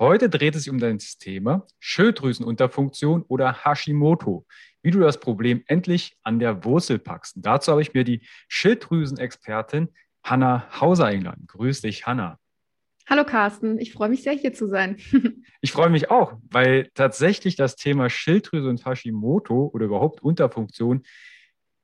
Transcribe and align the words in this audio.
Heute 0.00 0.28
dreht 0.28 0.56
es 0.56 0.64
sich 0.64 0.72
um 0.72 0.80
das 0.80 1.18
Thema 1.18 1.68
Schilddrüsenunterfunktion 1.78 3.22
oder 3.28 3.64
Hashimoto, 3.64 4.44
wie 4.82 4.90
du 4.90 4.98
das 4.98 5.20
Problem 5.20 5.62
endlich 5.68 6.16
an 6.24 6.40
der 6.40 6.64
Wurzel 6.64 6.98
packst. 6.98 7.36
Und 7.36 7.46
dazu 7.46 7.70
habe 7.70 7.80
ich 7.80 7.94
mir 7.94 8.02
die 8.02 8.26
Schilddrüsenexpertin 8.48 9.90
Hanna 10.24 10.68
Hauser 10.80 11.06
eingeladen. 11.06 11.46
Grüß 11.46 11.82
dich, 11.82 12.06
Hanna. 12.06 12.40
Hallo 13.08 13.22
Carsten, 13.24 13.78
ich 13.78 13.92
freue 13.92 14.08
mich 14.08 14.24
sehr 14.24 14.32
hier 14.32 14.52
zu 14.52 14.66
sein. 14.66 14.96
ich 15.60 15.70
freue 15.70 15.90
mich 15.90 16.10
auch, 16.10 16.38
weil 16.50 16.90
tatsächlich 16.94 17.54
das 17.54 17.76
Thema 17.76 18.10
Schilddrüse 18.10 18.68
und 18.68 18.84
Hashimoto 18.84 19.70
oder 19.72 19.84
überhaupt 19.84 20.22
Unterfunktion 20.22 21.04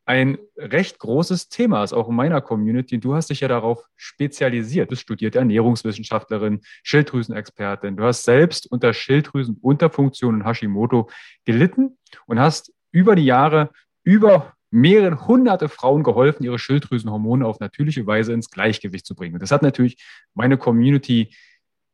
ein 0.06 0.38
recht 0.56 0.98
großes 0.98 1.48
Thema 1.48 1.84
ist, 1.84 1.92
auch 1.92 2.08
in 2.08 2.16
meiner 2.16 2.40
Community. 2.40 2.98
Du 2.98 3.14
hast 3.14 3.30
dich 3.30 3.40
ja 3.40 3.48
darauf 3.48 3.84
spezialisiert. 3.96 4.88
Du 4.88 4.90
bist 4.90 5.02
studierte 5.02 5.38
Ernährungswissenschaftlerin, 5.38 6.60
Schilddrüsenexpertin. 6.82 7.96
Du 7.96 8.04
hast 8.04 8.24
selbst 8.24 8.70
unter 8.70 8.92
Schilddrüsenunterfunktion 8.92 10.34
und 10.34 10.44
Hashimoto 10.44 11.08
gelitten 11.44 11.98
und 12.26 12.40
hast 12.40 12.72
über 12.92 13.14
die 13.14 13.24
Jahre 13.24 13.70
über 14.02 14.54
mehrere 14.70 15.26
hunderte 15.26 15.68
Frauen 15.68 16.02
geholfen, 16.02 16.44
ihre 16.44 16.58
Schilddrüsenhormone 16.58 17.46
auf 17.46 17.60
natürliche 17.60 18.06
Weise 18.06 18.32
ins 18.32 18.50
Gleichgewicht 18.50 19.06
zu 19.06 19.14
bringen. 19.14 19.38
Das 19.38 19.50
hat 19.50 19.62
natürlich 19.62 20.02
meine 20.34 20.56
Community 20.56 21.34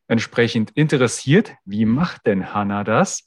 entsprechend 0.08 0.70
interessiert. 0.72 1.54
Wie 1.64 1.84
macht 1.84 2.26
denn 2.26 2.54
Hannah 2.54 2.84
das? 2.84 3.25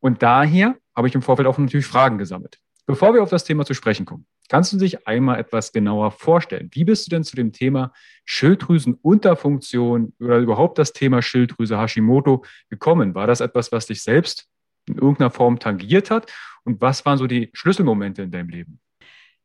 Und 0.00 0.22
daher 0.22 0.76
habe 0.94 1.08
ich 1.08 1.14
im 1.14 1.22
Vorfeld 1.22 1.46
auch 1.46 1.58
natürlich 1.58 1.86
Fragen 1.86 2.18
gesammelt. 2.18 2.58
Bevor 2.90 3.14
wir 3.14 3.22
auf 3.22 3.30
das 3.30 3.44
Thema 3.44 3.64
zu 3.64 3.72
sprechen 3.72 4.04
kommen, 4.04 4.26
kannst 4.48 4.72
du 4.72 4.76
dich 4.76 5.06
einmal 5.06 5.38
etwas 5.38 5.70
genauer 5.70 6.10
vorstellen? 6.10 6.70
Wie 6.72 6.82
bist 6.82 7.06
du 7.06 7.10
denn 7.10 7.22
zu 7.22 7.36
dem 7.36 7.52
Thema 7.52 7.92
Schilddrüsenunterfunktion 8.24 10.12
oder 10.18 10.38
überhaupt 10.38 10.76
das 10.76 10.92
Thema 10.92 11.22
Schilddrüse 11.22 11.78
Hashimoto 11.78 12.44
gekommen? 12.68 13.14
War 13.14 13.28
das 13.28 13.40
etwas, 13.40 13.70
was 13.70 13.86
dich 13.86 14.02
selbst 14.02 14.48
in 14.88 14.96
irgendeiner 14.96 15.30
Form 15.30 15.60
tangiert 15.60 16.10
hat? 16.10 16.32
Und 16.64 16.80
was 16.80 17.06
waren 17.06 17.16
so 17.16 17.28
die 17.28 17.50
Schlüsselmomente 17.52 18.22
in 18.22 18.32
deinem 18.32 18.48
Leben? 18.48 18.80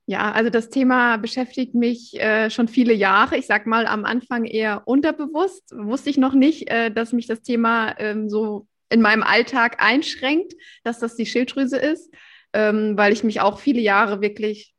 Ja, 0.07 0.31
also 0.31 0.49
das 0.49 0.71
Thema 0.71 1.17
beschäftigt 1.17 1.75
mich 1.75 2.19
äh, 2.19 2.49
schon 2.49 2.67
viele 2.67 2.93
Jahre. 2.93 3.37
Ich 3.37 3.45
sag 3.45 3.67
mal 3.67 3.85
am 3.85 4.05
Anfang 4.05 4.45
eher 4.45 4.87
unterbewusst. 4.87 5.71
Wusste 5.77 6.09
ich 6.09 6.17
noch 6.17 6.33
nicht, 6.33 6.71
äh, 6.71 6.89
dass 6.89 7.13
mich 7.13 7.27
das 7.27 7.43
Thema 7.43 7.93
ähm, 7.99 8.27
so 8.27 8.65
in 8.89 9.01
meinem 9.01 9.21
Alltag 9.21 9.83
einschränkt, 9.83 10.53
dass 10.83 10.97
das 10.97 11.15
die 11.15 11.27
Schilddrüse 11.27 11.77
ist, 11.77 12.11
ähm, 12.55 12.97
weil 12.97 13.11
ich 13.11 13.23
mich 13.23 13.41
auch 13.41 13.59
viele 13.59 13.81
Jahre 13.81 14.21
wirklich 14.21 14.73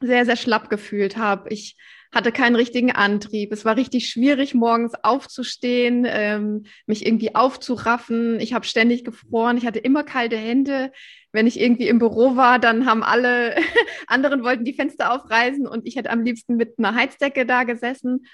sehr, 0.00 0.24
sehr 0.24 0.36
schlapp 0.36 0.70
gefühlt 0.70 1.16
habe. 1.16 1.50
Ich 1.50 1.76
hatte 2.12 2.32
keinen 2.32 2.56
richtigen 2.56 2.90
Antrieb. 2.90 3.52
Es 3.52 3.64
war 3.64 3.76
richtig 3.76 4.08
schwierig, 4.08 4.54
morgens 4.54 4.94
aufzustehen, 5.02 6.06
ähm, 6.08 6.64
mich 6.86 7.06
irgendwie 7.06 7.34
aufzuraffen. 7.34 8.40
Ich 8.40 8.52
habe 8.52 8.64
ständig 8.64 9.04
gefroren. 9.04 9.56
Ich 9.56 9.66
hatte 9.66 9.78
immer 9.78 10.02
kalte 10.02 10.36
Hände. 10.36 10.92
Wenn 11.32 11.46
ich 11.46 11.60
irgendwie 11.60 11.88
im 11.88 11.98
Büro 11.98 12.36
war, 12.36 12.58
dann 12.58 12.86
haben 12.86 13.02
alle 13.02 13.54
anderen 14.06 14.42
wollten 14.42 14.64
die 14.64 14.72
Fenster 14.72 15.12
aufreißen 15.12 15.66
und 15.66 15.86
ich 15.86 15.96
hätte 15.96 16.10
am 16.10 16.22
liebsten 16.22 16.56
mit 16.56 16.78
einer 16.78 16.94
Heizdecke 16.94 17.46
da 17.46 17.64
gesessen. 17.64 18.26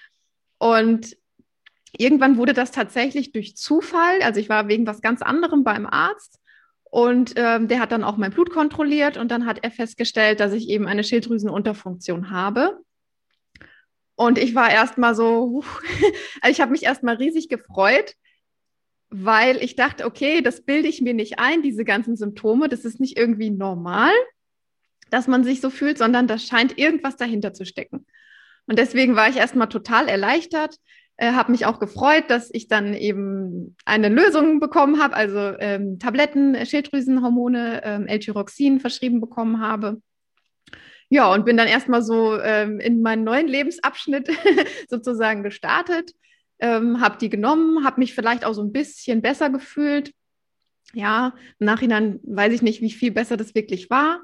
Und 0.58 1.16
irgendwann 1.96 2.38
wurde 2.38 2.54
das 2.54 2.70
tatsächlich 2.70 3.32
durch 3.32 3.56
Zufall. 3.56 4.22
Also 4.22 4.40
ich 4.40 4.48
war 4.48 4.68
wegen 4.68 4.86
was 4.86 5.02
ganz 5.02 5.20
anderem 5.20 5.64
beim 5.64 5.86
Arzt. 5.86 6.38
Und 6.90 7.34
ähm, 7.36 7.68
der 7.68 7.80
hat 7.80 7.92
dann 7.92 8.04
auch 8.04 8.16
mein 8.16 8.30
Blut 8.30 8.50
kontrolliert 8.50 9.16
und 9.16 9.30
dann 9.30 9.44
hat 9.44 9.58
er 9.62 9.70
festgestellt, 9.70 10.40
dass 10.40 10.52
ich 10.52 10.68
eben 10.68 10.86
eine 10.86 11.04
Schilddrüsenunterfunktion 11.04 12.30
habe. 12.30 12.80
Und 14.14 14.38
ich 14.38 14.54
war 14.54 14.70
erstmal 14.70 15.14
so, 15.14 15.62
ich 16.48 16.60
habe 16.60 16.72
mich 16.72 16.84
erstmal 16.84 17.16
riesig 17.16 17.48
gefreut, 17.48 18.14
weil 19.10 19.62
ich 19.62 19.76
dachte, 19.76 20.04
okay, 20.04 20.40
das 20.40 20.62
bilde 20.62 20.88
ich 20.88 21.00
mir 21.00 21.14
nicht 21.14 21.38
ein, 21.38 21.62
diese 21.62 21.84
ganzen 21.84 22.16
Symptome, 22.16 22.68
das 22.68 22.84
ist 22.84 22.98
nicht 22.98 23.18
irgendwie 23.18 23.50
normal, 23.50 24.12
dass 25.10 25.28
man 25.28 25.44
sich 25.44 25.60
so 25.60 25.70
fühlt, 25.70 25.98
sondern 25.98 26.26
da 26.26 26.38
scheint 26.38 26.78
irgendwas 26.78 27.16
dahinter 27.16 27.52
zu 27.52 27.64
stecken. 27.64 28.06
Und 28.66 28.78
deswegen 28.78 29.14
war 29.14 29.28
ich 29.28 29.36
erstmal 29.36 29.68
total 29.68 30.08
erleichtert, 30.08 30.76
äh, 31.18 31.32
habe 31.32 31.52
mich 31.52 31.64
auch 31.64 31.78
gefreut, 31.78 32.24
dass 32.28 32.50
ich 32.52 32.68
dann 32.68 32.94
eben 32.94 33.76
eine 33.84 34.08
Lösung 34.08 34.60
bekommen 34.60 35.02
habe, 35.02 35.16
also 35.16 35.38
ähm, 35.58 35.98
Tabletten, 35.98 36.54
Schilddrüsenhormone, 36.64 37.82
ähm, 37.84 38.06
L-Tyroxin 38.06 38.80
verschrieben 38.80 39.20
bekommen 39.20 39.60
habe. 39.60 40.00
Ja, 41.08 41.32
und 41.32 41.44
bin 41.44 41.56
dann 41.56 41.68
erstmal 41.68 42.02
so 42.02 42.38
ähm, 42.40 42.80
in 42.80 43.00
meinen 43.00 43.24
neuen 43.24 43.46
Lebensabschnitt 43.46 44.28
sozusagen 44.88 45.42
gestartet, 45.42 46.12
ähm, 46.58 47.00
habe 47.00 47.18
die 47.18 47.30
genommen, 47.30 47.84
habe 47.84 48.00
mich 48.00 48.14
vielleicht 48.14 48.44
auch 48.44 48.54
so 48.54 48.62
ein 48.62 48.72
bisschen 48.72 49.22
besser 49.22 49.48
gefühlt. 49.50 50.12
Ja, 50.92 51.34
im 51.58 51.66
Nachhinein 51.66 52.20
weiß 52.24 52.52
ich 52.52 52.62
nicht, 52.62 52.80
wie 52.80 52.90
viel 52.90 53.12
besser 53.12 53.36
das 53.36 53.54
wirklich 53.54 53.88
war. 53.88 54.20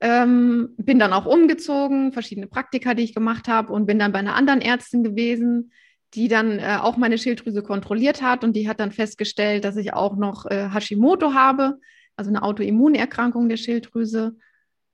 Ähm, 0.00 0.74
bin 0.76 0.98
dann 0.98 1.12
auch 1.12 1.26
umgezogen, 1.26 2.12
verschiedene 2.12 2.46
Praktika, 2.46 2.94
die 2.94 3.02
ich 3.02 3.14
gemacht 3.14 3.48
habe 3.48 3.72
und 3.72 3.86
bin 3.86 3.98
dann 3.98 4.12
bei 4.12 4.20
einer 4.20 4.36
anderen 4.36 4.60
Ärztin 4.60 5.02
gewesen, 5.02 5.72
die 6.14 6.28
dann 6.28 6.58
äh, 6.58 6.78
auch 6.80 6.96
meine 6.96 7.18
Schilddrüse 7.18 7.62
kontrolliert 7.62 8.22
hat 8.22 8.44
und 8.44 8.54
die 8.54 8.68
hat 8.68 8.80
dann 8.80 8.92
festgestellt, 8.92 9.64
dass 9.64 9.76
ich 9.76 9.92
auch 9.92 10.16
noch 10.16 10.46
äh, 10.46 10.70
Hashimoto 10.70 11.34
habe, 11.34 11.78
also 12.16 12.30
eine 12.30 12.42
Autoimmunerkrankung 12.42 13.48
der 13.48 13.58
Schilddrüse. 13.58 14.36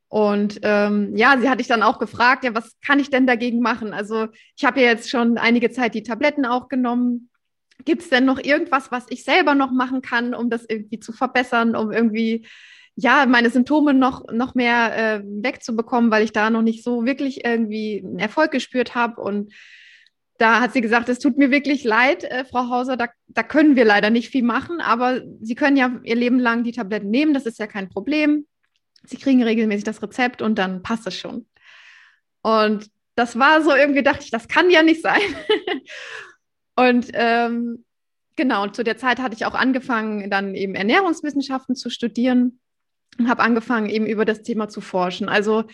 Und 0.09 0.61
ähm, 0.63 1.17
ja, 1.17 1.39
sie 1.41 1.49
hatte 1.49 1.61
ich 1.61 1.67
dann 1.67 1.83
auch 1.83 1.99
gefragt, 1.99 2.45
ja, 2.45 2.55
was 2.55 2.77
kann 2.85 2.99
ich 2.99 3.11
denn 3.11 3.27
dagegen 3.27 3.61
machen? 3.61 3.93
Also 3.93 4.29
ich 4.57 4.65
habe 4.65 4.81
ja 4.81 4.87
jetzt 4.87 5.11
schon 5.11 5.39
einige 5.39 5.71
Zeit 5.71 5.95
die 5.95 6.03
Tabletten 6.03 6.47
auch 6.47 6.69
genommen. 6.69 7.31
Gibt 7.85 8.03
es 8.03 8.11
denn 8.11 8.25
noch 8.25 8.39
irgendwas, 8.39 8.93
was 8.93 9.07
ich 9.09 9.25
selber 9.25 9.55
noch 9.55 9.73
machen 9.73 10.03
kann, 10.03 10.35
um 10.35 10.51
das 10.51 10.65
irgendwie 10.69 11.01
zu 11.01 11.13
verbessern, 11.13 11.75
um 11.75 11.91
irgendwie 11.91 12.47
ja 12.95 13.27
meine 13.27 13.51
Symptome 13.51 13.93
noch 13.93 14.31
noch 14.33 14.55
mehr 14.55 14.97
äh, 14.97 15.23
wegzubekommen, 15.25 16.13
weil 16.13 16.23
ich 16.23 16.33
da 16.33 16.51
noch 16.51 16.63
nicht 16.63 16.85
so 16.85 17.05
wirklich 17.05 17.45
irgendwie 17.45 18.01
einen 18.05 18.21
Erfolg 18.21 18.53
gespürt 18.53 18.95
habe 18.95 19.21
und 19.21 19.53
da 20.39 20.61
hat 20.61 20.73
sie 20.73 20.81
gesagt, 20.81 21.09
es 21.09 21.19
tut 21.19 21.39
mir 21.39 21.51
wirklich 21.51 21.85
leid, 21.85 22.25
äh, 22.25 22.45
Frau 22.45 22.69
Hauser, 22.69 22.97
da, 22.97 23.09
da 23.29 23.43
können 23.43 23.77
wir 23.77 23.85
leider 23.85 24.11
nicht 24.11 24.31
viel 24.31 24.43
machen, 24.43 24.81
aber 24.81 25.23
Sie 25.41 25.55
können 25.55 25.77
ja 25.77 26.01
Ihr 26.03 26.17
Leben 26.17 26.39
lang 26.39 26.65
die 26.65 26.73
Tabletten 26.73 27.11
nehmen, 27.11 27.35
das 27.35 27.47
ist 27.47 27.59
ja 27.59 27.67
kein 27.67 27.89
Problem. 27.89 28.47
Sie 29.05 29.17
kriegen 29.17 29.43
regelmäßig 29.43 29.85
das 29.85 30.03
Rezept 30.03 30.43
und 30.43 30.59
dann 30.59 30.83
passt 30.83 31.07
es 31.07 31.17
schon. 31.17 31.47
Und 32.43 32.91
das 33.15 33.39
war 33.39 33.63
so 33.63 33.75
irgendwie, 33.75 34.03
dachte 34.03 34.25
ich, 34.25 34.31
das 34.31 34.49
kann 34.49 34.71
ja 34.71 34.83
nicht 34.83 35.03
sein. 35.03 35.21
und 36.77 37.11
ähm, 37.13 37.85
genau, 38.37 38.67
zu 38.69 38.83
der 38.83 38.97
Zeit 38.97 39.21
hatte 39.21 39.37
ich 39.37 39.47
auch 39.47 39.55
angefangen, 39.55 40.31
dann 40.31 40.55
eben 40.55 40.75
Ernährungswissenschaften 40.75 41.77
zu 41.77 41.91
studieren 41.91 42.61
und 43.19 43.29
habe 43.29 43.43
angefangen, 43.43 43.89
eben 43.89 44.07
über 44.07 44.25
das 44.25 44.43
Thema 44.43 44.69
zu 44.69 44.81
forschen. 44.81 45.29
Also 45.29 45.65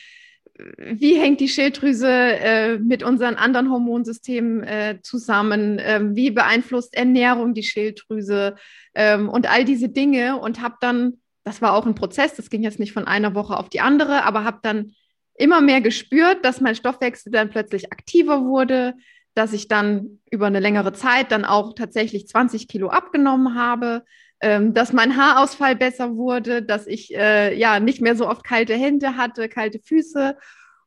wie 0.77 1.19
hängt 1.19 1.41
die 1.41 1.49
Schilddrüse 1.49 2.09
äh, 2.09 2.79
mit 2.79 3.03
unseren 3.03 3.37
anderen 3.37 3.71
Hormonsystemen 3.71 4.63
äh, 4.63 4.99
zusammen? 5.03 5.79
Ähm, 5.81 6.17
wie 6.17 6.31
beeinflusst 6.31 6.95
Ernährung 6.95 7.55
die 7.55 7.63
Schilddrüse 7.63 8.57
ähm, 8.95 9.29
und 9.29 9.51
all 9.51 9.65
diese 9.65 9.89
Dinge? 9.89 10.39
Und 10.39 10.61
habe 10.61 10.77
dann, 10.81 11.19
das 11.45 11.63
war 11.63 11.75
auch 11.75 11.87
ein 11.87 11.95
Prozess, 11.95 12.35
das 12.35 12.51
ging 12.51 12.63
jetzt 12.63 12.79
nicht 12.79 12.93
von 12.93 13.07
einer 13.07 13.35
Woche 13.35 13.57
auf 13.57 13.69
die 13.69 13.81
andere, 13.81 14.25
aber 14.25 14.45
habe 14.45 14.59
dann 14.63 14.93
immer 15.35 15.61
mehr 15.61 15.81
gespürt, 15.81 16.45
dass 16.45 16.61
mein 16.61 16.75
Stoffwechsel 16.75 17.33
dann 17.33 17.51
plötzlich 17.51 17.93
aktiver 17.93 18.45
wurde, 18.45 18.95
dass 19.35 19.53
ich 19.53 19.69
dann 19.69 20.21
über 20.31 20.47
eine 20.47 20.61
längere 20.61 20.93
Zeit 20.93 21.33
dann 21.33 21.45
auch 21.45 21.75
tatsächlich 21.75 22.29
20 22.29 22.69
Kilo 22.69 22.89
abgenommen 22.89 23.55
habe, 23.55 24.05
ähm, 24.41 24.73
dass 24.75 24.93
mein 24.93 25.17
Haarausfall 25.17 25.77
besser 25.77 26.17
wurde, 26.17 26.63
dass 26.63 26.87
ich 26.87 27.15
äh, 27.15 27.55
ja 27.57 27.79
nicht 27.79 28.01
mehr 28.01 28.17
so 28.17 28.29
oft 28.29 28.45
kalte 28.45 28.75
Hände 28.75 29.17
hatte, 29.17 29.49
kalte 29.49 29.79
Füße. 29.79 30.37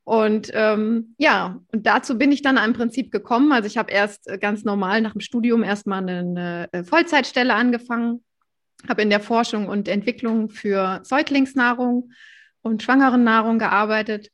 Und 0.05 0.51
ähm, 0.53 1.15
ja, 1.17 1.59
und 1.71 1.85
dazu 1.87 2.17
bin 2.17 2.31
ich 2.31 2.41
dann 2.41 2.57
im 2.57 2.73
Prinzip 2.73 3.11
gekommen. 3.11 3.51
Also 3.51 3.67
ich 3.67 3.77
habe 3.77 3.91
erst 3.91 4.27
äh, 4.27 4.37
ganz 4.37 4.63
normal 4.63 5.01
nach 5.01 5.13
dem 5.13 5.21
Studium 5.21 5.63
erstmal 5.63 6.07
eine, 6.07 6.67
eine 6.71 6.83
Vollzeitstelle 6.83 7.53
angefangen, 7.53 8.23
habe 8.89 9.03
in 9.03 9.09
der 9.09 9.21
Forschung 9.21 9.67
und 9.67 9.87
Entwicklung 9.87 10.49
für 10.49 10.99
Säuglingsnahrung 11.03 12.11
und 12.63 12.83
Schwangerennahrung 12.83 13.59
gearbeitet. 13.59 14.29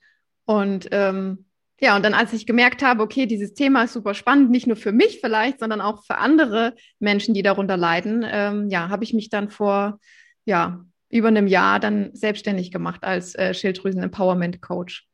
Und 0.45 0.87
ähm, 0.91 1.45
ja, 1.81 1.95
und 1.95 2.03
dann 2.03 2.13
als 2.13 2.33
ich 2.33 2.45
gemerkt 2.45 2.83
habe, 2.83 3.03
okay, 3.03 3.25
dieses 3.25 3.53
Thema 3.53 3.83
ist 3.83 3.93
super 3.93 4.13
spannend, 4.13 4.51
nicht 4.51 4.67
nur 4.67 4.75
für 4.75 4.91
mich 4.91 5.19
vielleicht, 5.21 5.59
sondern 5.59 5.81
auch 5.81 6.03
für 6.05 6.17
andere 6.17 6.75
Menschen, 6.99 7.33
die 7.33 7.41
darunter 7.41 7.77
leiden, 7.77 8.25
ähm, 8.29 8.69
ja, 8.69 8.89
habe 8.89 9.03
ich 9.03 9.13
mich 9.13 9.29
dann 9.29 9.49
vor 9.49 9.99
ja, 10.45 10.83
über 11.09 11.27
einem 11.29 11.47
Jahr 11.47 11.79
dann 11.79 12.09
selbstständig 12.13 12.71
gemacht 12.71 13.03
als 13.03 13.35
äh, 13.35 13.53
Schilddrüsen-Empowerment-Coach. 13.53 15.07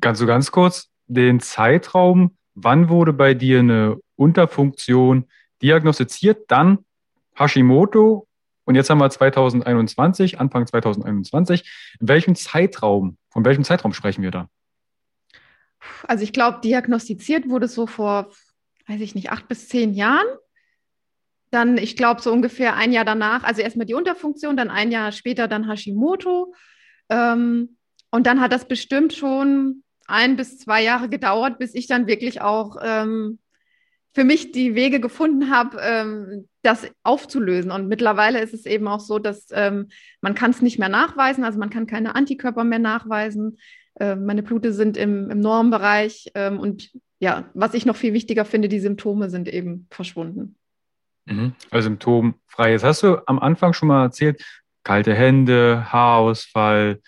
Kannst 0.00 0.20
du 0.20 0.26
ganz 0.26 0.50
kurz 0.50 0.90
den 1.06 1.40
Zeitraum, 1.40 2.36
wann 2.54 2.88
wurde 2.88 3.12
bei 3.12 3.34
dir 3.34 3.60
eine 3.60 3.98
Unterfunktion 4.16 5.28
diagnostiziert, 5.62 6.44
dann 6.48 6.78
Hashimoto 7.34 8.26
und 8.64 8.74
jetzt 8.74 8.90
haben 8.90 8.98
wir 8.98 9.10
2021, 9.10 10.38
Anfang 10.38 10.66
2021. 10.66 11.96
In 12.00 12.08
welchem 12.08 12.34
Zeitraum, 12.34 13.16
von 13.30 13.44
welchem 13.44 13.64
Zeitraum 13.64 13.92
sprechen 13.92 14.22
wir 14.22 14.30
da? 14.30 14.48
Also 16.06 16.24
ich 16.24 16.32
glaube, 16.32 16.60
diagnostiziert 16.62 17.48
wurde 17.48 17.66
es 17.66 17.74
so 17.74 17.86
vor, 17.86 18.32
weiß 18.86 19.00
ich 19.00 19.14
nicht, 19.14 19.30
acht 19.30 19.48
bis 19.48 19.68
zehn 19.68 19.94
Jahren. 19.94 20.26
Dann, 21.50 21.76
ich 21.76 21.96
glaube, 21.96 22.22
so 22.22 22.32
ungefähr 22.32 22.76
ein 22.76 22.92
Jahr 22.92 23.04
danach, 23.04 23.44
also 23.44 23.60
erstmal 23.60 23.86
die 23.86 23.94
Unterfunktion, 23.94 24.56
dann 24.56 24.70
ein 24.70 24.90
Jahr 24.90 25.12
später 25.12 25.48
dann 25.48 25.68
Hashimoto. 25.68 26.54
Ähm, 27.10 27.76
und 28.10 28.26
dann 28.26 28.40
hat 28.40 28.52
das 28.52 28.66
bestimmt 28.66 29.12
schon 29.12 29.82
ein 30.06 30.36
bis 30.36 30.58
zwei 30.58 30.82
Jahre 30.82 31.08
gedauert, 31.08 31.58
bis 31.58 31.74
ich 31.74 31.86
dann 31.86 32.06
wirklich 32.06 32.40
auch 32.40 32.76
ähm, 32.82 33.38
für 34.14 34.24
mich 34.24 34.52
die 34.52 34.74
Wege 34.74 35.00
gefunden 35.00 35.50
habe, 35.50 35.78
ähm, 35.80 36.48
das 36.62 36.86
aufzulösen. 37.02 37.70
Und 37.70 37.88
mittlerweile 37.88 38.40
ist 38.40 38.54
es 38.54 38.66
eben 38.66 38.86
auch 38.88 39.00
so, 39.00 39.18
dass 39.18 39.48
ähm, 39.52 39.88
man 40.20 40.34
kann 40.34 40.50
es 40.50 40.62
nicht 40.62 40.78
mehr 40.78 40.90
nachweisen, 40.90 41.44
also 41.44 41.58
man 41.58 41.70
kann 41.70 41.86
keine 41.86 42.14
Antikörper 42.14 42.64
mehr 42.64 42.78
nachweisen. 42.78 43.58
Äh, 43.94 44.16
meine 44.16 44.42
Blute 44.42 44.72
sind 44.72 44.96
im, 44.96 45.30
im 45.30 45.40
Normbereich 45.40 46.30
ähm, 46.34 46.58
und 46.58 46.90
ja, 47.18 47.50
was 47.54 47.74
ich 47.74 47.86
noch 47.86 47.96
viel 47.96 48.14
wichtiger 48.14 48.44
finde, 48.44 48.68
die 48.68 48.80
Symptome 48.80 49.30
sind 49.30 49.48
eben 49.48 49.86
verschwunden. 49.90 50.56
Mhm. 51.26 51.54
Also 51.70 51.88
symptomfrei. 51.88 52.72
Jetzt 52.72 52.84
hast 52.84 53.02
du 53.02 53.18
am 53.26 53.38
Anfang 53.38 53.72
schon 53.72 53.88
mal 53.88 54.04
erzählt, 54.04 54.42
kalte 54.82 55.14
Hände, 55.14 55.92
Haarausfall. 55.92 57.00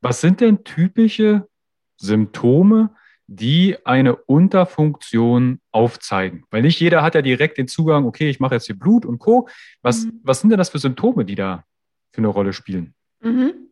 Was 0.00 0.20
sind 0.20 0.40
denn 0.40 0.64
typische 0.64 1.48
Symptome, 1.96 2.90
die 3.26 3.78
eine 3.86 4.16
Unterfunktion 4.16 5.60
aufzeigen? 5.70 6.44
Weil 6.50 6.62
nicht 6.62 6.78
jeder 6.80 7.02
hat 7.02 7.14
ja 7.14 7.22
direkt 7.22 7.56
den 7.56 7.68
Zugang, 7.68 8.04
okay, 8.04 8.28
ich 8.28 8.40
mache 8.40 8.56
jetzt 8.56 8.66
hier 8.66 8.78
Blut 8.78 9.06
und 9.06 9.18
Co. 9.18 9.48
Was, 9.80 10.04
mhm. 10.04 10.20
was 10.22 10.40
sind 10.40 10.50
denn 10.50 10.58
das 10.58 10.68
für 10.68 10.78
Symptome, 10.78 11.24
die 11.24 11.36
da 11.36 11.64
für 12.12 12.18
eine 12.18 12.28
Rolle 12.28 12.52
spielen? 12.52 12.94
Mhm. 13.20 13.63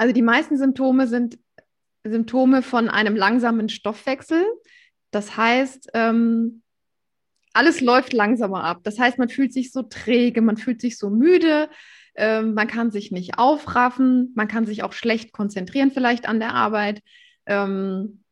Also 0.00 0.14
die 0.14 0.22
meisten 0.22 0.56
Symptome 0.56 1.06
sind 1.06 1.38
Symptome 2.04 2.62
von 2.62 2.88
einem 2.88 3.16
langsamen 3.16 3.68
Stoffwechsel. 3.68 4.42
Das 5.10 5.36
heißt, 5.36 5.90
ähm, 5.92 6.62
alles 7.52 7.82
läuft 7.82 8.14
langsamer 8.14 8.64
ab. 8.64 8.80
Das 8.82 8.98
heißt, 8.98 9.18
man 9.18 9.28
fühlt 9.28 9.52
sich 9.52 9.72
so 9.72 9.82
träge, 9.82 10.40
man 10.40 10.56
fühlt 10.56 10.80
sich 10.80 10.96
so 10.96 11.10
müde, 11.10 11.68
ähm, 12.14 12.54
man 12.54 12.66
kann 12.66 12.90
sich 12.90 13.12
nicht 13.12 13.36
aufraffen, 13.36 14.32
man 14.34 14.48
kann 14.48 14.64
sich 14.64 14.84
auch 14.84 14.94
schlecht 14.94 15.32
konzentrieren 15.32 15.90
vielleicht 15.90 16.26
an 16.26 16.40
der 16.40 16.54
Arbeit. 16.54 17.02
Ähm, 17.44 18.24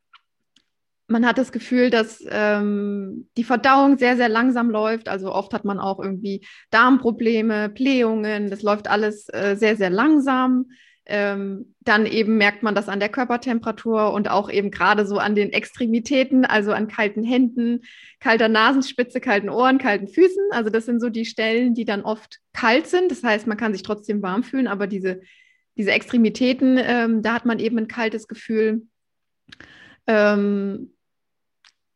man 1.06 1.26
hat 1.26 1.36
das 1.36 1.52
Gefühl, 1.52 1.90
dass 1.90 2.24
ähm, 2.30 3.28
die 3.36 3.44
Verdauung 3.44 3.98
sehr, 3.98 4.16
sehr 4.16 4.30
langsam 4.30 4.70
läuft. 4.70 5.06
Also 5.10 5.34
oft 5.34 5.52
hat 5.52 5.66
man 5.66 5.80
auch 5.80 6.00
irgendwie 6.00 6.46
Darmprobleme, 6.70 7.68
Blähungen. 7.68 8.48
Das 8.48 8.62
läuft 8.62 8.88
alles 8.88 9.28
äh, 9.34 9.54
sehr, 9.54 9.76
sehr 9.76 9.90
langsam. 9.90 10.64
Ähm, 11.10 11.74
dann 11.80 12.04
eben 12.04 12.36
merkt 12.36 12.62
man 12.62 12.74
das 12.74 12.88
an 12.88 13.00
der 13.00 13.08
Körpertemperatur 13.08 14.12
und 14.12 14.28
auch 14.30 14.50
eben 14.50 14.70
gerade 14.70 15.06
so 15.06 15.16
an 15.16 15.34
den 15.34 15.52
Extremitäten, 15.54 16.44
also 16.44 16.72
an 16.72 16.86
kalten 16.86 17.24
Händen, 17.24 17.80
kalter 18.20 18.48
Nasenspitze, 18.48 19.18
kalten 19.20 19.48
Ohren, 19.48 19.78
kalten 19.78 20.06
Füßen. 20.06 20.50
Also 20.50 20.68
das 20.68 20.84
sind 20.84 21.00
so 21.00 21.08
die 21.08 21.24
Stellen, 21.24 21.74
die 21.74 21.86
dann 21.86 22.02
oft 22.02 22.40
kalt 22.52 22.86
sind. 22.86 23.10
Das 23.10 23.24
heißt, 23.24 23.46
man 23.46 23.56
kann 23.56 23.72
sich 23.72 23.82
trotzdem 23.82 24.22
warm 24.22 24.42
fühlen, 24.42 24.66
aber 24.66 24.86
diese, 24.86 25.22
diese 25.78 25.92
Extremitäten, 25.92 26.78
ähm, 26.78 27.22
da 27.22 27.32
hat 27.32 27.46
man 27.46 27.58
eben 27.58 27.78
ein 27.78 27.88
kaltes 27.88 28.28
Gefühl. 28.28 28.82
Ähm, 30.06 30.90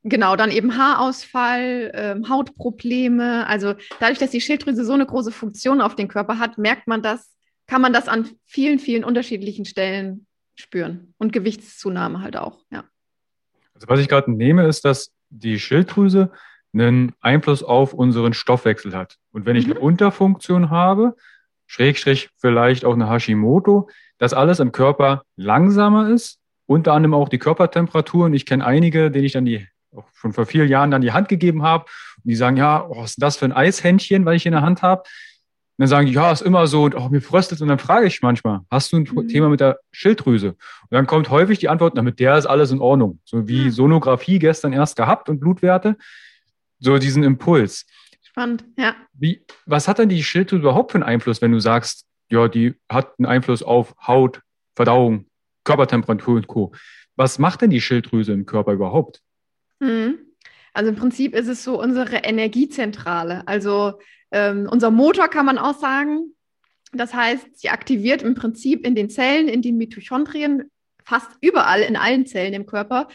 Genau, 0.04 0.34
dann 0.34 0.50
eben 0.50 0.76
Haarausfall, 0.76 1.92
ähm, 1.94 2.28
Hautprobleme. 2.28 3.46
Also 3.46 3.74
dadurch, 4.00 4.18
dass 4.18 4.30
die 4.30 4.40
Schilddrüse 4.40 4.84
so 4.84 4.94
eine 4.94 5.06
große 5.06 5.30
Funktion 5.30 5.80
auf 5.80 5.94
den 5.94 6.08
Körper 6.08 6.40
hat, 6.40 6.58
merkt 6.58 6.88
man 6.88 7.02
das 7.02 7.31
kann 7.72 7.80
man 7.80 7.94
das 7.94 8.06
an 8.06 8.28
vielen, 8.44 8.78
vielen 8.78 9.02
unterschiedlichen 9.02 9.64
Stellen 9.64 10.26
spüren. 10.56 11.14
Und 11.16 11.32
Gewichtszunahme 11.32 12.20
halt 12.20 12.36
auch, 12.36 12.58
ja. 12.70 12.84
Also 13.72 13.88
was 13.88 13.98
ich 13.98 14.08
gerade 14.08 14.31
nehme, 14.31 14.67
ist, 14.67 14.84
dass 14.84 15.10
die 15.31 15.58
Schilddrüse 15.58 16.32
einen 16.74 17.14
Einfluss 17.22 17.62
auf 17.62 17.94
unseren 17.94 18.34
Stoffwechsel 18.34 18.94
hat. 18.94 19.17
Und 19.31 19.46
wenn 19.46 19.56
ich 19.56 19.67
mhm. 19.67 19.72
eine 19.72 19.81
Unterfunktion 19.81 20.69
habe, 20.69 21.17
Schrägstrich 21.67 22.29
vielleicht 22.36 22.84
auch 22.84 22.93
eine 22.93 23.08
Hashimoto, 23.08 23.88
dass 24.19 24.34
alles 24.34 24.60
im 24.60 24.72
Körper 24.72 25.22
langsamer 25.36 26.10
ist, 26.10 26.41
unter 26.67 26.93
anderem 26.93 27.14
auch 27.14 27.31
die 27.31 27.38
Körpertemperatur. 27.38 28.26
Und 28.26 28.34
ich 28.34 28.44
kenne 28.44 28.67
einige, 28.67 29.10
denen 29.10 29.24
ich 29.24 29.32
dann 29.32 29.46
die 29.46 29.67
auch 29.96 30.05
schon 30.12 30.34
vor 30.34 30.44
vielen 30.44 30.69
Jahren 30.69 30.91
dann 30.91 31.00
die 31.00 31.12
Hand 31.12 31.31
gegeben 31.31 31.62
habe. 31.62 31.86
Und 32.17 32.29
die 32.29 32.36
sagen, 32.36 32.58
ja, 32.58 32.86
oh, 32.86 32.98
was 32.98 33.12
ist 33.12 33.22
das 33.22 33.38
für 33.38 33.46
ein 33.46 33.52
Eishändchen, 33.52 34.26
was 34.26 34.34
ich 34.36 34.44
in 34.44 34.52
der 34.52 34.60
Hand 34.60 34.82
habe? 34.82 35.05
Dann 35.79 35.88
sagen 35.88 36.06
die, 36.06 36.12
ja, 36.12 36.31
ist 36.31 36.43
immer 36.43 36.67
so 36.67 36.84
und 36.84 36.94
oh, 36.94 37.08
mir 37.08 37.20
fröstelt. 37.20 37.60
Und 37.62 37.69
dann 37.69 37.79
frage 37.79 38.06
ich 38.06 38.22
manchmal, 38.22 38.60
hast 38.70 38.93
du 38.93 38.98
ein 38.98 39.08
mhm. 39.10 39.29
Thema 39.29 39.48
mit 39.48 39.60
der 39.60 39.81
Schilddrüse? 39.91 40.50
Und 40.50 40.91
dann 40.91 41.06
kommt 41.06 41.31
häufig 41.31 41.58
die 41.58 41.69
Antwort, 41.69 41.94
na, 41.94 42.02
mit 42.02 42.20
der 42.20 42.36
ist 42.36 42.46
alles 42.46 42.70
in 42.70 42.81
Ordnung. 42.81 43.20
So 43.24 43.48
wie 43.48 43.70
Sonographie 43.70 44.38
gestern 44.38 44.72
erst 44.72 44.96
gehabt 44.96 45.29
und 45.29 45.41
Blutwerte. 45.41 45.96
So 46.79 46.98
diesen 46.98 47.22
Impuls. 47.22 47.86
Spannend, 48.22 48.64
ja. 48.76 48.94
Wie, 49.12 49.44
was 49.67 49.88
hat 49.88 49.98
denn 49.98 50.08
die 50.08 50.22
Schilddrüse 50.22 50.62
überhaupt 50.62 50.93
für 50.93 50.96
einen 50.96 51.05
Einfluss, 51.05 51.43
wenn 51.43 51.52
du 51.52 51.60
sagst, 51.60 52.06
ja, 52.31 52.48
die 52.48 52.74
hat 52.88 53.19
einen 53.19 53.26
Einfluss 53.26 53.62
auf 53.62 53.94
Haut, 54.06 54.41
Verdauung, 54.74 55.26
Körpertemperatur 55.64 56.36
und 56.36 56.46
Co. 56.46 56.72
Was 57.17 57.38
macht 57.38 57.60
denn 57.60 57.70
die 57.70 57.81
Schilddrüse 57.81 58.32
im 58.32 58.46
Körper 58.46 58.72
überhaupt? 58.72 59.20
Mhm. 59.81 60.19
Also 60.72 60.91
im 60.91 60.96
Prinzip 60.96 61.34
ist 61.34 61.48
es 61.48 61.64
so 61.64 61.81
unsere 61.81 62.17
Energiezentrale. 62.17 63.46
Also 63.46 63.98
ähm, 64.31 64.69
unser 64.70 64.91
Motor 64.91 65.29
kann 65.29 65.46
man 65.46 65.58
auch 65.58 65.79
sagen. 65.79 66.34
Das 66.93 67.14
heißt, 67.14 67.46
sie 67.55 67.70
aktiviert 67.70 68.22
im 68.22 68.34
Prinzip 68.34 68.86
in 68.86 68.94
den 68.94 69.10
Zellen, 69.10 69.48
in 69.48 69.62
den 69.62 69.76
Mitochondrien, 69.76 70.70
fast 71.05 71.31
überall 71.41 71.81
in 71.81 71.96
allen 71.96 72.26
Zellen 72.26 72.52
im 72.55 72.67
Körper, 72.67 73.08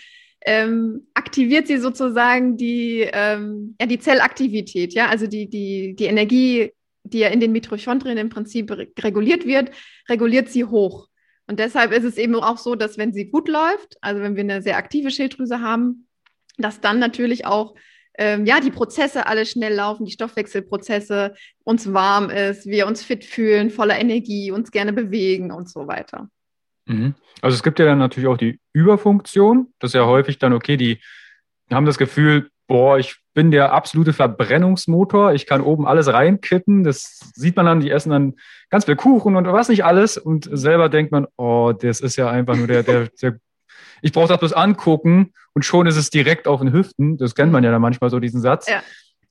ähm, 0.45 1.07
aktiviert 1.13 1.67
sie 1.67 1.77
sozusagen 1.77 2.57
die, 2.57 3.07
ähm, 3.11 3.75
ja, 3.79 3.87
die 3.87 3.99
Zellaktivität, 3.99 4.93
ja, 4.93 5.07
also 5.07 5.27
die, 5.27 5.49
die, 5.49 5.95
die 5.95 6.05
Energie, 6.05 6.71
die 7.03 7.19
ja 7.19 7.29
in 7.29 7.39
den 7.39 7.51
Mitochondrien 7.51 8.17
im 8.17 8.29
Prinzip 8.29 8.71
reguliert 8.71 9.45
wird, 9.45 9.71
reguliert 10.09 10.49
sie 10.49 10.65
hoch. 10.65 11.07
Und 11.47 11.59
deshalb 11.59 11.91
ist 11.91 12.03
es 12.03 12.17
eben 12.17 12.35
auch 12.35 12.57
so, 12.57 12.75
dass 12.75 12.97
wenn 12.97 13.13
sie 13.13 13.29
gut 13.29 13.47
läuft, 13.47 13.97
also 14.01 14.21
wenn 14.21 14.35
wir 14.35 14.43
eine 14.43 14.61
sehr 14.61 14.77
aktive 14.77 15.11
Schilddrüse 15.11 15.61
haben, 15.61 16.06
dass 16.57 16.81
dann 16.81 16.99
natürlich 16.99 17.45
auch 17.45 17.75
ähm, 18.17 18.45
ja, 18.45 18.59
die 18.59 18.71
Prozesse 18.71 19.27
alle 19.27 19.45
schnell 19.45 19.73
laufen, 19.73 20.05
die 20.05 20.11
Stoffwechselprozesse, 20.11 21.35
uns 21.63 21.93
warm 21.93 22.29
ist, 22.29 22.65
wir 22.65 22.87
uns 22.87 23.03
fit 23.03 23.23
fühlen, 23.23 23.69
voller 23.69 23.99
Energie, 23.99 24.51
uns 24.51 24.71
gerne 24.71 24.91
bewegen 24.91 25.51
und 25.51 25.69
so 25.69 25.87
weiter. 25.87 26.27
Mhm. 26.87 27.13
Also 27.41 27.55
es 27.55 27.63
gibt 27.63 27.77
ja 27.79 27.85
dann 27.85 27.99
natürlich 27.99 28.27
auch 28.27 28.37
die 28.37 28.59
Überfunktion. 28.73 29.73
Das 29.79 29.91
ist 29.91 29.95
ja 29.95 30.05
häufig 30.05 30.39
dann, 30.39 30.53
okay, 30.53 30.77
die 30.77 30.99
haben 31.71 31.85
das 31.85 31.97
Gefühl, 31.97 32.49
boah, 32.67 32.97
ich 32.97 33.17
bin 33.33 33.51
der 33.51 33.71
absolute 33.71 34.13
Verbrennungsmotor. 34.13 35.33
Ich 35.33 35.45
kann 35.45 35.61
oben 35.61 35.85
alles 35.85 36.11
reinkippen. 36.11 36.83
Das 36.83 37.31
sieht 37.35 37.55
man 37.55 37.65
dann, 37.65 37.81
die 37.81 37.91
essen 37.91 38.09
dann 38.09 38.35
ganz 38.69 38.85
viel 38.85 38.95
Kuchen 38.95 39.35
und 39.35 39.45
was 39.45 39.69
nicht 39.69 39.85
alles. 39.85 40.17
Und 40.17 40.49
selber 40.51 40.89
denkt 40.89 41.11
man, 41.11 41.27
oh, 41.37 41.71
das 41.71 41.99
ist 41.99 42.15
ja 42.15 42.29
einfach 42.29 42.55
nur 42.55 42.67
der, 42.67 42.83
der, 42.83 43.09
der 43.21 43.39
ich 44.01 44.11
brauche 44.11 44.27
das 44.27 44.39
bloß 44.39 44.53
angucken 44.53 45.33
und 45.53 45.63
schon 45.63 45.87
ist 45.87 45.97
es 45.97 46.09
direkt 46.09 46.47
auf 46.47 46.59
den 46.59 46.71
Hüften. 46.71 47.17
Das 47.17 47.35
kennt 47.35 47.51
man 47.51 47.63
ja 47.63 47.71
dann 47.71 47.81
manchmal 47.81 48.09
so, 48.09 48.19
diesen 48.19 48.41
Satz. 48.41 48.69
Ja. 48.69 48.81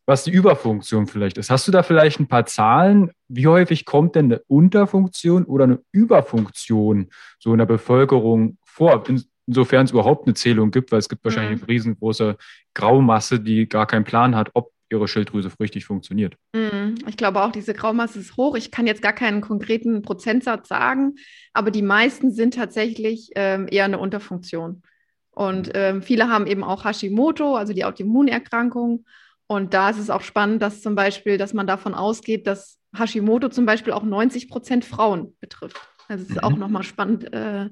Was 0.08 0.22
die 0.22 0.30
Überfunktion 0.30 1.08
vielleicht 1.08 1.36
ist. 1.36 1.50
Hast 1.50 1.66
du 1.66 1.72
da 1.72 1.82
vielleicht 1.82 2.20
ein 2.20 2.28
paar 2.28 2.46
Zahlen? 2.46 3.10
Wie 3.26 3.48
häufig 3.48 3.84
kommt 3.84 4.14
denn 4.14 4.26
eine 4.26 4.40
Unterfunktion 4.46 5.44
oder 5.44 5.64
eine 5.64 5.80
Überfunktion 5.90 7.10
so 7.40 7.52
in 7.52 7.58
der 7.58 7.66
Bevölkerung 7.66 8.58
vor? 8.64 9.02
insofern 9.46 9.84
es 9.84 9.92
überhaupt 9.92 10.26
eine 10.26 10.34
Zählung 10.34 10.70
gibt, 10.70 10.92
weil 10.92 10.98
es 10.98 11.08
gibt 11.08 11.24
wahrscheinlich 11.24 11.58
mhm. 11.58 11.62
eine 11.62 11.68
riesengroße 11.68 12.36
Graumasse, 12.74 13.40
die 13.40 13.68
gar 13.68 13.86
keinen 13.86 14.04
Plan 14.04 14.36
hat, 14.36 14.50
ob 14.54 14.72
ihre 14.90 15.08
Schilddrüse 15.08 15.50
richtig 15.60 15.84
funktioniert. 15.84 16.36
Mhm. 16.54 16.96
Ich 17.06 17.16
glaube 17.16 17.42
auch, 17.42 17.52
diese 17.52 17.74
Graumasse 17.74 18.18
ist 18.18 18.36
hoch. 18.36 18.56
Ich 18.56 18.70
kann 18.70 18.86
jetzt 18.86 19.02
gar 19.02 19.12
keinen 19.12 19.40
konkreten 19.40 20.02
Prozentsatz 20.02 20.68
sagen, 20.68 21.14
aber 21.52 21.70
die 21.70 21.82
meisten 21.82 22.32
sind 22.32 22.54
tatsächlich 22.54 23.30
ähm, 23.34 23.66
eher 23.70 23.84
eine 23.84 23.98
Unterfunktion. 23.98 24.82
Und 25.30 25.70
ähm, 25.74 26.02
viele 26.02 26.28
haben 26.28 26.46
eben 26.46 26.64
auch 26.64 26.84
Hashimoto, 26.84 27.56
also 27.56 27.72
die 27.72 27.84
Autoimmunerkrankung. 27.84 29.04
Und 29.46 29.74
da 29.74 29.90
ist 29.90 29.98
es 29.98 30.10
auch 30.10 30.22
spannend, 30.22 30.62
dass 30.62 30.82
zum 30.82 30.94
Beispiel, 30.94 31.36
dass 31.36 31.52
man 31.52 31.66
davon 31.66 31.94
ausgeht, 31.94 32.46
dass 32.46 32.78
Hashimoto 32.96 33.48
zum 33.48 33.66
Beispiel 33.66 33.92
auch 33.92 34.02
90 34.02 34.48
Prozent 34.48 34.84
Frauen 34.84 35.36
betrifft. 35.40 35.76
Also 36.08 36.24
es 36.24 36.30
ist 36.30 36.36
mhm. 36.36 36.42
auch 36.42 36.56
nochmal 36.56 36.84
spannend, 36.84 37.32
äh, 37.32 37.68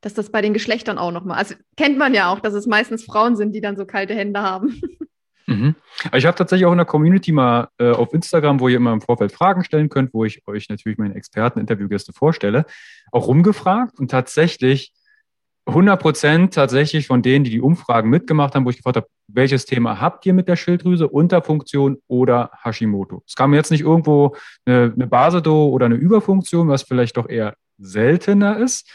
dass 0.00 0.14
das 0.14 0.30
bei 0.30 0.42
den 0.42 0.52
Geschlechtern 0.52 0.98
auch 0.98 1.10
nochmal, 1.10 1.38
also 1.38 1.54
kennt 1.76 1.96
man 1.96 2.14
ja 2.14 2.30
auch, 2.30 2.40
dass 2.40 2.54
es 2.54 2.66
meistens 2.66 3.04
Frauen 3.04 3.36
sind, 3.36 3.54
die 3.54 3.60
dann 3.60 3.76
so 3.76 3.86
kalte 3.86 4.14
Hände 4.14 4.42
haben. 4.42 4.80
Mhm. 5.46 5.76
Ich 6.12 6.26
habe 6.26 6.36
tatsächlich 6.36 6.66
auch 6.66 6.72
in 6.72 6.78
der 6.78 6.86
Community 6.86 7.32
mal 7.32 7.68
äh, 7.78 7.90
auf 7.90 8.12
Instagram, 8.12 8.60
wo 8.60 8.68
ihr 8.68 8.76
immer 8.76 8.92
im 8.92 9.00
Vorfeld 9.00 9.32
Fragen 9.32 9.64
stellen 9.64 9.88
könnt, 9.88 10.12
wo 10.12 10.24
ich 10.24 10.46
euch 10.46 10.68
natürlich 10.68 10.98
meine 10.98 11.14
Experten, 11.14 11.60
Interviewgäste 11.60 12.12
vorstelle, 12.12 12.66
auch 13.12 13.28
rumgefragt 13.28 13.98
und 13.98 14.10
tatsächlich 14.10 14.92
100 15.66 16.00
Prozent 16.00 16.54
tatsächlich 16.54 17.06
von 17.06 17.22
denen, 17.22 17.44
die 17.44 17.50
die 17.50 17.60
Umfragen 17.60 18.08
mitgemacht 18.10 18.54
haben, 18.54 18.64
wo 18.64 18.70
ich 18.70 18.76
gefragt 18.76 18.96
habe, 18.96 19.08
welches 19.28 19.64
Thema 19.64 20.00
habt 20.00 20.24
ihr 20.26 20.32
mit 20.32 20.46
der 20.46 20.56
Schilddrüse, 20.56 21.08
Unterfunktion 21.08 21.98
oder 22.06 22.50
Hashimoto? 22.62 23.22
Es 23.26 23.34
kam 23.34 23.54
jetzt 23.54 23.70
nicht 23.70 23.80
irgendwo 23.80 24.36
eine, 24.64 24.92
eine 24.94 25.06
Basedo 25.08 25.66
oder 25.66 25.86
eine 25.86 25.96
Überfunktion, 25.96 26.68
was 26.68 26.82
vielleicht 26.82 27.16
doch 27.16 27.28
eher 27.28 27.56
seltener 27.78 28.58
ist, 28.58 28.88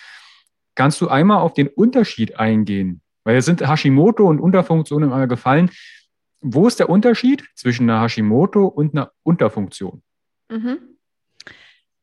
Kannst 0.76 1.02
du 1.02 1.10
einmal 1.10 1.40
auf 1.40 1.54
den 1.54 1.68
Unterschied 1.68 2.40
eingehen? 2.40 3.02
Weil 3.24 3.38
es 3.38 3.46
sind 3.46 3.68
Hashimoto 3.68 4.28
und 4.28 4.40
Unterfunktion 4.40 5.04
immer 5.04 5.28
gefallen. 5.28 5.70
Wo 6.42 6.68
ist 6.68 6.80
der 6.80 6.90
Unterschied 6.90 7.48
zwischen 7.56 7.90
einer 7.90 8.02
Hashimoto 8.02 8.66
und 8.66 8.94
einer 8.94 9.12
Unterfunktion? 9.24 10.02
Mhm. 10.50 10.98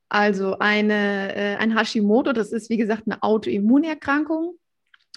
Also 0.08 0.58
eine, 0.58 1.34
äh, 1.34 1.56
ein 1.56 1.76
Hashimoto, 1.76 2.32
das 2.32 2.52
ist 2.52 2.70
wie 2.70 2.78
gesagt 2.78 3.02
eine 3.06 3.22
Autoimmunerkrankung. 3.22 4.54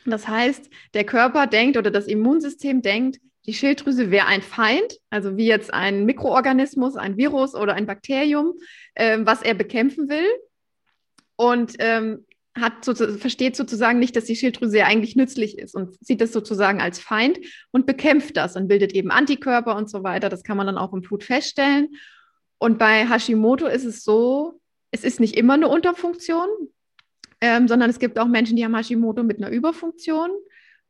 Das 0.05 0.27
heißt, 0.27 0.69
der 0.93 1.05
Körper 1.05 1.47
denkt 1.47 1.77
oder 1.77 1.91
das 1.91 2.07
Immunsystem 2.07 2.81
denkt, 2.81 3.19
die 3.45 3.53
Schilddrüse 3.53 4.11
wäre 4.11 4.27
ein 4.27 4.41
Feind, 4.41 4.99
also 5.09 5.37
wie 5.37 5.47
jetzt 5.47 5.73
ein 5.73 6.05
Mikroorganismus, 6.05 6.95
ein 6.95 7.17
Virus 7.17 7.55
oder 7.55 7.73
ein 7.73 7.85
Bakterium, 7.85 8.53
äh, 8.95 9.19
was 9.21 9.41
er 9.41 9.53
bekämpfen 9.53 10.09
will. 10.09 10.27
Und 11.35 11.75
ähm, 11.79 12.25
hat 12.59 12.83
so, 12.83 12.93
versteht 12.93 13.55
sozusagen 13.55 13.99
nicht, 13.99 14.15
dass 14.15 14.25
die 14.25 14.35
Schilddrüse 14.35 14.79
ja 14.79 14.85
eigentlich 14.85 15.15
nützlich 15.15 15.57
ist 15.57 15.73
und 15.73 15.95
sieht 16.03 16.19
das 16.19 16.33
sozusagen 16.33 16.81
als 16.81 16.99
Feind 16.99 17.39
und 17.71 17.85
bekämpft 17.85 18.35
das 18.35 18.55
und 18.55 18.67
bildet 18.67 18.93
eben 18.93 19.09
Antikörper 19.09 19.75
und 19.75 19.89
so 19.89 20.03
weiter. 20.03 20.27
Das 20.27 20.43
kann 20.43 20.57
man 20.57 20.67
dann 20.67 20.77
auch 20.77 20.93
im 20.93 21.01
Blut 21.01 21.23
feststellen. 21.23 21.89
Und 22.57 22.77
bei 22.77 23.07
Hashimoto 23.07 23.67
ist 23.67 23.85
es 23.85 24.03
so, 24.03 24.59
es 24.91 25.03
ist 25.03 25.19
nicht 25.19 25.35
immer 25.35 25.53
eine 25.53 25.69
Unterfunktion, 25.69 26.47
ähm, 27.39 27.67
sondern 27.67 27.89
es 27.89 27.99
gibt 27.99 28.19
auch 28.19 28.27
Menschen, 28.27 28.57
die 28.57 28.65
haben 28.65 28.75
Hashimoto 28.75 29.23
mit 29.23 29.37
einer 29.37 29.49
Überfunktion 29.49 30.29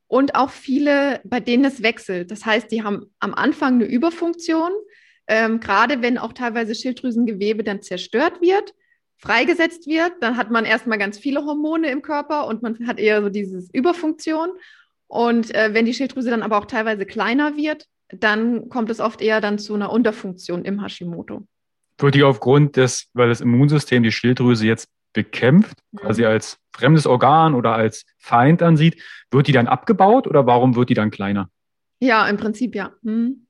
und 0.08 0.36
auch 0.36 0.50
viele, 0.50 1.22
bei 1.24 1.40
denen 1.40 1.64
es 1.64 1.84
wechselt. 1.84 2.32
Das 2.32 2.46
heißt, 2.46 2.72
die 2.72 2.84
haben 2.84 3.06
am 3.20 3.36
Anfang 3.36 3.76
eine 3.76 3.86
Überfunktion, 3.86 4.72
ähm, 5.28 5.60
gerade 5.60 6.02
wenn 6.02 6.18
auch 6.18 6.34
teilweise 6.34 6.74
Schilddrüsengewebe 6.74 7.64
dann 7.64 7.84
zerstört 7.84 8.42
wird 8.42 8.74
freigesetzt 9.22 9.88
wird, 9.88 10.14
dann 10.20 10.36
hat 10.36 10.50
man 10.50 10.66
erstmal 10.66 10.98
ganz 10.98 11.18
viele 11.18 11.46
Hormone 11.46 11.90
im 11.90 12.02
Körper 12.02 12.48
und 12.48 12.64
man 12.64 12.88
hat 12.88 13.00
eher 13.00 13.22
so 13.22 13.30
dieses 13.30 13.70
Überfunktion. 13.72 14.50
Und 15.08 15.54
äh, 15.54 15.74
wenn 15.74 15.86
die 15.86 15.94
Schilddrüse 15.94 16.30
dann 16.30 16.42
aber 16.42 16.58
auch 16.58 16.66
teilweise 16.66 17.06
kleiner 17.06 17.56
wird, 17.56 17.86
dann 18.10 18.68
kommt 18.70 18.90
es 18.90 19.00
oft 19.00 19.22
eher 19.22 19.40
dann 19.40 19.60
zu 19.60 19.76
einer 19.76 19.92
Unterfunktion 19.92 20.66
im 20.66 20.82
Hashimoto. 20.82 21.46
Wird 21.98 22.16
die 22.16 22.24
aufgrund 22.24 22.78
des, 22.78 23.10
weil 23.14 23.30
das 23.30 23.42
Immunsystem 23.42 24.02
die 24.02 24.12
Schilddrüse 24.12 24.66
jetzt 24.66 24.90
bekämpft, 25.14 25.78
mhm. 25.92 25.98
quasi 26.00 26.26
als 26.26 26.58
fremdes 26.74 27.06
Organ 27.06 27.54
oder 27.54 27.74
als 27.74 28.06
Feind 28.18 28.64
ansieht, 28.64 29.02
wird 29.30 29.48
die 29.48 29.52
dann 29.52 29.68
abgebaut 29.68 30.26
oder 30.26 30.48
warum 30.48 30.76
wird 30.76 30.90
die 30.90 30.94
dann 30.96 31.12
kleiner? 31.12 31.50
Ja, 32.00 32.28
im 32.28 32.38
Prinzip 32.38 32.74
ja. 32.74 32.92
Mhm. 33.04 33.46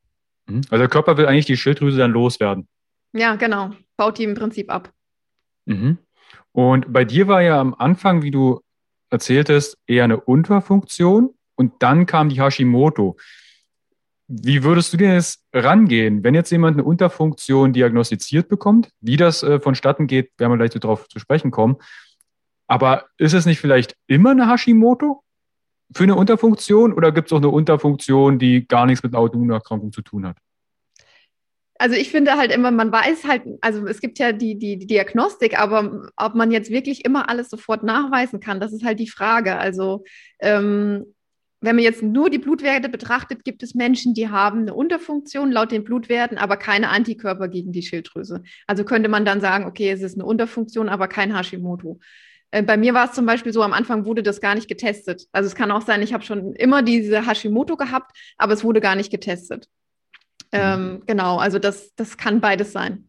Also 0.47 0.77
der 0.77 0.89
Körper 0.89 1.15
will 1.17 1.27
eigentlich 1.27 1.45
die 1.45 1.55
Schilddrüse 1.55 1.97
dann 1.97 2.11
loswerden. 2.11 2.67
Ja, 3.13 3.35
genau. 3.35 3.71
Baut 3.95 4.17
die 4.17 4.23
im 4.23 4.33
Prinzip 4.33 4.69
ab. 4.69 4.91
Mhm. 5.71 5.97
Und 6.51 6.91
bei 6.91 7.05
dir 7.05 7.27
war 7.27 7.41
ja 7.41 7.59
am 7.59 7.73
Anfang, 7.73 8.21
wie 8.21 8.31
du 8.31 8.61
erzähltest, 9.09 9.77
eher 9.87 10.03
eine 10.03 10.19
Unterfunktion 10.19 11.33
und 11.55 11.73
dann 11.79 12.05
kam 12.05 12.29
die 12.29 12.41
Hashimoto. 12.41 13.17
Wie 14.27 14.63
würdest 14.63 14.93
du 14.93 14.97
denn 14.97 15.13
jetzt 15.13 15.43
rangehen, 15.53 16.23
wenn 16.23 16.33
jetzt 16.35 16.51
jemand 16.51 16.77
eine 16.77 16.85
Unterfunktion 16.85 17.73
diagnostiziert 17.73 18.47
bekommt? 18.47 18.89
Wie 19.01 19.17
das 19.17 19.43
äh, 19.43 19.59
vonstatten 19.59 20.07
geht, 20.07 20.31
werden 20.37 20.53
wir 20.53 20.57
gleich 20.57 20.69
darauf 20.79 21.07
zu 21.09 21.19
sprechen 21.19 21.51
kommen. 21.51 21.77
Aber 22.67 23.07
ist 23.17 23.33
es 23.33 23.45
nicht 23.45 23.59
vielleicht 23.59 23.97
immer 24.07 24.31
eine 24.31 24.49
Hashimoto 24.49 25.23
für 25.93 26.03
eine 26.03 26.15
Unterfunktion 26.15 26.93
oder 26.93 27.11
gibt 27.11 27.27
es 27.27 27.33
auch 27.33 27.37
eine 27.37 27.49
Unterfunktion, 27.49 28.39
die 28.39 28.65
gar 28.65 28.85
nichts 28.85 29.03
mit 29.03 29.13
einer 29.13 29.21
Autoimmunerkrankung 29.21 29.91
zu 29.91 30.01
tun 30.01 30.25
hat? 30.25 30.37
Also 31.81 31.95
ich 31.95 32.11
finde 32.11 32.37
halt 32.37 32.51
immer, 32.51 32.69
man 32.69 32.91
weiß 32.91 33.25
halt, 33.25 33.41
also 33.61 33.87
es 33.87 34.01
gibt 34.01 34.19
ja 34.19 34.33
die, 34.33 34.57
die, 34.59 34.77
die, 34.77 34.85
Diagnostik, 34.85 35.59
aber 35.59 36.09
ob 36.15 36.35
man 36.35 36.51
jetzt 36.51 36.69
wirklich 36.69 37.03
immer 37.05 37.27
alles 37.27 37.49
sofort 37.49 37.81
nachweisen 37.83 38.39
kann, 38.39 38.59
das 38.59 38.71
ist 38.71 38.85
halt 38.85 38.99
die 38.99 39.09
Frage. 39.09 39.57
Also 39.57 40.03
ähm, 40.39 41.15
wenn 41.59 41.75
man 41.75 41.83
jetzt 41.83 42.03
nur 42.03 42.29
die 42.29 42.37
Blutwerte 42.37 42.87
betrachtet, 42.87 43.43
gibt 43.43 43.63
es 43.63 43.73
Menschen, 43.73 44.13
die 44.13 44.29
haben 44.29 44.61
eine 44.61 44.75
Unterfunktion 44.75 45.51
laut 45.51 45.71
den 45.71 45.83
Blutwerten, 45.83 46.37
aber 46.37 46.55
keine 46.57 46.89
Antikörper 46.89 47.47
gegen 47.47 47.71
die 47.71 47.81
Schilddrüse. 47.81 48.43
Also 48.67 48.83
könnte 48.83 49.09
man 49.09 49.25
dann 49.25 49.41
sagen, 49.41 49.65
okay, 49.65 49.89
es 49.89 50.03
ist 50.03 50.15
eine 50.15 50.25
Unterfunktion, 50.25 50.87
aber 50.87 51.07
kein 51.07 51.35
Hashimoto. 51.35 51.99
Äh, 52.51 52.61
bei 52.61 52.77
mir 52.77 52.93
war 52.93 53.05
es 53.05 53.13
zum 53.13 53.25
Beispiel 53.25 53.53
so, 53.53 53.63
am 53.63 53.73
Anfang 53.73 54.05
wurde 54.05 54.21
das 54.21 54.39
gar 54.39 54.53
nicht 54.53 54.67
getestet. 54.67 55.25
Also 55.31 55.47
es 55.47 55.55
kann 55.55 55.71
auch 55.71 55.81
sein, 55.81 56.03
ich 56.03 56.13
habe 56.13 56.23
schon 56.23 56.53
immer 56.53 56.83
diese 56.83 57.25
Hashimoto 57.27 57.75
gehabt, 57.75 58.15
aber 58.37 58.53
es 58.53 58.63
wurde 58.63 58.81
gar 58.81 58.95
nicht 58.95 59.09
getestet. 59.09 59.67
Ähm, 60.51 61.03
genau, 61.05 61.37
also 61.37 61.59
das, 61.59 61.93
das 61.95 62.17
kann 62.17 62.41
beides 62.41 62.71
sein. 62.71 63.07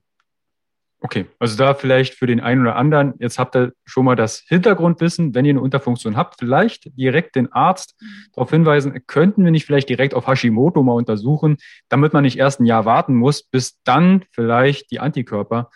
Okay, 1.05 1.27
also 1.41 1.57
da 1.57 1.75
vielleicht 1.75 2.15
für 2.15 2.27
den 2.27 2.39
einen 2.39 2.61
oder 2.61 2.77
anderen, 2.77 3.15
jetzt 3.19 3.37
habt 3.37 3.57
ihr 3.57 3.73
schon 3.85 4.05
mal 4.05 4.15
das 4.15 4.45
Hintergrundwissen, 4.47 5.35
wenn 5.35 5.45
ihr 5.45 5.51
eine 5.51 5.61
Unterfunktion 5.61 6.17
habt, 6.17 6.37
vielleicht 6.39 6.97
direkt 6.97 7.35
den 7.35 7.51
Arzt 7.53 7.97
mhm. 8.01 8.07
darauf 8.33 8.51
hinweisen, 8.51 9.05
könnten 9.09 9.43
wir 9.43 9.51
nicht 9.51 9.67
vielleicht 9.67 9.89
direkt 9.89 10.15
auf 10.15 10.29
Hashimoto 10.29 10.81
mal 10.85 10.93
untersuchen, 10.93 11.57
damit 11.89 12.13
man 12.13 12.23
nicht 12.23 12.39
erst 12.39 12.61
ein 12.61 12.67
Jahr 12.67 12.85
warten 12.85 13.17
muss, 13.17 13.43
bis 13.43 13.83
dann 13.83 14.25
vielleicht 14.31 14.93
die 14.93 15.01
Antikörper 15.01 15.71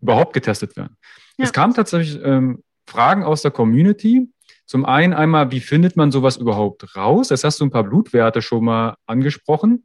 überhaupt 0.00 0.32
getestet 0.32 0.76
werden. 0.76 0.96
Ja. 1.36 1.44
Es 1.44 1.52
kamen 1.52 1.74
tatsächlich 1.74 2.20
ähm, 2.24 2.64
Fragen 2.88 3.22
aus 3.22 3.42
der 3.42 3.52
Community. 3.52 4.28
Zum 4.66 4.84
einen 4.84 5.14
einmal, 5.14 5.52
wie 5.52 5.60
findet 5.60 5.96
man 5.96 6.10
sowas 6.10 6.36
überhaupt 6.36 6.96
raus? 6.96 7.30
Jetzt 7.30 7.44
hast 7.44 7.60
du 7.60 7.64
ein 7.64 7.70
paar 7.70 7.84
Blutwerte 7.84 8.42
schon 8.42 8.64
mal 8.64 8.96
angesprochen. 9.06 9.84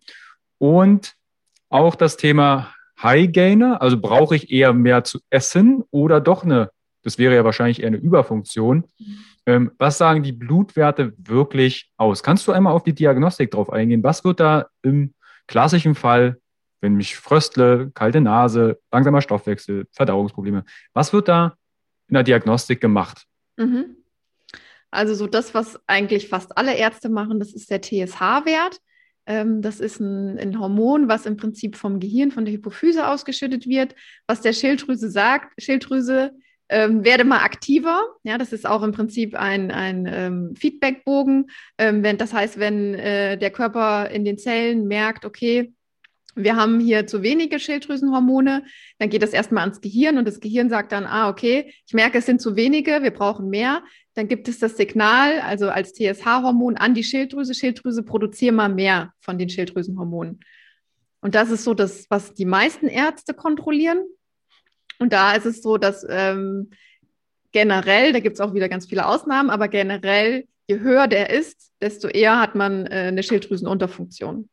Und 0.57 1.15
auch 1.69 1.95
das 1.95 2.17
Thema 2.17 2.73
High 3.01 3.31
Gainer, 3.31 3.81
also 3.81 3.99
brauche 3.99 4.35
ich 4.35 4.51
eher 4.51 4.73
mehr 4.73 5.03
zu 5.03 5.19
essen 5.29 5.83
oder 5.91 6.21
doch 6.21 6.43
eine, 6.43 6.69
das 7.01 7.17
wäre 7.17 7.35
ja 7.35 7.43
wahrscheinlich 7.43 7.81
eher 7.81 7.87
eine 7.87 7.97
Überfunktion. 7.97 8.85
Ähm, 9.45 9.71
was 9.77 9.97
sagen 9.97 10.23
die 10.23 10.31
Blutwerte 10.31 11.13
wirklich 11.17 11.91
aus? 11.97 12.23
Kannst 12.23 12.47
du 12.47 12.53
einmal 12.53 12.73
auf 12.73 12.83
die 12.83 12.93
Diagnostik 12.93 13.51
drauf 13.51 13.69
eingehen? 13.71 14.03
Was 14.03 14.23
wird 14.23 14.39
da 14.39 14.67
im 14.83 15.13
klassischen 15.47 15.95
Fall, 15.95 16.39
wenn 16.79 16.95
mich 16.95 17.17
fröstle, 17.17 17.91
kalte 17.93 18.21
Nase, 18.21 18.79
langsamer 18.91 19.21
Stoffwechsel, 19.21 19.87
Verdauungsprobleme, 19.91 20.63
was 20.93 21.11
wird 21.11 21.27
da 21.27 21.57
in 22.07 22.13
der 22.13 22.23
Diagnostik 22.23 22.79
gemacht? 22.79 23.25
Mhm. 23.57 23.97
Also 24.91 25.15
so 25.15 25.27
das, 25.27 25.53
was 25.53 25.79
eigentlich 25.87 26.29
fast 26.29 26.55
alle 26.57 26.75
Ärzte 26.75 27.09
machen, 27.09 27.39
das 27.39 27.53
ist 27.53 27.69
der 27.71 27.81
TSH-Wert. 27.81 28.79
Ähm, 29.25 29.61
das 29.61 29.79
ist 29.79 29.99
ein, 29.99 30.37
ein, 30.37 30.59
Hormon, 30.59 31.07
was 31.07 31.25
im 31.25 31.37
Prinzip 31.37 31.77
vom 31.77 31.99
Gehirn, 31.99 32.31
von 32.31 32.45
der 32.45 32.53
Hypophyse 32.53 33.07
ausgeschüttet 33.07 33.67
wird, 33.67 33.95
was 34.27 34.41
der 34.41 34.53
Schilddrüse 34.53 35.09
sagt, 35.09 35.53
Schilddrüse, 35.61 36.31
ähm, 36.69 37.03
werde 37.05 37.23
mal 37.23 37.43
aktiver. 37.43 38.01
Ja, 38.23 38.37
das 38.37 38.51
ist 38.51 38.65
auch 38.65 38.83
im 38.83 38.91
Prinzip 38.91 39.35
ein, 39.35 39.71
ein 39.71 40.07
ähm, 40.11 40.55
Feedbackbogen. 40.55 41.49
Ähm, 41.77 42.03
wenn, 42.03 42.17
das 42.17 42.33
heißt, 42.33 42.59
wenn 42.59 42.95
äh, 42.95 43.37
der 43.37 43.51
Körper 43.51 44.09
in 44.09 44.25
den 44.25 44.37
Zellen 44.37 44.87
merkt, 44.87 45.25
okay, 45.25 45.73
wir 46.35 46.55
haben 46.55 46.79
hier 46.79 47.05
zu 47.07 47.21
wenige 47.21 47.59
Schilddrüsenhormone, 47.59 48.63
dann 48.97 49.09
geht 49.09 49.21
das 49.21 49.33
erstmal 49.33 49.63
ans 49.63 49.81
Gehirn 49.81 50.17
und 50.17 50.27
das 50.27 50.39
Gehirn 50.39 50.69
sagt 50.69 50.91
dann, 50.91 51.05
ah, 51.05 51.29
okay, 51.29 51.73
ich 51.85 51.93
merke, 51.93 52.17
es 52.17 52.25
sind 52.25 52.41
zu 52.41 52.55
wenige, 52.55 53.03
wir 53.03 53.11
brauchen 53.11 53.49
mehr. 53.49 53.83
Dann 54.15 54.27
gibt 54.27 54.47
es 54.47 54.59
das 54.59 54.77
Signal, 54.77 55.39
also 55.41 55.69
als 55.69 55.93
TSH-Hormon 55.93 56.77
an 56.77 56.93
die 56.93 57.03
Schilddrüse. 57.03 57.53
Schilddrüse, 57.53 58.03
produziere 58.03 58.53
mal 58.53 58.69
mehr 58.69 59.13
von 59.19 59.37
den 59.37 59.49
Schilddrüsenhormonen. 59.49 60.39
Und 61.21 61.35
das 61.35 61.49
ist 61.49 61.63
so 61.63 61.73
das, 61.73 62.05
was 62.09 62.33
die 62.33 62.45
meisten 62.45 62.87
Ärzte 62.87 63.33
kontrollieren. 63.33 64.03
Und 64.99 65.13
da 65.13 65.33
ist 65.33 65.45
es 65.45 65.61
so, 65.61 65.77
dass 65.77 66.05
ähm, 66.07 66.69
generell, 67.51 68.13
da 68.13 68.19
gibt 68.19 68.35
es 68.35 68.41
auch 68.41 68.53
wieder 68.53 68.69
ganz 68.69 68.87
viele 68.87 69.07
Ausnahmen, 69.07 69.49
aber 69.49 69.67
generell, 69.67 70.47
je 70.67 70.79
höher 70.79 71.07
der 71.07 71.29
ist, 71.29 71.71
desto 71.81 72.07
eher 72.07 72.39
hat 72.39 72.55
man 72.55 72.85
äh, 72.87 73.07
eine 73.07 73.23
Schilddrüsenunterfunktion. 73.23 74.49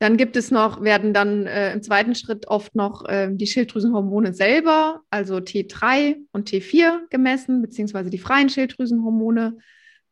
Dann 0.00 0.16
gibt 0.16 0.34
es 0.36 0.50
noch, 0.50 0.82
werden 0.82 1.12
dann 1.12 1.46
äh, 1.46 1.74
im 1.74 1.82
zweiten 1.82 2.14
Schritt 2.14 2.48
oft 2.48 2.74
noch 2.74 3.04
äh, 3.06 3.28
die 3.30 3.46
Schilddrüsenhormone 3.46 4.32
selber, 4.32 5.02
also 5.10 5.36
T3 5.36 6.16
und 6.32 6.48
T4 6.48 7.10
gemessen, 7.10 7.60
beziehungsweise 7.60 8.08
die 8.08 8.18
freien 8.18 8.48
Schilddrüsenhormone. 8.48 9.58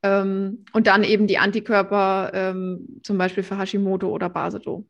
Ähm, 0.03 0.67
und 0.75 0.87
dann 0.87 1.05
eben 1.05 1.27
die 1.27 1.39
Antikörper, 1.39 2.31
ähm, 2.35 3.01
zum 3.03 3.17
Beispiel 3.17 3.43
für 3.43 3.59
Hashimoto 3.59 4.09
oder 4.09 4.29
Basedow. 4.29 4.85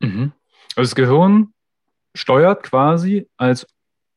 Mhm. 0.00 0.32
Also 0.76 0.90
das 0.90 0.94
Gehirn 0.94 1.54
steuert 2.14 2.62
quasi 2.62 3.26
als 3.38 3.66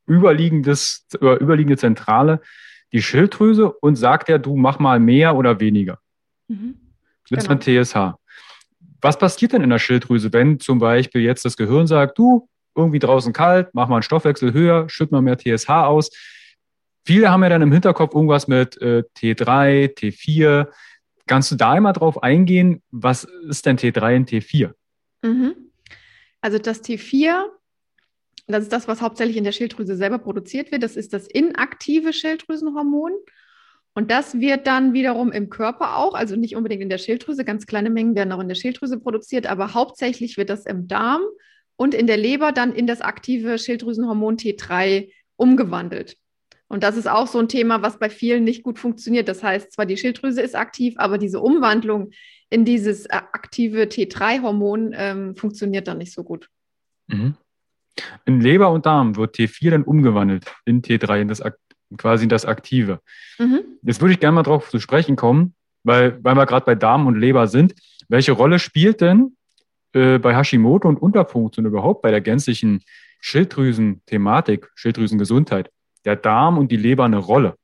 überliegendes, 0.05 1.07
überliegende 1.21 1.77
Zentrale 1.77 2.41
die 2.91 3.01
Schilddrüse 3.01 3.71
und 3.71 3.95
sagt 3.95 4.27
ja, 4.27 4.37
du 4.37 4.57
mach 4.57 4.79
mal 4.79 4.99
mehr 4.99 5.37
oder 5.37 5.61
weniger. 5.61 5.99
Mhm. 6.49 6.75
Das 7.29 7.45
genau. 7.45 7.53
ist 7.53 7.67
ein 7.67 7.83
TSH 7.83 8.18
was 9.01 9.17
passiert 9.17 9.53
denn 9.53 9.63
in 9.63 9.69
der 9.69 9.79
Schilddrüse, 9.79 10.31
wenn 10.33 10.59
zum 10.59 10.79
Beispiel 10.79 11.21
jetzt 11.21 11.45
das 11.45 11.57
Gehirn 11.57 11.87
sagt, 11.87 12.17
du, 12.17 12.47
irgendwie 12.75 12.99
draußen 12.99 13.33
kalt, 13.33 13.69
mach 13.73 13.87
mal 13.87 13.97
einen 13.97 14.03
Stoffwechsel 14.03 14.53
höher, 14.53 14.89
schütt 14.89 15.11
mal 15.11 15.21
mehr 15.21 15.37
TSH 15.37 15.69
aus. 15.69 16.09
Viele 17.05 17.31
haben 17.31 17.43
ja 17.43 17.49
dann 17.49 17.61
im 17.61 17.71
Hinterkopf 17.71 18.13
irgendwas 18.13 18.47
mit 18.47 18.79
äh, 18.81 19.03
T3, 19.17 19.97
T4. 19.97 20.67
Kannst 21.27 21.51
du 21.51 21.55
da 21.55 21.71
einmal 21.71 21.93
drauf 21.93 22.21
eingehen, 22.23 22.81
was 22.91 23.23
ist 23.23 23.65
denn 23.65 23.77
T3 23.77 24.17
und 24.17 24.29
T4? 24.29 24.73
Mhm. 25.23 25.55
Also 26.41 26.57
das 26.57 26.83
T4, 26.83 27.45
das 28.47 28.63
ist 28.63 28.73
das, 28.73 28.87
was 28.87 29.01
hauptsächlich 29.01 29.37
in 29.37 29.43
der 29.43 29.51
Schilddrüse 29.51 29.95
selber 29.95 30.19
produziert 30.19 30.71
wird. 30.71 30.83
Das 30.83 30.95
ist 30.95 31.13
das 31.13 31.27
inaktive 31.27 32.13
Schilddrüsenhormon. 32.13 33.11
Und 33.93 34.11
das 34.11 34.39
wird 34.39 34.67
dann 34.67 34.93
wiederum 34.93 35.31
im 35.31 35.49
Körper 35.49 35.97
auch, 35.97 36.13
also 36.13 36.35
nicht 36.35 36.55
unbedingt 36.55 36.81
in 36.81 36.89
der 36.89 36.99
Schilddrüse, 36.99 37.43
ganz 37.43 37.65
kleine 37.65 37.89
Mengen 37.89 38.15
werden 38.15 38.31
auch 38.31 38.39
in 38.39 38.47
der 38.47 38.55
Schilddrüse 38.55 38.99
produziert, 38.99 39.47
aber 39.47 39.73
hauptsächlich 39.73 40.37
wird 40.37 40.49
das 40.49 40.65
im 40.65 40.87
Darm 40.87 41.21
und 41.75 41.93
in 41.93 42.07
der 42.07 42.17
Leber 42.17 42.51
dann 42.51 42.73
in 42.73 42.87
das 42.87 43.01
aktive 43.01 43.57
Schilddrüsenhormon 43.57 44.37
T3 44.37 45.11
umgewandelt. 45.37 46.17
Und 46.67 46.83
das 46.83 46.97
ist 46.97 47.09
auch 47.09 47.27
so 47.27 47.39
ein 47.39 47.47
Thema, 47.47 47.81
was 47.81 47.97
bei 47.97 48.09
vielen 48.09 48.43
nicht 48.43 48.63
gut 48.63 48.77
funktioniert. 48.77 49.27
Das 49.27 49.41
heißt, 49.41 49.73
zwar 49.73 49.87
die 49.87 49.97
Schilddrüse 49.97 50.41
ist 50.41 50.55
aktiv, 50.55 50.93
aber 50.97 51.17
diese 51.17 51.39
Umwandlung 51.39 52.11
in 52.51 52.63
dieses 52.63 53.07
äh, 53.07 53.15
aktive 53.15 53.83
T3-Hormon 53.83 54.93
ähm, 54.95 55.35
funktioniert 55.35 55.87
dann 55.87 55.97
nicht 55.97 56.13
so 56.13 56.23
gut. 56.23 56.47
Mhm. 57.07 57.35
In 58.25 58.39
Leber 58.39 58.71
und 58.71 58.85
Darm 58.85 59.15
wird 59.15 59.35
T4 59.35 59.71
dann 59.71 59.83
umgewandelt 59.83 60.45
in 60.65 60.81
T3, 60.81 61.21
in 61.21 61.27
das 61.27 61.41
quasi 61.97 62.27
das 62.27 62.45
Aktive. 62.45 62.99
Mhm. 63.37 63.61
Jetzt 63.83 64.01
würde 64.01 64.13
ich 64.13 64.19
gerne 64.19 64.35
mal 64.35 64.43
darauf 64.43 64.69
zu 64.69 64.79
sprechen 64.79 65.15
kommen, 65.15 65.53
weil, 65.83 66.23
weil 66.23 66.35
wir 66.35 66.45
gerade 66.45 66.65
bei 66.65 66.75
Darm 66.75 67.07
und 67.07 67.19
Leber 67.19 67.47
sind. 67.47 67.73
Welche 68.07 68.31
Rolle 68.31 68.59
spielt 68.59 69.01
denn 69.01 69.35
äh, 69.93 70.19
bei 70.19 70.35
Hashimoto 70.35 70.87
und 70.87 71.01
Unterfunktion 71.01 71.65
überhaupt 71.65 72.01
bei 72.01 72.11
der 72.11 72.21
gänzlichen 72.21 72.83
Schilddrüsen-Thematik, 73.21 74.69
Schilddrüsengesundheit, 74.75 75.71
der 76.05 76.15
Darm 76.15 76.57
und 76.57 76.71
die 76.71 76.77
Leber 76.77 77.05
eine 77.05 77.17
Rolle? 77.17 77.55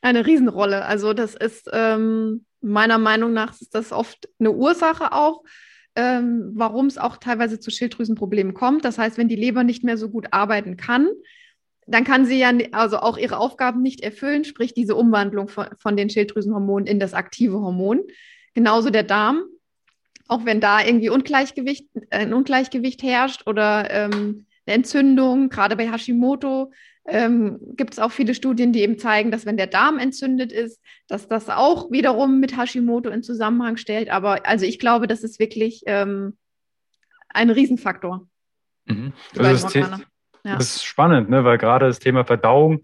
Eine 0.00 0.26
Riesenrolle. 0.26 0.84
Also 0.84 1.12
das 1.12 1.34
ist 1.34 1.70
ähm, 1.72 2.44
meiner 2.60 2.98
Meinung 2.98 3.32
nach 3.32 3.52
ist 3.60 3.74
das 3.74 3.92
oft 3.92 4.28
eine 4.38 4.50
Ursache 4.50 5.12
auch, 5.12 5.44
ähm, 5.94 6.52
warum 6.54 6.86
es 6.86 6.98
auch 6.98 7.18
teilweise 7.18 7.60
zu 7.60 7.70
Schilddrüsenproblemen 7.70 8.54
kommt. 8.54 8.84
Das 8.84 8.98
heißt, 8.98 9.18
wenn 9.18 9.28
die 9.28 9.36
Leber 9.36 9.62
nicht 9.64 9.84
mehr 9.84 9.96
so 9.96 10.08
gut 10.08 10.28
arbeiten 10.30 10.76
kann, 10.76 11.08
dann 11.94 12.04
kann 12.04 12.26
sie 12.26 12.38
ja 12.38 12.52
also 12.72 12.98
auch 12.98 13.18
ihre 13.18 13.38
Aufgaben 13.38 13.82
nicht 13.82 14.00
erfüllen, 14.00 14.44
sprich 14.44 14.74
diese 14.74 14.94
Umwandlung 14.94 15.48
von, 15.48 15.66
von 15.78 15.96
den 15.96 16.10
Schilddrüsenhormonen 16.10 16.86
in 16.86 17.00
das 17.00 17.14
aktive 17.14 17.60
Hormon. 17.60 18.00
Genauso 18.54 18.90
der 18.90 19.02
Darm, 19.02 19.44
auch 20.28 20.44
wenn 20.44 20.60
da 20.60 20.84
irgendwie 20.84 21.08
Ungleichgewicht, 21.08 21.88
ein 22.10 22.32
Ungleichgewicht 22.32 23.02
herrscht 23.02 23.46
oder 23.46 23.90
ähm, 23.90 24.46
eine 24.66 24.76
Entzündung, 24.76 25.48
gerade 25.48 25.76
bei 25.76 25.90
Hashimoto, 25.90 26.72
ähm, 27.04 27.58
gibt 27.76 27.94
es 27.94 27.98
auch 27.98 28.12
viele 28.12 28.34
Studien, 28.34 28.72
die 28.72 28.82
eben 28.82 28.98
zeigen, 28.98 29.30
dass 29.30 29.44
wenn 29.44 29.56
der 29.56 29.66
Darm 29.66 29.98
entzündet 29.98 30.52
ist, 30.52 30.80
dass 31.08 31.26
das 31.26 31.48
auch 31.48 31.90
wiederum 31.90 32.38
mit 32.38 32.56
Hashimoto 32.56 33.10
in 33.10 33.22
Zusammenhang 33.22 33.76
stellt. 33.76 34.10
Aber 34.10 34.46
also 34.46 34.64
ich 34.64 34.78
glaube, 34.78 35.08
das 35.08 35.24
ist 35.24 35.40
wirklich 35.40 35.82
ähm, 35.86 36.36
ein 37.28 37.50
Riesenfaktor. 37.50 38.28
Mhm. 38.86 39.12
Also 39.36 39.68
das, 39.68 40.00
ja. 40.44 40.56
Das 40.56 40.76
ist 40.76 40.84
spannend, 40.84 41.30
ne? 41.30 41.44
weil 41.44 41.58
gerade 41.58 41.86
das 41.86 41.98
Thema 41.98 42.24
Verdauung, 42.24 42.82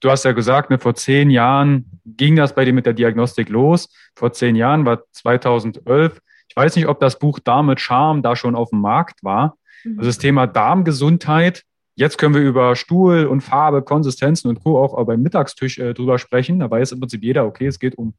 du 0.00 0.10
hast 0.10 0.24
ja 0.24 0.32
gesagt, 0.32 0.70
ne, 0.70 0.78
vor 0.78 0.94
zehn 0.94 1.30
Jahren 1.30 2.00
ging 2.04 2.36
das 2.36 2.54
bei 2.54 2.64
dir 2.64 2.72
mit 2.72 2.86
der 2.86 2.92
Diagnostik 2.92 3.48
los. 3.48 3.88
Vor 4.14 4.32
zehn 4.32 4.56
Jahren 4.56 4.84
war 4.84 5.02
2011. 5.12 6.20
Ich 6.48 6.56
weiß 6.56 6.76
nicht, 6.76 6.88
ob 6.88 7.00
das 7.00 7.18
Buch 7.18 7.38
Darm 7.38 7.66
mit 7.66 7.80
Charme 7.80 8.22
da 8.22 8.36
schon 8.36 8.54
auf 8.54 8.70
dem 8.70 8.80
Markt 8.80 9.22
war. 9.22 9.56
Mhm. 9.84 9.98
Also 9.98 10.08
das 10.08 10.18
Thema 10.18 10.46
Darmgesundheit. 10.46 11.62
Jetzt 11.94 12.16
können 12.16 12.34
wir 12.34 12.42
über 12.42 12.74
Stuhl 12.74 13.26
und 13.26 13.42
Farbe, 13.42 13.82
Konsistenzen 13.82 14.48
und 14.48 14.62
Co. 14.64 14.82
auch 14.82 15.02
beim 15.04 15.22
Mittagstisch 15.22 15.78
äh, 15.78 15.92
drüber 15.92 16.18
sprechen. 16.18 16.60
Da 16.60 16.70
weiß 16.70 16.92
im 16.92 17.00
Prinzip 17.00 17.22
jeder, 17.22 17.46
okay, 17.46 17.66
es 17.66 17.78
geht 17.78 17.96
um 17.96 18.14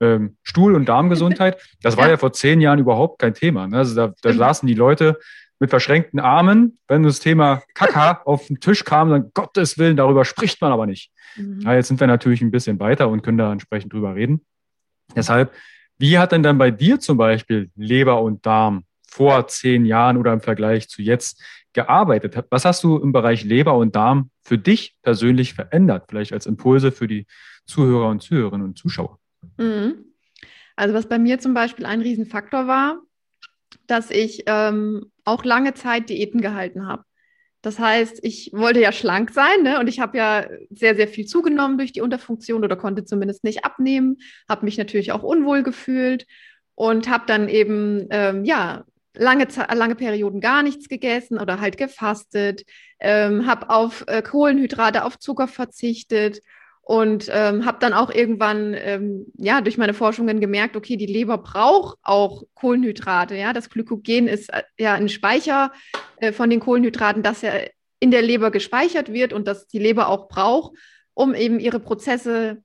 ähm, 0.00 0.36
Stuhl- 0.42 0.74
und 0.74 0.88
Darmgesundheit. 0.88 1.60
Das 1.82 1.96
war 1.96 2.06
ja. 2.06 2.12
ja 2.12 2.16
vor 2.16 2.32
zehn 2.32 2.60
Jahren 2.60 2.78
überhaupt 2.78 3.20
kein 3.20 3.32
Thema. 3.32 3.68
Ne? 3.68 3.78
Also 3.78 3.94
da, 3.94 4.12
da 4.22 4.32
saßen 4.32 4.66
die 4.66 4.74
Leute 4.74 5.18
mit 5.58 5.70
verschränkten 5.70 6.20
Armen. 6.20 6.78
Wenn 6.88 7.02
das 7.02 7.20
Thema 7.20 7.62
Kaka 7.74 8.22
auf 8.24 8.46
den 8.46 8.60
Tisch 8.60 8.84
kam, 8.84 9.10
dann 9.10 9.30
Gottes 9.34 9.78
Willen, 9.78 9.96
darüber 9.96 10.24
spricht 10.24 10.60
man 10.60 10.72
aber 10.72 10.86
nicht. 10.86 11.10
Mhm. 11.36 11.60
Ja, 11.60 11.74
jetzt 11.74 11.88
sind 11.88 12.00
wir 12.00 12.06
natürlich 12.06 12.42
ein 12.42 12.50
bisschen 12.50 12.78
weiter 12.80 13.08
und 13.08 13.22
können 13.22 13.38
da 13.38 13.52
entsprechend 13.52 13.92
drüber 13.92 14.14
reden. 14.14 14.44
Deshalb, 15.14 15.52
wie 15.98 16.18
hat 16.18 16.32
denn 16.32 16.42
dann 16.42 16.58
bei 16.58 16.70
dir 16.70 17.00
zum 17.00 17.16
Beispiel 17.16 17.70
Leber 17.74 18.20
und 18.22 18.44
Darm 18.44 18.84
vor 19.08 19.46
zehn 19.48 19.84
Jahren 19.86 20.16
oder 20.16 20.32
im 20.32 20.40
Vergleich 20.40 20.88
zu 20.88 21.00
jetzt 21.00 21.42
gearbeitet? 21.72 22.44
Was 22.50 22.64
hast 22.64 22.84
du 22.84 22.98
im 22.98 23.12
Bereich 23.12 23.44
Leber 23.44 23.76
und 23.76 23.96
Darm 23.96 24.30
für 24.42 24.58
dich 24.58 24.96
persönlich 25.02 25.54
verändert? 25.54 26.04
Vielleicht 26.08 26.32
als 26.32 26.46
Impulse 26.46 26.92
für 26.92 27.06
die 27.06 27.26
Zuhörer 27.66 28.08
und 28.08 28.22
Zuhörerinnen 28.22 28.66
und 28.66 28.78
Zuschauer. 28.78 29.18
Mhm. 29.56 30.04
Also 30.76 30.94
was 30.94 31.08
bei 31.08 31.18
mir 31.18 31.38
zum 31.38 31.54
Beispiel 31.54 31.86
ein 31.86 32.02
Riesenfaktor 32.02 32.66
war, 32.66 33.00
dass 33.86 34.10
ich 34.10 34.42
ähm, 34.46 35.10
auch 35.26 35.44
lange 35.44 35.74
Zeit 35.74 36.08
Diäten 36.08 36.40
gehalten 36.40 36.86
habe. 36.86 37.04
Das 37.62 37.78
heißt, 37.78 38.20
ich 38.22 38.50
wollte 38.52 38.80
ja 38.80 38.92
schlank 38.92 39.32
sein 39.32 39.62
ne? 39.62 39.80
und 39.80 39.88
ich 39.88 39.98
habe 39.98 40.16
ja 40.16 40.46
sehr, 40.70 40.94
sehr 40.94 41.08
viel 41.08 41.26
zugenommen 41.26 41.78
durch 41.78 41.92
die 41.92 42.00
Unterfunktion 42.00 42.64
oder 42.64 42.76
konnte 42.76 43.04
zumindest 43.04 43.42
nicht 43.42 43.64
abnehmen, 43.64 44.18
habe 44.48 44.64
mich 44.64 44.78
natürlich 44.78 45.10
auch 45.10 45.24
unwohl 45.24 45.62
gefühlt 45.62 46.26
und 46.76 47.08
habe 47.08 47.24
dann 47.26 47.48
eben, 47.48 48.06
ähm, 48.10 48.44
ja, 48.44 48.84
lange, 49.14 49.48
lange 49.74 49.96
Perioden 49.96 50.40
gar 50.40 50.62
nichts 50.62 50.88
gegessen 50.88 51.38
oder 51.38 51.60
halt 51.60 51.76
gefastet, 51.76 52.62
ähm, 53.00 53.46
habe 53.46 53.70
auf 53.70 54.04
äh, 54.06 54.22
Kohlenhydrate, 54.22 55.04
auf 55.04 55.18
Zucker 55.18 55.48
verzichtet 55.48 56.42
und 56.88 57.28
ähm, 57.32 57.66
habe 57.66 57.78
dann 57.80 57.92
auch 57.92 58.14
irgendwann 58.14 58.72
ähm, 58.78 59.26
ja 59.36 59.60
durch 59.60 59.76
meine 59.76 59.92
Forschungen 59.92 60.38
gemerkt, 60.38 60.76
okay, 60.76 60.96
die 60.96 61.06
Leber 61.06 61.36
braucht 61.36 61.98
auch 62.02 62.44
Kohlenhydrate. 62.54 63.34
Ja, 63.34 63.52
das 63.52 63.70
Glykogen 63.70 64.28
ist 64.28 64.52
äh, 64.52 64.62
ja 64.78 64.94
ein 64.94 65.08
Speicher 65.08 65.72
äh, 66.18 66.30
von 66.30 66.48
den 66.48 66.60
Kohlenhydraten, 66.60 67.24
das 67.24 67.42
ja 67.42 67.50
in 67.98 68.12
der 68.12 68.22
Leber 68.22 68.52
gespeichert 68.52 69.12
wird 69.12 69.32
und 69.32 69.48
das 69.48 69.66
die 69.66 69.80
Leber 69.80 70.08
auch 70.08 70.28
braucht, 70.28 70.78
um 71.12 71.34
eben 71.34 71.58
ihre 71.58 71.80
Prozesse 71.80 72.58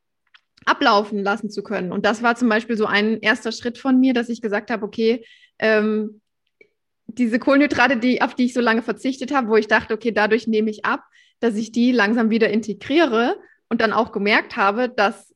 ablaufen 0.65 1.23
lassen 1.23 1.49
zu 1.49 1.63
können. 1.63 1.91
Und 1.91 2.05
das 2.05 2.21
war 2.21 2.35
zum 2.35 2.47
Beispiel 2.47 2.77
so 2.77 2.85
ein 2.85 3.21
erster 3.21 3.51
Schritt 3.51 3.79
von 3.79 3.99
mir, 3.99 4.13
dass 4.13 4.29
ich 4.29 4.43
gesagt 4.43 4.69
habe, 4.69 4.85
okay, 4.85 5.25
ähm, 5.57 6.21
diese 7.07 7.39
Kohlenhydrate, 7.39 7.97
die, 7.97 8.21
auf 8.21 8.35
die 8.35 8.45
ich 8.45 8.53
so 8.53 8.61
lange 8.61 8.83
verzichtet 8.83 9.33
habe, 9.33 9.47
wo 9.47 9.55
ich 9.55 9.67
dachte, 9.67 9.95
okay, 9.95 10.11
dadurch 10.11 10.45
nehme 10.45 10.69
ich 10.69 10.85
ab, 10.85 11.01
dass 11.39 11.55
ich 11.55 11.71
die 11.71 11.91
langsam 11.91 12.29
wieder 12.29 12.51
integriere 12.51 13.35
und 13.71 13.79
dann 13.79 13.93
auch 13.93 14.11
gemerkt 14.11 14.57
habe, 14.57 14.89
dass 14.89 15.33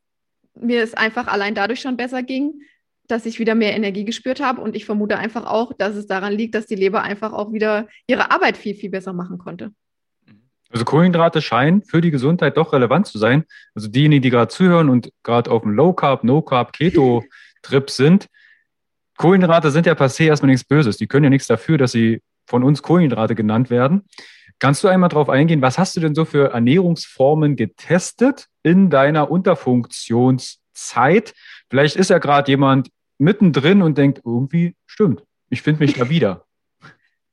mir 0.56 0.84
es 0.84 0.94
einfach 0.94 1.28
allein 1.28 1.56
dadurch 1.56 1.80
schon 1.80 1.96
besser 1.96 2.22
ging, 2.22 2.62
dass 3.08 3.26
ich 3.26 3.40
wieder 3.40 3.56
mehr 3.56 3.74
Energie 3.74 4.04
gespürt 4.04 4.42
habe. 4.42 4.60
Und 4.60 4.76
ich 4.76 4.84
vermute 4.84 5.18
einfach 5.18 5.46
auch, 5.46 5.72
dass 5.72 5.96
es 5.96 6.06
daran 6.06 6.34
liegt, 6.34 6.54
dass 6.54 6.66
die 6.66 6.76
Leber 6.76 7.02
einfach 7.02 7.32
auch 7.32 7.54
wieder 7.54 7.88
ihre 8.08 8.32
Arbeit 8.32 8.58
viel, 8.58 8.76
viel 8.76 8.90
besser 8.90 9.14
machen 9.14 9.38
konnte. 9.38 9.72
Also 10.70 10.84
Kohlenhydrate 10.84 11.42
scheinen 11.42 11.82
für 11.82 12.02
die 12.02 12.12
Gesundheit 12.12 12.58
doch 12.58 12.74
relevant 12.74 13.08
zu 13.08 13.20
sein. 13.20 13.46
Also 13.74 13.88
diejenigen, 13.88 14.22
die 14.22 14.32
gerade 14.32 14.50
zuhören 14.50 14.90
und 14.90 15.14
gerade 15.24 15.50
auf 15.50 15.62
dem 15.62 15.72
Low 15.72 15.94
Carb, 15.94 16.26
No 16.26 16.42
Carb, 16.42 16.74
Keto 16.74 17.24
Trip 17.62 17.90
sind, 17.90 18.28
Kohlenhydrate 19.16 19.72
sind 19.72 19.86
ja 19.86 19.96
per 19.96 20.10
se 20.10 20.26
erstmal 20.26 20.52
nichts 20.52 20.68
Böses. 20.68 20.98
Die 20.98 21.08
können 21.08 21.24
ja 21.24 21.30
nichts 21.30 21.48
dafür, 21.48 21.78
dass 21.78 21.94
sie 21.94 22.22
von 22.46 22.66
uns 22.66 22.82
Kohlenhydrate 22.82 23.34
genannt 23.34 23.70
werden. 23.70 24.04
Kannst 24.60 24.84
du 24.84 24.88
einmal 24.88 25.10
darauf 25.10 25.30
eingehen, 25.30 25.62
was 25.62 25.78
hast 25.78 25.96
du 25.96 26.00
denn 26.00 26.16
so 26.16 26.26
für 26.26 26.52
Ernährungsformen 26.52 27.56
getestet 27.56 28.48
in 28.64 28.90
deiner 28.90 29.30
Unterfunktionszeit? 29.30 31.34
Vielleicht 31.70 31.98
ist 31.98 32.10
ja 32.10 32.20
gerade 32.20 32.50
jemand 32.50 32.90
mittendrin 33.18 33.82
und 33.82 33.98
denkt, 33.98 34.22
irgendwie 34.26 34.76
stimmt, 34.86 35.24
ich 35.50 35.62
finde 35.62 35.84
mich 35.84 35.94
da 35.94 36.10
wieder. 36.16 36.46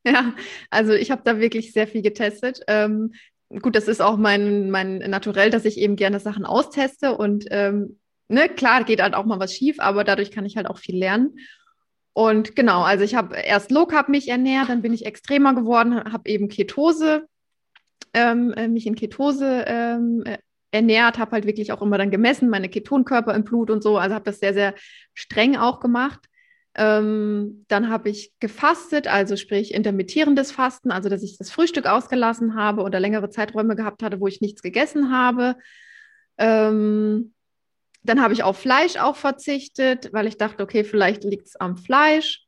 Ja, 0.05 0.35
also 0.71 0.93
ich 0.93 1.13
habe 1.13 1.23
da 1.25 1.39
wirklich 1.39 1.73
sehr 1.73 1.87
viel 1.87 2.03
getestet. 2.03 2.61
Ähm, 2.67 3.13
gut, 3.61 3.77
das 3.77 3.87
ist 3.87 4.03
auch 4.03 4.17
mein, 4.17 4.71
mein 4.71 4.99
Naturell, 4.99 5.51
dass 5.51 5.65
ich 5.65 5.79
eben 5.79 5.95
gerne 5.95 6.19
Sachen 6.19 6.45
austeste 6.45 7.17
und 7.17 7.45
ähm, 7.51 8.01
ne, 8.29 8.49
klar 8.49 8.83
geht 8.83 9.01
halt 9.01 9.15
auch 9.15 9.27
mal 9.27 9.39
was 9.39 9.55
schief, 9.55 9.79
aber 9.79 10.03
dadurch 10.03 10.33
kann 10.33 10.47
ich 10.47 10.57
halt 10.57 10.67
auch 10.67 10.79
viel 10.79 10.97
lernen. 10.97 11.37
Und 12.15 12.55
genau, 12.57 12.83
also 12.83 13.05
ich 13.05 13.15
habe 13.15 13.37
erst 13.37 13.71
Low 13.71 13.87
Carb 13.87 14.09
mich 14.09 14.29
ernährt, 14.29 14.69
dann 14.69 14.83
bin 14.83 14.93
ich 14.93 15.07
extremer 15.07 15.55
geworden, 15.55 16.13
habe 16.13 16.29
eben 16.29 16.49
Ketose, 16.49 17.27
ähm, 18.13 18.53
äh, 18.53 18.69
mich 18.69 18.87
in 18.87 18.95
Ketose 18.95 19.65
ähm, 19.67 20.23
äh, 20.27 20.39
ernährt, 20.73 21.19
habe 21.19 21.33
halt 21.33 21.47
wirklich 21.47 21.73
auch 21.73 21.81
immer 21.81 21.99
dann 21.99 22.11
gemessen, 22.11 22.51
meine 22.51 22.69
Ketonkörper 22.69 23.35
im 23.35 23.45
Blut 23.45 23.71
und 23.71 23.83
so, 23.83 23.97
also 23.99 24.15
habe 24.15 24.25
das 24.25 24.41
sehr, 24.41 24.55
sehr 24.55 24.75
streng 25.15 25.57
auch 25.57 25.81
gemacht. 25.81 26.21
Ähm, 26.75 27.67
dann 27.69 27.91
habe 27.91 28.09
ich 28.09 28.33
gefastet, 28.41 29.07
also 29.07 29.37
sprich 29.37 29.75
intermittierendes 29.75 30.53
Fasten, 30.53 30.91
also 30.91 31.11
dass 31.11 31.23
ich 31.23 31.37
das 31.37 31.51
Frühstück 31.51 31.87
ausgelassen 31.87 32.55
habe 32.55 32.83
oder 32.83 32.99
längere 32.99 33.29
Zeiträume 33.29 33.77
gehabt 33.77 34.03
hatte, 34.03 34.21
wo 34.21 34.27
ich 34.27 34.41
nichts 34.41 34.63
gegessen 34.63 35.13
habe. 35.13 35.57
Ähm, 36.39 37.35
dann 38.03 38.21
habe 38.21 38.35
ich 38.35 38.43
auf 38.43 38.59
Fleisch 38.59 38.97
auch 38.97 39.17
verzichtet, 39.17 40.11
weil 40.13 40.27
ich 40.27 40.37
dachte, 40.37 40.63
okay, 40.63 40.85
vielleicht 40.85 41.25
liegt 41.25 41.47
es 41.47 41.57
am 41.57 41.77
Fleisch 41.77 42.45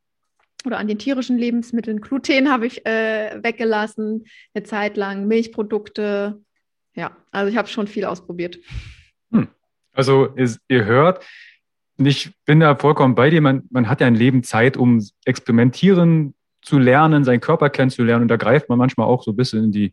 oder 0.65 0.79
an 0.79 0.89
den 0.89 0.99
tierischen 0.99 1.39
Lebensmitteln. 1.39 2.01
Gluten 2.01 2.51
habe 2.51 2.67
ich 2.67 2.85
äh, 2.87 3.39
weggelassen, 3.43 4.25
eine 4.55 4.65
Zeit 4.65 4.97
lang, 4.97 5.27
Milchprodukte. 5.27 6.41
Ja, 6.95 7.17
also 7.31 7.51
ich 7.51 7.57
habe 7.57 7.69
schon 7.69 7.87
viel 7.87 8.05
ausprobiert. 8.05 8.59
Hm. 9.31 9.49
Also 9.93 10.27
ist, 10.27 10.61
ihr 10.69 10.85
hört, 10.85 11.25
ich 11.99 12.33
bin 12.45 12.61
da 12.61 12.75
vollkommen 12.75 13.15
bei 13.15 13.31
dir, 13.31 13.41
man, 13.41 13.65
man 13.71 13.89
hat 13.89 14.01
ja 14.01 14.07
ein 14.07 14.17
Leben 14.17 14.43
Zeit, 14.43 14.77
um 14.77 15.05
experimentieren 15.25 16.35
zu 16.63 16.79
lernen, 16.79 17.25
seinen 17.25 17.41
Körper 17.41 17.71
kennenzulernen 17.71 18.23
und 18.23 18.29
da 18.29 18.37
greift 18.37 18.69
man 18.69 18.79
manchmal 18.79 19.07
auch 19.07 19.23
so 19.23 19.33
ein 19.33 19.37
bisschen 19.37 19.65
in 19.65 19.73
die 19.73 19.93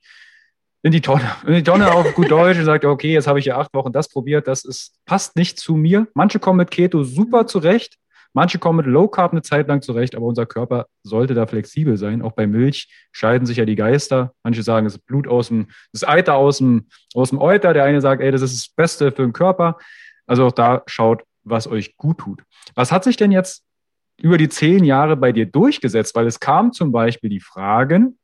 in 0.84 0.92
die 0.92 1.02
Tonne, 1.02 1.30
in 1.46 1.54
die 1.54 1.64
Tonne 1.64 1.92
auf 1.92 2.14
gut 2.14 2.32
Deutsch 2.32 2.58
und 2.58 2.66
sagt, 2.66 2.86
okay, 2.86 3.14
jetzt 3.14 3.28
habe 3.28 3.40
ich 3.40 3.46
ja 3.46 3.58
acht 3.58 3.74
Wochen 3.74 3.92
das 3.92 4.10
probiert, 4.10 4.48
das 4.48 4.64
ist, 4.64 4.96
passt 5.06 5.36
nicht 5.36 5.60
zu 5.60 5.76
mir. 5.76 6.08
Manche 6.14 6.40
kommen 6.40 6.58
mit 6.58 6.72
Keto 6.72 7.04
super 7.04 7.48
zurecht, 7.48 7.98
manche 8.34 8.60
kommen 8.60 8.78
mit 8.78 8.86
Low 8.86 9.08
Carb 9.08 9.32
eine 9.32 9.42
Zeit 9.42 9.68
lang 9.68 9.82
zurecht, 9.82 10.16
aber 10.16 10.26
unser 10.26 10.46
Körper 10.46 10.88
sollte 11.04 11.34
da 11.34 11.46
flexibel 11.46 11.98
sein. 11.98 12.22
Auch 12.22 12.34
bei 12.34 12.48
Milch 12.48 12.88
scheiden 13.12 13.46
sich 13.46 13.58
ja 13.58 13.66
die 13.66 13.76
Geister. 13.76 14.34
Manche 14.44 14.64
sagen, 14.64 14.86
es 14.86 14.96
ist 14.96 15.06
Blut 15.06 15.28
aus 15.28 15.50
dem, 15.50 15.68
das 15.92 16.08
Eiter 16.08 16.36
aus 16.36 16.58
dem, 16.58 16.88
aus 17.14 17.30
dem 17.30 17.40
Euter. 17.40 17.74
Der 17.74 17.84
eine 17.84 18.02
sagt, 18.02 18.22
ey, 18.22 18.32
das 18.32 18.42
ist 18.42 18.56
das 18.56 18.74
Beste 18.74 19.12
für 19.12 19.24
den 19.24 19.34
Körper. 19.34 19.78
Also 20.26 20.46
auch 20.46 20.52
da 20.52 20.84
schaut, 20.88 21.24
was 21.44 21.68
euch 21.68 21.98
gut 21.98 22.20
tut. 22.20 22.44
Was 22.76 22.92
hat 22.92 23.04
sich 23.04 23.18
denn 23.18 23.32
jetzt 23.32 23.64
über 24.22 24.38
die 24.38 24.50
zehn 24.50 24.84
Jahre 24.84 25.18
bei 25.18 25.32
dir 25.32 25.46
durchgesetzt? 25.46 26.16
Weil 26.16 26.28
es 26.28 26.40
kam 26.40 26.72
zum 26.72 26.92
Beispiel 26.92 27.30
die 27.30 27.40
Fragen, 27.40 28.20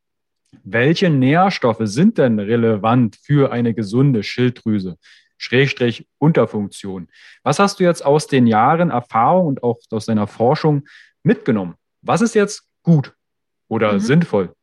welche 0.63 1.10
Nährstoffe 1.10 1.82
sind 1.82 2.17
denn 2.17 2.39
relevant 2.39 3.17
für 3.22 3.52
eine 3.52 3.74
gesunde 3.74 4.24
Schilddrüse? 4.24 4.98
Schrägstrich 5.38 6.08
Unterfunktion. 6.17 7.08
Was 7.43 7.60
hast 7.60 7.80
du 7.80 7.84
jetzt 7.84 8.04
aus 8.04 8.28
den 8.28 8.48
Jahren 8.48 8.89
Erfahrung 8.89 9.48
und 9.48 9.63
auch 9.63 9.78
aus 9.91 10.06
deiner 10.06 10.28
Forschung 10.28 10.88
mitgenommen? 11.24 11.76
Was 12.02 12.22
ist 12.22 12.36
jetzt 12.36 12.67
gut 12.82 13.13
oder 13.67 13.93
mhm. 13.93 14.00
sinnvoll 14.00 14.54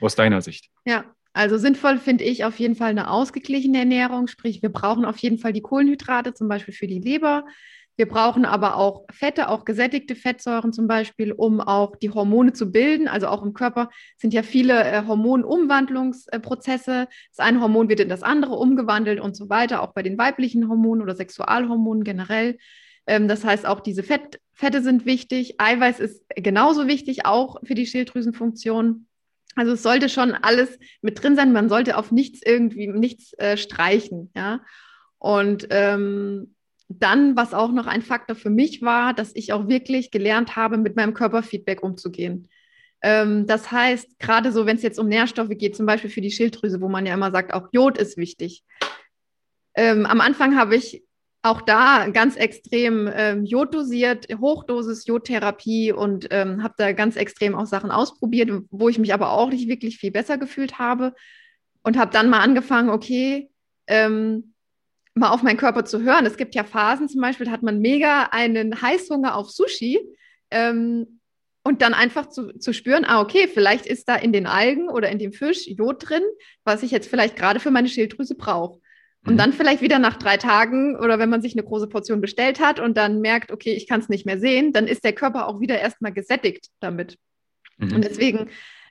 aus 0.00 0.14
deiner 0.14 0.40
Sicht? 0.40 0.70
Ja, 0.84 1.04
also 1.32 1.58
sinnvoll 1.58 1.98
finde 1.98 2.24
ich 2.24 2.44
auf 2.44 2.58
jeden 2.58 2.74
Fall 2.74 2.90
eine 2.90 3.10
ausgeglichene 3.10 3.78
Ernährung, 3.78 4.26
sprich 4.26 4.62
wir 4.62 4.70
brauchen 4.70 5.04
auf 5.04 5.18
jeden 5.18 5.38
Fall 5.38 5.52
die 5.52 5.60
Kohlenhydrate, 5.60 6.34
zum 6.34 6.48
Beispiel 6.48 6.74
für 6.74 6.86
die 6.86 6.98
Leber. 6.98 7.44
Wir 7.96 8.08
brauchen 8.08 8.46
aber 8.46 8.76
auch 8.76 9.04
Fette, 9.12 9.48
auch 9.48 9.64
gesättigte 9.64 10.14
Fettsäuren 10.14 10.72
zum 10.72 10.86
Beispiel, 10.86 11.32
um 11.32 11.60
auch 11.60 11.96
die 11.96 12.10
Hormone 12.10 12.54
zu 12.54 12.72
bilden. 12.72 13.08
Also 13.08 13.28
auch 13.28 13.42
im 13.42 13.52
Körper 13.52 13.90
sind 14.16 14.32
ja 14.32 14.42
viele 14.42 14.82
äh, 14.82 15.04
Hormonumwandlungsprozesse. 15.06 17.08
Das 17.36 17.44
eine 17.44 17.60
Hormon 17.60 17.88
wird 17.88 18.00
in 18.00 18.08
das 18.08 18.22
andere 18.22 18.54
umgewandelt 18.54 19.20
und 19.20 19.36
so 19.36 19.50
weiter, 19.50 19.82
auch 19.82 19.92
bei 19.92 20.02
den 20.02 20.16
weiblichen 20.16 20.68
Hormonen 20.68 21.02
oder 21.02 21.14
Sexualhormonen 21.14 22.04
generell. 22.04 22.56
Ähm, 23.06 23.28
das 23.28 23.44
heißt, 23.44 23.66
auch 23.66 23.80
diese 23.80 24.02
Fett, 24.02 24.40
Fette 24.52 24.82
sind 24.82 25.04
wichtig. 25.04 25.56
Eiweiß 25.58 26.00
ist 26.00 26.24
genauso 26.36 26.86
wichtig, 26.86 27.26
auch 27.26 27.56
für 27.64 27.74
die 27.74 27.86
Schilddrüsenfunktion. 27.86 29.06
Also 29.56 29.72
es 29.72 29.82
sollte 29.82 30.08
schon 30.08 30.32
alles 30.32 30.78
mit 31.02 31.22
drin 31.22 31.36
sein. 31.36 31.52
Man 31.52 31.68
sollte 31.68 31.96
auf 31.96 32.12
nichts 32.12 32.40
irgendwie 32.44 32.86
nichts 32.86 33.32
äh, 33.34 33.56
streichen, 33.56 34.30
ja. 34.34 34.60
Und 35.18 35.66
ähm, 35.70 36.54
dann, 36.98 37.36
was 37.36 37.54
auch 37.54 37.70
noch 37.70 37.86
ein 37.86 38.02
Faktor 38.02 38.34
für 38.34 38.50
mich 38.50 38.82
war, 38.82 39.14
dass 39.14 39.34
ich 39.34 39.52
auch 39.52 39.68
wirklich 39.68 40.10
gelernt 40.10 40.56
habe, 40.56 40.76
mit 40.76 40.96
meinem 40.96 41.14
Körperfeedback 41.14 41.82
umzugehen. 41.82 42.48
Ähm, 43.02 43.46
das 43.46 43.70
heißt, 43.70 44.18
gerade 44.18 44.52
so, 44.52 44.66
wenn 44.66 44.76
es 44.76 44.82
jetzt 44.82 44.98
um 44.98 45.08
Nährstoffe 45.08 45.56
geht, 45.56 45.76
zum 45.76 45.86
Beispiel 45.86 46.10
für 46.10 46.20
die 46.20 46.32
Schilddrüse, 46.32 46.80
wo 46.80 46.88
man 46.88 47.06
ja 47.06 47.14
immer 47.14 47.30
sagt, 47.30 47.54
auch 47.54 47.68
Jod 47.72 47.96
ist 47.96 48.16
wichtig. 48.16 48.64
Ähm, 49.74 50.04
am 50.04 50.20
Anfang 50.20 50.56
habe 50.58 50.74
ich 50.74 51.04
auch 51.42 51.62
da 51.62 52.08
ganz 52.08 52.36
extrem 52.36 53.08
ähm, 53.14 53.44
Jod 53.44 53.72
dosiert, 53.72 54.26
Hochdosis 54.40 55.06
Jodtherapie 55.06 55.92
und 55.92 56.26
ähm, 56.30 56.62
habe 56.62 56.74
da 56.76 56.92
ganz 56.92 57.16
extrem 57.16 57.54
auch 57.54 57.66
Sachen 57.66 57.90
ausprobiert, 57.90 58.50
wo 58.70 58.88
ich 58.88 58.98
mich 58.98 59.14
aber 59.14 59.30
auch 59.30 59.48
nicht 59.48 59.68
wirklich 59.68 59.96
viel 59.96 60.10
besser 60.10 60.36
gefühlt 60.36 60.78
habe 60.78 61.14
und 61.82 61.96
habe 61.96 62.12
dann 62.12 62.28
mal 62.28 62.40
angefangen, 62.40 62.90
okay, 62.90 63.48
ähm, 63.86 64.54
mal 65.14 65.30
auf 65.30 65.42
meinen 65.42 65.56
Körper 65.56 65.84
zu 65.84 66.02
hören. 66.02 66.26
Es 66.26 66.36
gibt 66.36 66.54
ja 66.54 66.64
Phasen, 66.64 67.08
zum 67.08 67.20
Beispiel 67.20 67.50
hat 67.50 67.62
man 67.62 67.80
mega 67.80 68.28
einen 68.30 68.80
Heißhunger 68.80 69.34
auf 69.34 69.50
Sushi 69.50 69.98
ähm, 70.50 71.20
und 71.62 71.82
dann 71.82 71.94
einfach 71.94 72.28
zu, 72.28 72.56
zu 72.58 72.72
spüren, 72.72 73.04
ah, 73.04 73.20
okay, 73.20 73.48
vielleicht 73.52 73.86
ist 73.86 74.08
da 74.08 74.16
in 74.16 74.32
den 74.32 74.46
Algen 74.46 74.88
oder 74.88 75.10
in 75.10 75.18
dem 75.18 75.32
Fisch 75.32 75.66
Jod 75.66 76.08
drin, 76.08 76.22
was 76.64 76.82
ich 76.82 76.90
jetzt 76.90 77.08
vielleicht 77.08 77.36
gerade 77.36 77.60
für 77.60 77.70
meine 77.70 77.88
Schilddrüse 77.88 78.34
brauche. 78.34 78.80
Und 79.26 79.34
mhm. 79.34 79.38
dann 79.38 79.52
vielleicht 79.52 79.82
wieder 79.82 79.98
nach 79.98 80.16
drei 80.16 80.38
Tagen 80.38 80.96
oder 80.96 81.18
wenn 81.18 81.28
man 81.28 81.42
sich 81.42 81.52
eine 81.52 81.62
große 81.62 81.88
Portion 81.88 82.22
bestellt 82.22 82.58
hat 82.58 82.80
und 82.80 82.96
dann 82.96 83.20
merkt, 83.20 83.52
okay, 83.52 83.74
ich 83.74 83.86
kann 83.86 84.00
es 84.00 84.08
nicht 84.08 84.24
mehr 84.24 84.38
sehen, 84.38 84.72
dann 84.72 84.86
ist 84.86 85.04
der 85.04 85.12
Körper 85.12 85.46
auch 85.46 85.60
wieder 85.60 85.78
erstmal 85.78 86.12
gesättigt 86.12 86.68
damit. 86.80 87.18
Mhm. 87.76 87.96
Und 87.96 88.04
deswegen 88.04 88.48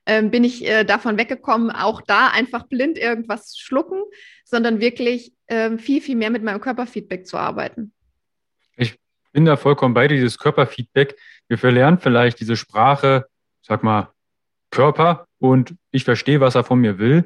ähm, 0.10 0.32
bin 0.32 0.44
ich 0.44 0.66
äh, 0.66 0.84
davon 0.84 1.20
weggekommen, 1.20 1.70
auch 1.70 2.02
da 2.02 2.30
einfach 2.30 2.64
blind 2.68 2.98
irgendwas 2.98 3.56
schlucken, 3.60 4.02
sondern 4.44 4.80
wirklich 4.80 5.34
ähm, 5.48 5.78
viel, 5.78 6.02
viel 6.02 6.16
mehr 6.16 6.32
mit 6.32 6.44
meinem 6.44 6.60
Körperfeedback 6.60 7.28
zu 7.28 7.38
arbeiten. 7.38 7.94
Ich 8.76 8.98
bin 9.32 9.46
da 9.46 9.56
vollkommen 9.56 9.94
bei 9.94 10.08
dir, 10.08 10.16
dieses 10.16 10.40
Körperfeedback. 10.40 11.16
Wir 11.48 11.60
verlernen 11.60 12.00
vielleicht 12.00 12.40
diese 12.40 12.58
Sprache, 12.58 13.28
sag 13.62 13.84
mal, 13.84 14.12
Körper 14.72 15.28
und 15.38 15.76
ich 15.92 16.06
verstehe, 16.06 16.40
was 16.40 16.56
er 16.56 16.64
von 16.64 16.80
mir 16.80 16.98
will. 16.98 17.26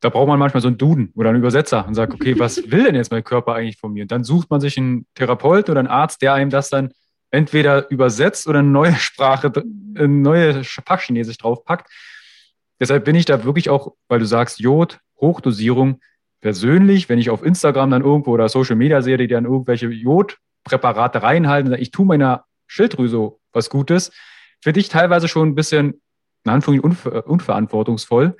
Da 0.00 0.08
braucht 0.08 0.28
man 0.28 0.38
manchmal 0.38 0.62
so 0.62 0.68
einen 0.68 0.78
Duden 0.78 1.12
oder 1.14 1.28
einen 1.28 1.38
Übersetzer 1.38 1.86
und 1.86 1.94
sagt, 1.94 2.14
okay, 2.14 2.38
was 2.38 2.56
will 2.70 2.84
denn 2.84 2.94
jetzt 2.94 3.10
mein 3.10 3.24
Körper 3.24 3.54
eigentlich 3.54 3.78
von 3.78 3.92
mir? 3.92 4.02
Und 4.04 4.12
dann 4.12 4.24
sucht 4.24 4.48
man 4.48 4.62
sich 4.62 4.78
einen 4.78 5.06
Therapeut 5.14 5.68
oder 5.68 5.80
einen 5.80 5.88
Arzt, 5.88 6.22
der 6.22 6.32
einem 6.32 6.48
das 6.48 6.70
dann 6.70 6.90
entweder 7.30 7.90
übersetzt 7.90 8.46
oder 8.46 8.60
eine 8.60 8.68
neue 8.68 8.94
Sprache, 8.94 9.52
eine 9.94 10.08
neue 10.08 10.64
Fachchinesisch 10.64 11.38
draufpackt. 11.38 11.90
Deshalb 12.80 13.04
bin 13.04 13.16
ich 13.16 13.24
da 13.24 13.44
wirklich 13.44 13.70
auch, 13.70 13.94
weil 14.08 14.20
du 14.20 14.26
sagst, 14.26 14.60
Jod, 14.60 14.98
Hochdosierung, 15.20 16.00
persönlich, 16.40 17.08
wenn 17.08 17.18
ich 17.18 17.30
auf 17.30 17.44
Instagram 17.44 17.90
dann 17.90 18.02
irgendwo 18.02 18.32
oder 18.32 18.48
Social 18.48 18.76
Media 18.76 19.02
sehe, 19.02 19.16
die 19.16 19.26
dann 19.26 19.44
irgendwelche 19.44 19.88
Jodpräparate 19.88 21.22
reinhalten, 21.22 21.72
ich 21.74 21.90
tue 21.90 22.06
meiner 22.06 22.44
Schilddrüse 22.66 23.32
was 23.52 23.70
Gutes, 23.70 24.12
finde 24.60 24.80
ich 24.80 24.88
teilweise 24.88 25.26
schon 25.26 25.48
ein 25.48 25.54
bisschen, 25.54 26.00
in 26.44 26.52
Anführungszeichen, 26.52 27.20
unverantwortungsvoll, 27.22 28.36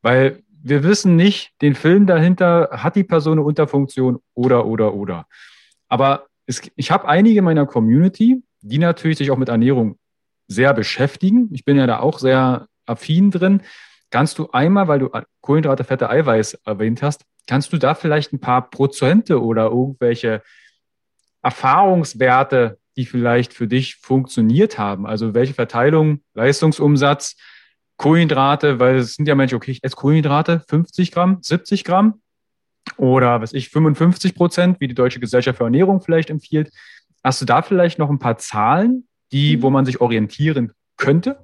weil 0.00 0.42
wir 0.62 0.82
wissen 0.82 1.16
nicht, 1.16 1.52
den 1.60 1.74
Film 1.74 2.06
dahinter, 2.06 2.70
hat 2.72 2.96
die 2.96 3.04
Person 3.04 3.34
eine 3.34 3.42
Unterfunktion 3.42 4.20
oder, 4.32 4.64
oder, 4.64 4.94
oder. 4.94 5.26
Aber 5.88 6.26
es, 6.46 6.62
ich 6.76 6.90
habe 6.90 7.08
einige 7.08 7.42
meiner 7.42 7.66
Community, 7.66 8.42
die 8.60 8.78
natürlich 8.78 9.18
sich 9.18 9.30
auch 9.30 9.36
mit 9.36 9.48
Ernährung 9.48 9.98
sehr 10.48 10.74
beschäftigen. 10.74 11.48
Ich 11.52 11.64
bin 11.64 11.76
ja 11.76 11.86
da 11.86 12.00
auch 12.00 12.18
sehr 12.18 12.68
affin 12.86 13.30
drin. 13.30 13.62
Kannst 14.10 14.38
du 14.38 14.50
einmal, 14.50 14.88
weil 14.88 15.00
du 15.00 15.10
Kohlenhydrate, 15.40 15.84
Fette, 15.84 16.08
Eiweiß 16.08 16.54
erwähnt 16.64 17.02
hast, 17.02 17.24
kannst 17.46 17.72
du 17.72 17.78
da 17.78 17.94
vielleicht 17.94 18.32
ein 18.32 18.40
paar 18.40 18.70
Prozente 18.70 19.42
oder 19.42 19.64
irgendwelche 19.64 20.42
Erfahrungswerte, 21.42 22.78
die 22.96 23.06
vielleicht 23.06 23.52
für 23.52 23.66
dich 23.66 23.96
funktioniert 23.96 24.78
haben? 24.78 25.06
Also 25.06 25.34
welche 25.34 25.54
Verteilung, 25.54 26.20
Leistungsumsatz 26.34 27.36
Kohlenhydrate, 27.96 28.80
weil 28.80 28.96
es 28.96 29.14
sind 29.14 29.28
ja 29.28 29.34
Menschen, 29.34 29.56
okay, 29.56 29.70
ich 29.70 29.84
esse 29.84 29.96
Kohlenhydrate, 29.96 30.64
50 30.68 31.12
Gramm, 31.12 31.38
70 31.42 31.84
Gramm 31.84 32.20
oder 32.96 33.40
was 33.40 33.52
ich, 33.52 33.68
55 33.70 34.34
Prozent, 34.34 34.80
wie 34.80 34.88
die 34.88 34.94
Deutsche 34.94 35.20
Gesellschaft 35.20 35.58
für 35.58 35.64
Ernährung 35.64 36.00
vielleicht 36.00 36.30
empfiehlt. 36.30 36.70
Hast 37.22 37.40
du 37.40 37.44
da 37.44 37.62
vielleicht 37.62 37.98
noch 37.98 38.10
ein 38.10 38.18
paar 38.18 38.38
Zahlen, 38.38 39.08
die, 39.32 39.56
mhm. 39.56 39.62
wo 39.62 39.70
man 39.70 39.84
sich 39.84 40.00
orientieren 40.00 40.72
könnte? 40.96 41.38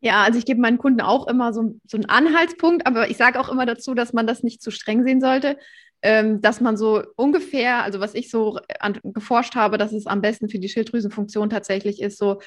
Ja, 0.00 0.22
also 0.22 0.38
ich 0.38 0.44
gebe 0.44 0.60
meinen 0.60 0.78
Kunden 0.78 1.00
auch 1.00 1.26
immer 1.26 1.52
so, 1.52 1.80
so 1.86 1.96
einen 1.96 2.06
Anhaltspunkt, 2.06 2.86
aber 2.86 3.10
ich 3.10 3.16
sage 3.16 3.40
auch 3.40 3.48
immer 3.48 3.66
dazu, 3.66 3.94
dass 3.94 4.12
man 4.12 4.26
das 4.26 4.42
nicht 4.42 4.62
zu 4.62 4.70
streng 4.70 5.04
sehen 5.04 5.20
sollte, 5.20 5.58
ähm, 6.02 6.40
dass 6.40 6.60
man 6.60 6.76
so 6.76 7.02
ungefähr, 7.16 7.82
also 7.82 8.00
was 8.00 8.14
ich 8.14 8.30
so 8.30 8.60
an, 8.78 9.00
geforscht 9.02 9.56
habe, 9.56 9.78
dass 9.78 9.92
es 9.92 10.06
am 10.06 10.20
besten 10.20 10.48
für 10.48 10.58
die 10.58 10.68
Schilddrüsenfunktion 10.68 11.50
tatsächlich 11.50 12.00
ist, 12.00 12.18
so 12.18 12.40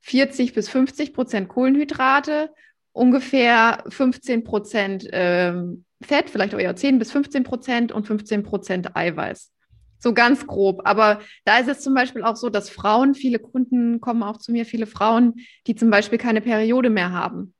40 0.00 0.54
bis 0.54 0.68
50 0.68 1.12
Prozent 1.12 1.48
Kohlenhydrate, 1.48 2.50
ungefähr 2.92 3.84
15 3.88 4.44
Prozent 4.44 5.08
ähm, 5.12 5.84
Fett, 6.02 6.30
vielleicht 6.30 6.54
auch 6.54 6.58
eher 6.58 6.76
10 6.76 6.98
bis 6.98 7.12
15 7.12 7.44
Prozent 7.44 7.92
und 7.92 8.06
15 8.06 8.42
Prozent 8.42 8.96
Eiweiß. 8.96 9.52
So 9.98 10.14
ganz 10.14 10.46
grob. 10.46 10.82
Aber 10.84 11.20
da 11.44 11.58
ist 11.58 11.68
es 11.68 11.80
zum 11.80 11.94
Beispiel 11.94 12.24
auch 12.24 12.36
so, 12.36 12.48
dass 12.48 12.70
Frauen, 12.70 13.14
viele 13.14 13.38
Kunden 13.38 14.00
kommen 14.00 14.22
auch 14.22 14.38
zu 14.38 14.50
mir, 14.50 14.66
viele 14.66 14.86
Frauen, 14.86 15.34
die 15.66 15.76
zum 15.76 15.90
Beispiel 15.90 16.18
keine 16.18 16.40
Periode 16.40 16.90
mehr 16.90 17.12
haben. 17.12 17.54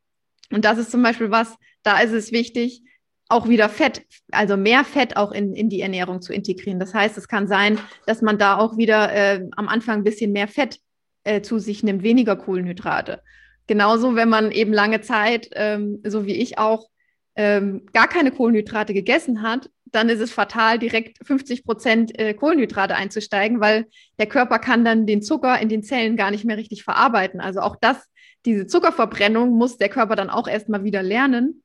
Und 0.51 0.65
das 0.65 0.79
ist 0.79 0.91
zum 0.91 1.03
Beispiel 1.03 1.31
was, 1.31 1.57
da 1.83 2.01
ist 2.01 2.13
es 2.13 2.33
wichtig, 2.33 2.83
auch 3.29 3.49
wieder 3.49 3.69
Fett, 3.69 4.03
also 4.31 4.57
mehr 4.57 4.85
Fett 4.85 5.17
auch 5.17 5.33
in, 5.33 5.55
in 5.55 5.71
die 5.71 5.81
Ernährung 5.81 6.21
zu 6.21 6.35
integrieren. 6.35 6.79
Das 6.79 6.93
heißt, 6.93 7.17
es 7.17 7.29
kann 7.29 7.49
sein, 7.49 7.79
dass 8.07 8.21
man 8.21 8.39
da 8.39 8.59
auch 8.59 8.77
wieder 8.77 9.13
äh, 9.13 9.49
am 9.57 9.69
Anfang 9.69 10.01
ein 10.01 10.05
bisschen 10.05 10.33
mehr 10.33 10.49
Fett 10.49 10.79
äh, 11.25 11.41
zu 11.41 11.59
sich 11.59 11.83
nimmt, 11.83 12.03
weniger 12.03 12.37
Kohlenhydrate. 12.37 13.23
Genauso, 13.67 14.17
wenn 14.17 14.29
man 14.29 14.51
eben 14.51 14.73
lange 14.73 15.01
Zeit, 15.01 15.49
ähm, 15.53 16.01
so 16.05 16.27
wie 16.27 16.35
ich 16.35 16.59
auch, 16.59 16.89
ähm, 17.37 17.87
gar 17.93 18.09
keine 18.09 18.31
Kohlenhydrate 18.31 18.95
gegessen 18.95 19.43
hat, 19.43 19.71
dann 19.87 20.09
ist 20.09 20.21
es 20.21 20.33
fatal, 20.33 20.79
direkt 20.79 21.25
50 21.27 21.65
Prozent 21.65 22.19
äh, 22.19 22.35
Kohlenhydrate 22.35 22.95
einzusteigen, 22.95 23.61
weil 23.61 23.87
der 24.19 24.27
Körper 24.27 24.59
kann 24.59 24.85
dann 24.85 25.07
den 25.07 25.23
Zucker 25.23 25.61
in 25.61 25.69
den 25.69 25.83
Zellen 25.83 26.17
gar 26.17 26.31
nicht 26.31 26.45
mehr 26.45 26.57
richtig 26.57 26.83
verarbeiten. 26.83 27.41
Also 27.41 27.61
auch 27.61 27.77
das, 27.81 28.09
diese 28.45 28.67
Zuckerverbrennung 28.67 29.51
muss 29.51 29.77
der 29.77 29.89
Körper 29.89 30.17
dann 30.17 30.31
auch 30.31 30.49
erstmal 30.49 30.85
wieder 30.85 31.03
lernen. 31.03 31.63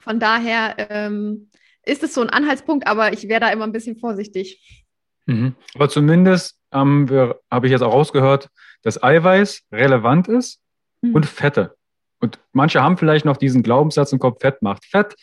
Von 0.00 0.20
daher 0.20 0.74
ähm, 0.90 1.50
ist 1.84 2.02
es 2.02 2.14
so 2.14 2.20
ein 2.20 2.30
Anhaltspunkt, 2.30 2.86
aber 2.86 3.12
ich 3.12 3.28
wäre 3.28 3.40
da 3.40 3.48
immer 3.48 3.64
ein 3.64 3.72
bisschen 3.72 3.96
vorsichtig. 3.98 4.82
Mhm. 5.26 5.54
Aber 5.74 5.88
zumindest 5.88 6.58
ähm, 6.72 7.08
habe 7.50 7.66
ich 7.66 7.72
jetzt 7.72 7.82
auch 7.82 7.92
rausgehört, 7.92 8.48
dass 8.82 9.02
Eiweiß 9.02 9.62
relevant 9.72 10.28
ist 10.28 10.60
mhm. 11.00 11.14
und 11.14 11.26
Fette. 11.26 11.76
Und 12.24 12.38
manche 12.52 12.82
haben 12.82 12.96
vielleicht 12.96 13.26
noch 13.26 13.36
diesen 13.36 13.62
Glaubenssatz 13.62 14.12
im 14.12 14.18
Kopf, 14.18 14.40
Fett 14.40 14.62
macht 14.62 14.86
Fett. 14.86 15.14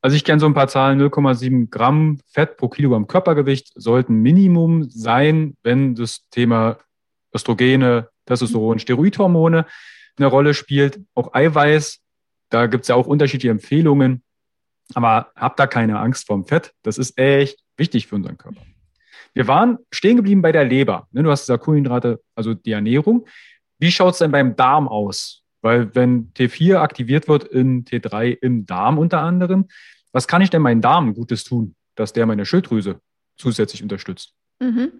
Also 0.00 0.14
ich 0.14 0.24
kenne 0.24 0.38
so 0.38 0.46
ein 0.46 0.54
paar 0.54 0.68
Zahlen, 0.68 1.00
0,7 1.02 1.70
Gramm 1.70 2.20
Fett 2.28 2.56
pro 2.56 2.68
Kilogramm 2.68 3.08
Körpergewicht 3.08 3.72
sollten 3.74 4.22
Minimum 4.22 4.88
sein, 4.90 5.56
wenn 5.64 5.96
das 5.96 6.28
Thema 6.30 6.78
Östrogene, 7.34 8.08
Testosteron, 8.26 8.78
Steroidhormone 8.78 9.66
eine 10.16 10.26
Rolle 10.26 10.54
spielt. 10.54 11.00
Auch 11.14 11.34
Eiweiß, 11.34 11.98
da 12.48 12.66
gibt 12.68 12.82
es 12.82 12.88
ja 12.88 12.94
auch 12.94 13.08
unterschiedliche 13.08 13.50
Empfehlungen. 13.50 14.22
Aber 14.94 15.32
habt 15.34 15.58
da 15.58 15.66
keine 15.66 15.98
Angst 15.98 16.28
vorm 16.28 16.46
Fett. 16.46 16.74
Das 16.84 16.96
ist 16.96 17.18
echt 17.18 17.58
wichtig 17.76 18.06
für 18.06 18.14
unseren 18.14 18.38
Körper. 18.38 18.62
Wir 19.34 19.48
waren 19.48 19.78
stehen 19.90 20.16
geblieben 20.16 20.42
bei 20.42 20.52
der 20.52 20.64
Leber. 20.64 21.08
Ne, 21.10 21.24
du 21.24 21.30
hast 21.32 21.42
gesagt, 21.42 21.64
Kohlenhydrate, 21.64 22.20
also 22.36 22.54
die 22.54 22.72
Ernährung. 22.72 23.26
Wie 23.80 23.90
schaut 23.90 24.12
es 24.12 24.18
denn 24.18 24.30
beim 24.30 24.54
Darm 24.54 24.86
aus? 24.86 25.42
Weil 25.60 25.94
wenn 25.94 26.32
T4 26.34 26.76
aktiviert 26.76 27.28
wird 27.28 27.44
in 27.44 27.84
T3 27.84 28.36
im 28.40 28.66
Darm 28.66 28.98
unter 28.98 29.20
anderem, 29.20 29.66
was 30.12 30.28
kann 30.28 30.42
ich 30.42 30.50
denn 30.50 30.62
meinem 30.62 30.80
Darm 30.80 31.14
Gutes 31.14 31.44
tun, 31.44 31.74
dass 31.94 32.12
der 32.12 32.26
meine 32.26 32.46
Schilddrüse 32.46 33.00
zusätzlich 33.36 33.82
unterstützt? 33.82 34.34
Mhm. 34.60 34.92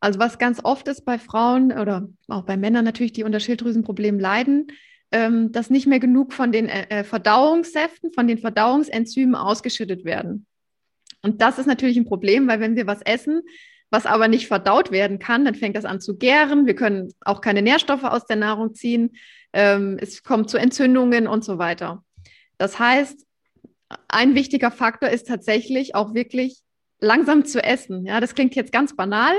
Also 0.00 0.18
was 0.18 0.38
ganz 0.38 0.60
oft 0.62 0.86
ist 0.88 1.04
bei 1.04 1.18
Frauen 1.18 1.72
oder 1.72 2.08
auch 2.28 2.42
bei 2.42 2.56
Männern 2.56 2.84
natürlich, 2.84 3.12
die 3.12 3.24
unter 3.24 3.40
Schilddrüsenproblemen 3.40 4.20
leiden, 4.20 4.68
ähm, 5.12 5.52
dass 5.52 5.70
nicht 5.70 5.86
mehr 5.86 6.00
genug 6.00 6.32
von 6.32 6.52
den 6.52 6.68
äh, 6.68 6.86
äh 6.88 7.04
Verdauungssäften, 7.04 8.12
von 8.12 8.26
den 8.26 8.38
Verdauungsenzymen 8.38 9.34
ausgeschüttet 9.34 10.04
werden. 10.04 10.46
Und 11.22 11.40
das 11.40 11.58
ist 11.58 11.66
natürlich 11.66 11.96
ein 11.96 12.04
Problem, 12.04 12.46
weil 12.48 12.60
wenn 12.60 12.76
wir 12.76 12.86
was 12.86 13.00
essen, 13.02 13.42
was 13.94 14.06
aber 14.06 14.26
nicht 14.26 14.48
verdaut 14.48 14.90
werden 14.90 15.20
kann, 15.20 15.44
dann 15.44 15.54
fängt 15.54 15.76
das 15.76 15.84
an 15.84 16.00
zu 16.00 16.18
gären. 16.18 16.66
Wir 16.66 16.74
können 16.74 17.14
auch 17.24 17.40
keine 17.40 17.62
Nährstoffe 17.62 18.02
aus 18.02 18.26
der 18.26 18.34
Nahrung 18.34 18.74
ziehen. 18.74 19.12
Ähm, 19.52 19.98
es 20.00 20.24
kommt 20.24 20.50
zu 20.50 20.58
Entzündungen 20.58 21.28
und 21.28 21.44
so 21.44 21.58
weiter. 21.58 22.02
Das 22.58 22.80
heißt, 22.80 23.24
ein 24.08 24.34
wichtiger 24.34 24.72
Faktor 24.72 25.10
ist 25.10 25.28
tatsächlich 25.28 25.94
auch 25.94 26.12
wirklich 26.12 26.58
langsam 26.98 27.44
zu 27.44 27.62
essen. 27.62 28.04
Ja, 28.04 28.18
das 28.18 28.34
klingt 28.34 28.56
jetzt 28.56 28.72
ganz 28.72 28.96
banal 28.96 29.32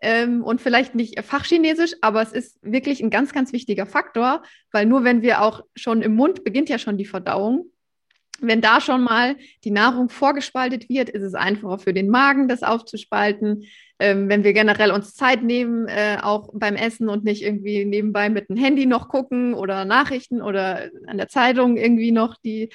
ähm, 0.00 0.42
und 0.42 0.62
vielleicht 0.62 0.94
nicht 0.94 1.22
fachchinesisch, 1.22 1.92
aber 2.00 2.22
es 2.22 2.32
ist 2.32 2.58
wirklich 2.62 3.02
ein 3.02 3.10
ganz, 3.10 3.34
ganz 3.34 3.52
wichtiger 3.52 3.84
Faktor, 3.84 4.42
weil 4.72 4.86
nur 4.86 5.04
wenn 5.04 5.20
wir 5.20 5.42
auch 5.42 5.64
schon 5.76 6.00
im 6.00 6.14
Mund 6.14 6.44
beginnt 6.44 6.70
ja 6.70 6.78
schon 6.78 6.96
die 6.96 7.04
Verdauung 7.04 7.66
wenn 8.40 8.60
da 8.60 8.80
schon 8.80 9.02
mal 9.02 9.36
die 9.64 9.70
Nahrung 9.70 10.08
vorgespaltet 10.08 10.88
wird, 10.88 11.10
ist 11.10 11.22
es 11.22 11.34
einfacher 11.34 11.78
für 11.78 11.92
den 11.92 12.08
Magen, 12.08 12.48
das 12.48 12.62
aufzuspalten. 12.62 13.64
Ähm, 13.98 14.28
wenn 14.28 14.44
wir 14.44 14.52
generell 14.52 14.92
uns 14.92 15.14
Zeit 15.14 15.42
nehmen, 15.42 15.88
äh, 15.88 16.18
auch 16.22 16.50
beim 16.52 16.76
Essen 16.76 17.08
und 17.08 17.24
nicht 17.24 17.42
irgendwie 17.42 17.84
nebenbei 17.84 18.30
mit 18.30 18.48
dem 18.48 18.56
Handy 18.56 18.86
noch 18.86 19.08
gucken 19.08 19.54
oder 19.54 19.84
Nachrichten 19.84 20.40
oder 20.40 20.88
an 21.06 21.18
der 21.18 21.28
Zeitung 21.28 21.76
irgendwie 21.76 22.12
noch 22.12 22.36
die 22.36 22.70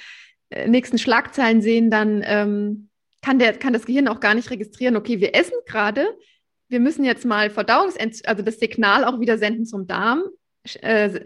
äh, 0.50 0.68
nächsten 0.68 0.98
Schlagzeilen 0.98 1.62
sehen, 1.62 1.90
dann 1.90 2.22
ähm, 2.26 2.90
kann, 3.22 3.38
der, 3.38 3.54
kann 3.54 3.72
das 3.72 3.86
Gehirn 3.86 4.08
auch 4.08 4.20
gar 4.20 4.34
nicht 4.34 4.50
registrieren, 4.50 4.96
okay, 4.96 5.20
wir 5.20 5.34
essen 5.34 5.56
gerade, 5.64 6.06
wir 6.68 6.80
müssen 6.80 7.04
jetzt 7.04 7.24
mal 7.24 7.48
Verdauungs 7.48 7.96
also 8.26 8.42
das 8.42 8.58
Signal 8.58 9.04
auch 9.04 9.18
wieder 9.18 9.38
senden 9.38 9.64
zum 9.64 9.86
Darm, 9.86 10.24
äh, 10.82 11.20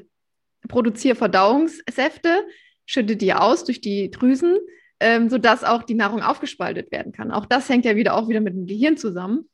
produziere 0.69 1.17
Verdauungssäfte, 1.17 2.45
schüttet 2.89 3.21
die 3.21 3.35
aus 3.35 3.65
durch 3.65 3.81
die 3.81 4.11
Drüsen, 4.11 4.57
ähm, 4.99 5.29
sodass 5.29 5.63
auch 5.63 5.83
die 5.83 5.95
Nahrung 5.95 6.23
aufgespaltet 6.23 6.91
werden 6.91 7.13
kann. 7.13 7.31
Auch 7.31 7.45
das 7.45 7.69
hängt 7.69 7.85
ja 7.85 7.95
wieder 7.95 8.15
auch 8.15 8.29
wieder 8.29 8.41
mit 8.41 8.55
dem 8.55 8.67
Gehirn 8.67 8.97
zusammen. 8.97 9.49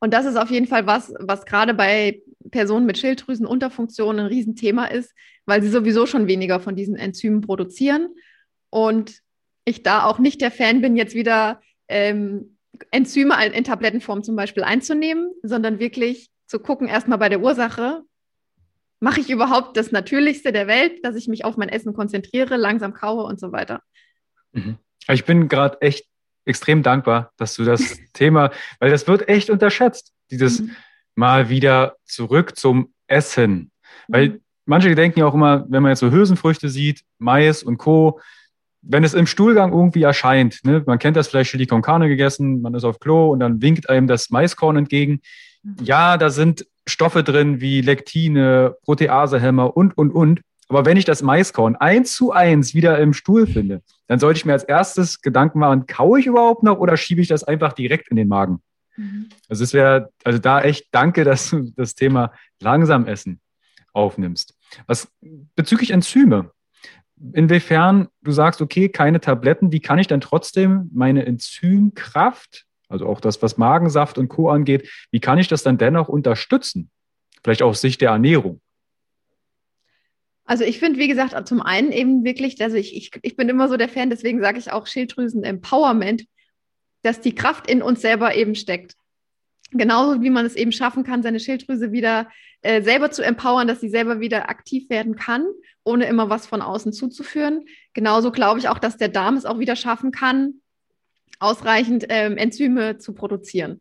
Und 0.00 0.12
das 0.12 0.26
ist 0.26 0.36
auf 0.36 0.50
jeden 0.50 0.66
Fall 0.66 0.86
was, 0.86 1.14
was 1.20 1.46
gerade 1.46 1.72
bei 1.72 2.20
Personen 2.50 2.84
mit 2.84 2.98
Schilddrüsenunterfunktion 2.98 4.18
ein 4.18 4.26
Riesenthema 4.26 4.86
ist, 4.86 5.14
weil 5.46 5.62
sie 5.62 5.70
sowieso 5.70 6.04
schon 6.04 6.26
weniger 6.26 6.60
von 6.60 6.74
diesen 6.74 6.96
Enzymen 6.96 7.40
produzieren. 7.40 8.08
Und 8.70 9.20
ich 9.64 9.84
da 9.84 10.04
auch 10.04 10.18
nicht 10.18 10.40
der 10.40 10.50
Fan 10.50 10.80
bin, 10.80 10.96
jetzt 10.96 11.14
wieder 11.14 11.60
ähm, 11.88 12.58
Enzyme 12.90 13.34
in 13.46 13.64
Tablettenform 13.64 14.24
zum 14.24 14.34
Beispiel 14.34 14.64
einzunehmen, 14.64 15.30
sondern 15.42 15.78
wirklich 15.78 16.28
zu 16.46 16.58
gucken, 16.58 16.88
erstmal 16.88 17.18
bei 17.18 17.28
der 17.28 17.40
Ursache, 17.40 18.02
mache 19.06 19.20
ich 19.20 19.30
überhaupt 19.30 19.76
das 19.76 19.92
Natürlichste 19.92 20.50
der 20.50 20.66
Welt, 20.66 21.04
dass 21.04 21.14
ich 21.14 21.28
mich 21.28 21.44
auf 21.44 21.56
mein 21.56 21.68
Essen 21.68 21.94
konzentriere, 21.94 22.56
langsam 22.56 22.92
kaue 22.92 23.22
und 23.22 23.38
so 23.38 23.52
weiter. 23.52 23.80
Mhm. 24.50 24.78
Ich 25.06 25.24
bin 25.24 25.46
gerade 25.46 25.80
echt 25.80 26.06
extrem 26.44 26.82
dankbar, 26.82 27.30
dass 27.36 27.54
du 27.54 27.62
das 27.62 27.98
Thema, 28.14 28.50
weil 28.80 28.90
das 28.90 29.06
wird 29.06 29.28
echt 29.28 29.48
unterschätzt, 29.48 30.12
dieses 30.32 30.58
mhm. 30.58 30.72
mal 31.14 31.48
wieder 31.48 31.94
zurück 32.04 32.56
zum 32.56 32.92
Essen. 33.06 33.70
Weil 34.08 34.30
mhm. 34.30 34.40
manche 34.64 34.92
denken 34.96 35.20
ja 35.20 35.26
auch 35.26 35.34
immer, 35.34 35.64
wenn 35.68 35.84
man 35.84 35.92
jetzt 35.92 36.00
so 36.00 36.10
Hülsenfrüchte 36.10 36.68
sieht, 36.68 37.02
Mais 37.18 37.62
und 37.62 37.78
Co., 37.78 38.20
wenn 38.82 39.04
es 39.04 39.14
im 39.14 39.28
Stuhlgang 39.28 39.72
irgendwie 39.72 40.02
erscheint, 40.02 40.64
ne, 40.64 40.82
man 40.84 40.98
kennt 40.98 41.16
das 41.16 41.28
vielleicht 41.28 41.52
Chili 41.52 41.66
con 41.66 41.80
Carne 41.80 42.08
gegessen, 42.08 42.60
man 42.60 42.74
ist 42.74 42.82
auf 42.82 42.98
Klo 42.98 43.30
und 43.30 43.38
dann 43.38 43.62
winkt 43.62 43.88
einem 43.88 44.08
das 44.08 44.30
Maiskorn 44.30 44.76
entgegen. 44.76 45.20
Mhm. 45.62 45.76
Ja, 45.84 46.16
da 46.16 46.28
sind 46.30 46.66
Stoffe 46.86 47.22
drin 47.22 47.60
wie 47.60 47.80
Lektine, 47.80 48.76
Proteasehämmer 48.82 49.76
und, 49.76 49.96
und, 49.96 50.12
und. 50.12 50.40
Aber 50.68 50.84
wenn 50.84 50.96
ich 50.96 51.04
das 51.04 51.22
Maiskorn 51.22 51.76
eins 51.76 52.14
zu 52.14 52.32
eins 52.32 52.74
wieder 52.74 52.98
im 52.98 53.12
Stuhl 53.12 53.46
finde, 53.46 53.82
dann 54.08 54.18
sollte 54.18 54.38
ich 54.38 54.44
mir 54.44 54.52
als 54.52 54.64
erstes 54.64 55.20
Gedanken 55.20 55.60
machen, 55.60 55.86
kaue 55.86 56.18
ich 56.18 56.26
überhaupt 56.26 56.62
noch 56.62 56.78
oder 56.78 56.96
schiebe 56.96 57.20
ich 57.20 57.28
das 57.28 57.44
einfach 57.44 57.72
direkt 57.72 58.08
in 58.08 58.16
den 58.16 58.28
Magen? 58.28 58.60
Mhm. 58.96 59.28
Also 59.48 59.62
es 59.64 59.74
wäre, 59.74 60.10
also 60.24 60.38
da 60.38 60.60
echt 60.62 60.88
danke, 60.90 61.24
dass 61.24 61.50
du 61.50 61.70
das 61.76 61.94
Thema 61.94 62.32
langsam 62.60 63.06
essen 63.06 63.40
aufnimmst. 63.92 64.54
Was 64.86 65.08
bezüglich 65.54 65.90
Enzyme, 65.90 66.50
inwiefern 67.32 68.08
du 68.22 68.32
sagst, 68.32 68.60
okay, 68.60 68.88
keine 68.88 69.20
Tabletten, 69.20 69.72
wie 69.72 69.80
kann 69.80 69.98
ich 69.98 70.06
dann 70.06 70.20
trotzdem 70.20 70.90
meine 70.92 71.24
Enzymkraft 71.24 72.65
also 72.88 73.06
auch 73.06 73.20
das, 73.20 73.42
was 73.42 73.56
Magensaft 73.56 74.18
und 74.18 74.28
Co. 74.28 74.48
angeht, 74.50 74.90
wie 75.10 75.20
kann 75.20 75.38
ich 75.38 75.48
das 75.48 75.62
dann 75.62 75.78
dennoch 75.78 76.08
unterstützen? 76.08 76.90
Vielleicht 77.42 77.62
aus 77.62 77.80
Sicht 77.80 78.00
der 78.00 78.10
Ernährung. 78.10 78.60
Also 80.44 80.62
ich 80.62 80.78
finde, 80.78 81.00
wie 81.00 81.08
gesagt, 81.08 81.48
zum 81.48 81.60
einen 81.60 81.90
eben 81.90 82.24
wirklich, 82.24 82.60
also 82.62 82.76
ich, 82.76 82.96
ich, 82.96 83.10
ich 83.22 83.36
bin 83.36 83.48
immer 83.48 83.68
so 83.68 83.76
der 83.76 83.88
Fan, 83.88 84.10
deswegen 84.10 84.40
sage 84.40 84.58
ich 84.58 84.70
auch 84.70 84.86
Schilddrüsen-Empowerment, 84.86 86.24
dass 87.02 87.20
die 87.20 87.34
Kraft 87.34 87.68
in 87.68 87.82
uns 87.82 88.00
selber 88.00 88.34
eben 88.34 88.54
steckt. 88.54 88.94
Genauso 89.72 90.22
wie 90.22 90.30
man 90.30 90.46
es 90.46 90.54
eben 90.54 90.70
schaffen 90.70 91.02
kann, 91.02 91.24
seine 91.24 91.40
Schilddrüse 91.40 91.90
wieder 91.90 92.28
äh, 92.62 92.80
selber 92.82 93.10
zu 93.10 93.22
empowern, 93.22 93.66
dass 93.66 93.80
sie 93.80 93.88
selber 93.88 94.20
wieder 94.20 94.48
aktiv 94.48 94.88
werden 94.88 95.16
kann, 95.16 95.44
ohne 95.82 96.06
immer 96.06 96.30
was 96.30 96.46
von 96.46 96.62
außen 96.62 96.92
zuzuführen. 96.92 97.64
Genauso 97.92 98.30
glaube 98.30 98.60
ich 98.60 98.68
auch, 98.68 98.78
dass 98.78 98.96
der 98.96 99.08
Darm 99.08 99.36
es 99.36 99.44
auch 99.44 99.58
wieder 99.58 99.74
schaffen 99.74 100.12
kann, 100.12 100.60
ausreichend 101.38 102.06
ähm, 102.08 102.36
Enzyme 102.36 102.98
zu 102.98 103.14
produzieren. 103.14 103.80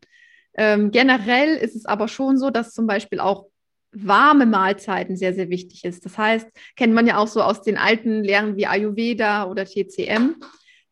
Ähm, 0.58 0.92
generell 0.92 1.56
ist 1.56 1.76
es 1.76 1.86
aber 1.86 2.08
schon 2.08 2.38
so, 2.38 2.50
dass 2.50 2.74
zum 2.74 2.88
Beispiel 2.88 3.20
auch 3.20 3.48
warme 3.96 4.46
Mahlzeiten 4.46 5.16
sehr, 5.16 5.34
sehr 5.34 5.50
wichtig 5.50 5.86
ist. 5.86 6.06
Das 6.06 6.18
heißt, 6.18 6.48
kennt 6.76 6.94
man 6.94 7.08
ja 7.08 7.18
auch 7.18 7.28
so 7.28 7.42
aus 7.42 7.62
den 7.62 7.78
alten 7.78 8.24
Lehren 8.24 8.58
wie 8.58 8.68
Ayurveda 8.68 9.46
oder 9.46 9.66
TCM, 9.66 10.36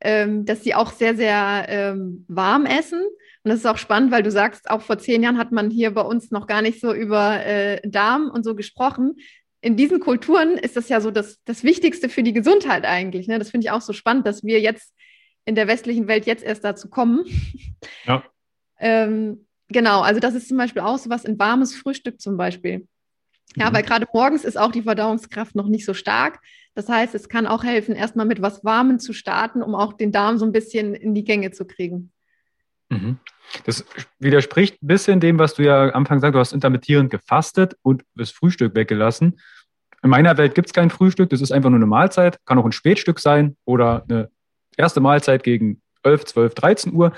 ähm, 0.02 0.46
dass 0.46 0.64
sie 0.64 0.74
auch 0.74 0.92
sehr, 0.92 1.16
sehr 1.16 1.66
ähm, 1.68 2.26
warm 2.28 2.66
essen. 2.66 3.02
Und 3.02 3.50
das 3.50 3.60
ist 3.60 3.66
auch 3.66 3.78
spannend, 3.78 4.12
weil 4.12 4.24
du 4.24 4.32
sagst, 4.32 4.70
auch 4.70 4.82
vor 4.82 4.98
zehn 4.98 5.22
Jahren 5.22 5.38
hat 5.38 5.52
man 5.52 5.70
hier 5.70 5.92
bei 5.92 6.02
uns 6.02 6.32
noch 6.32 6.48
gar 6.48 6.62
nicht 6.62 6.80
so 6.80 6.94
über 6.94 7.46
äh, 7.46 7.82
Darm 7.88 8.30
und 8.34 8.44
so 8.44 8.56
gesprochen. 8.56 9.16
In 9.62 9.76
diesen 9.76 10.00
Kulturen 10.00 10.58
ist 10.58 10.76
das 10.76 10.90
ja 10.90 11.02
so 11.02 11.12
das, 11.12 11.40
das 11.46 11.64
Wichtigste 11.64 12.10
für 12.10 12.24
die 12.24 12.34
Gesundheit 12.34 12.86
eigentlich. 12.86 13.28
Ne? 13.28 13.40
Das 13.40 13.52
finde 13.52 13.66
ich 13.66 13.72
auch 13.72 13.82
so 13.82 13.94
spannend, 13.94 14.26
dass 14.28 14.44
wir 14.44 14.60
jetzt 14.60 14.94
in 15.46 15.56
der 15.56 15.68
westlichen 15.68 16.08
Welt 16.08 16.26
jetzt 16.26 16.44
erst 16.44 16.64
dazu 16.64 16.90
kommen. 16.90 17.26
Ja. 18.06 18.24
ähm, 18.80 19.46
genau, 19.68 20.02
also 20.02 20.20
das 20.20 20.36
ist 20.36 20.48
zum 20.48 20.58
Beispiel 20.58 20.82
auch 20.82 20.98
so 20.98 21.10
was, 21.10 21.26
ein 21.26 21.38
warmes 21.38 21.76
Frühstück 21.76 22.22
zum 22.22 22.38
Beispiel. 22.38 22.88
Ja, 23.56 23.70
mhm. 23.70 23.76
weil 23.76 23.84
gerade 23.84 24.08
morgens 24.14 24.46
ist 24.46 24.58
auch 24.58 24.72
die 24.72 24.84
Verdauungskraft 24.84 25.56
noch 25.56 25.68
nicht 25.68 25.86
so 25.86 25.94
stark. 25.94 26.40
Das 26.76 26.90
heißt, 26.90 27.14
es 27.14 27.30
kann 27.30 27.46
auch 27.46 27.64
helfen, 27.64 27.96
erstmal 27.96 28.26
mit 28.26 28.42
was 28.42 28.64
Warmem 28.64 29.00
zu 29.00 29.14
starten, 29.14 29.62
um 29.62 29.76
auch 29.76 29.94
den 29.94 30.12
Darm 30.12 30.38
so 30.38 30.46
ein 30.46 30.52
bisschen 30.52 30.96
in 30.96 31.14
die 31.14 31.24
Gänge 31.24 31.52
zu 31.52 31.66
kriegen. 31.66 32.12
Mhm. 32.90 33.20
Das 33.66 33.86
widerspricht 34.20 34.82
ein 34.82 34.88
bisschen 34.88 35.20
dem, 35.20 35.38
was 35.38 35.54
du 35.54 35.64
ja 35.64 35.84
am 35.84 35.94
Anfang 35.94 36.20
sagst, 36.20 36.36
du 36.36 36.40
hast 36.40 36.54
intermittierend 36.54 37.12
gefastet 37.12 37.76
und 37.82 38.04
das 38.16 38.32
Frühstück 38.32 38.76
weggelassen. 38.76 39.40
In 40.02 40.10
meiner 40.10 40.38
Welt 40.38 40.56
gibt 40.56 40.68
es 40.68 40.74
kein 40.74 40.90
Frühstück, 40.90 41.30
das 41.30 41.42
ist 41.42 41.52
einfach 41.52 41.70
nur 41.70 41.78
eine 41.78 41.86
Mahlzeit, 41.86 42.40
kann 42.46 42.58
auch 42.58 42.66
ein 42.66 42.72
Spätstück 42.72 43.20
sein 43.20 43.56
oder 43.66 44.04
eine 44.10 44.30
erste 44.78 45.00
Mahlzeit 45.00 45.44
gegen 45.44 45.82
11, 46.04 46.26
12, 46.26 46.56
13 46.56 46.94
Uhr. 46.94 47.14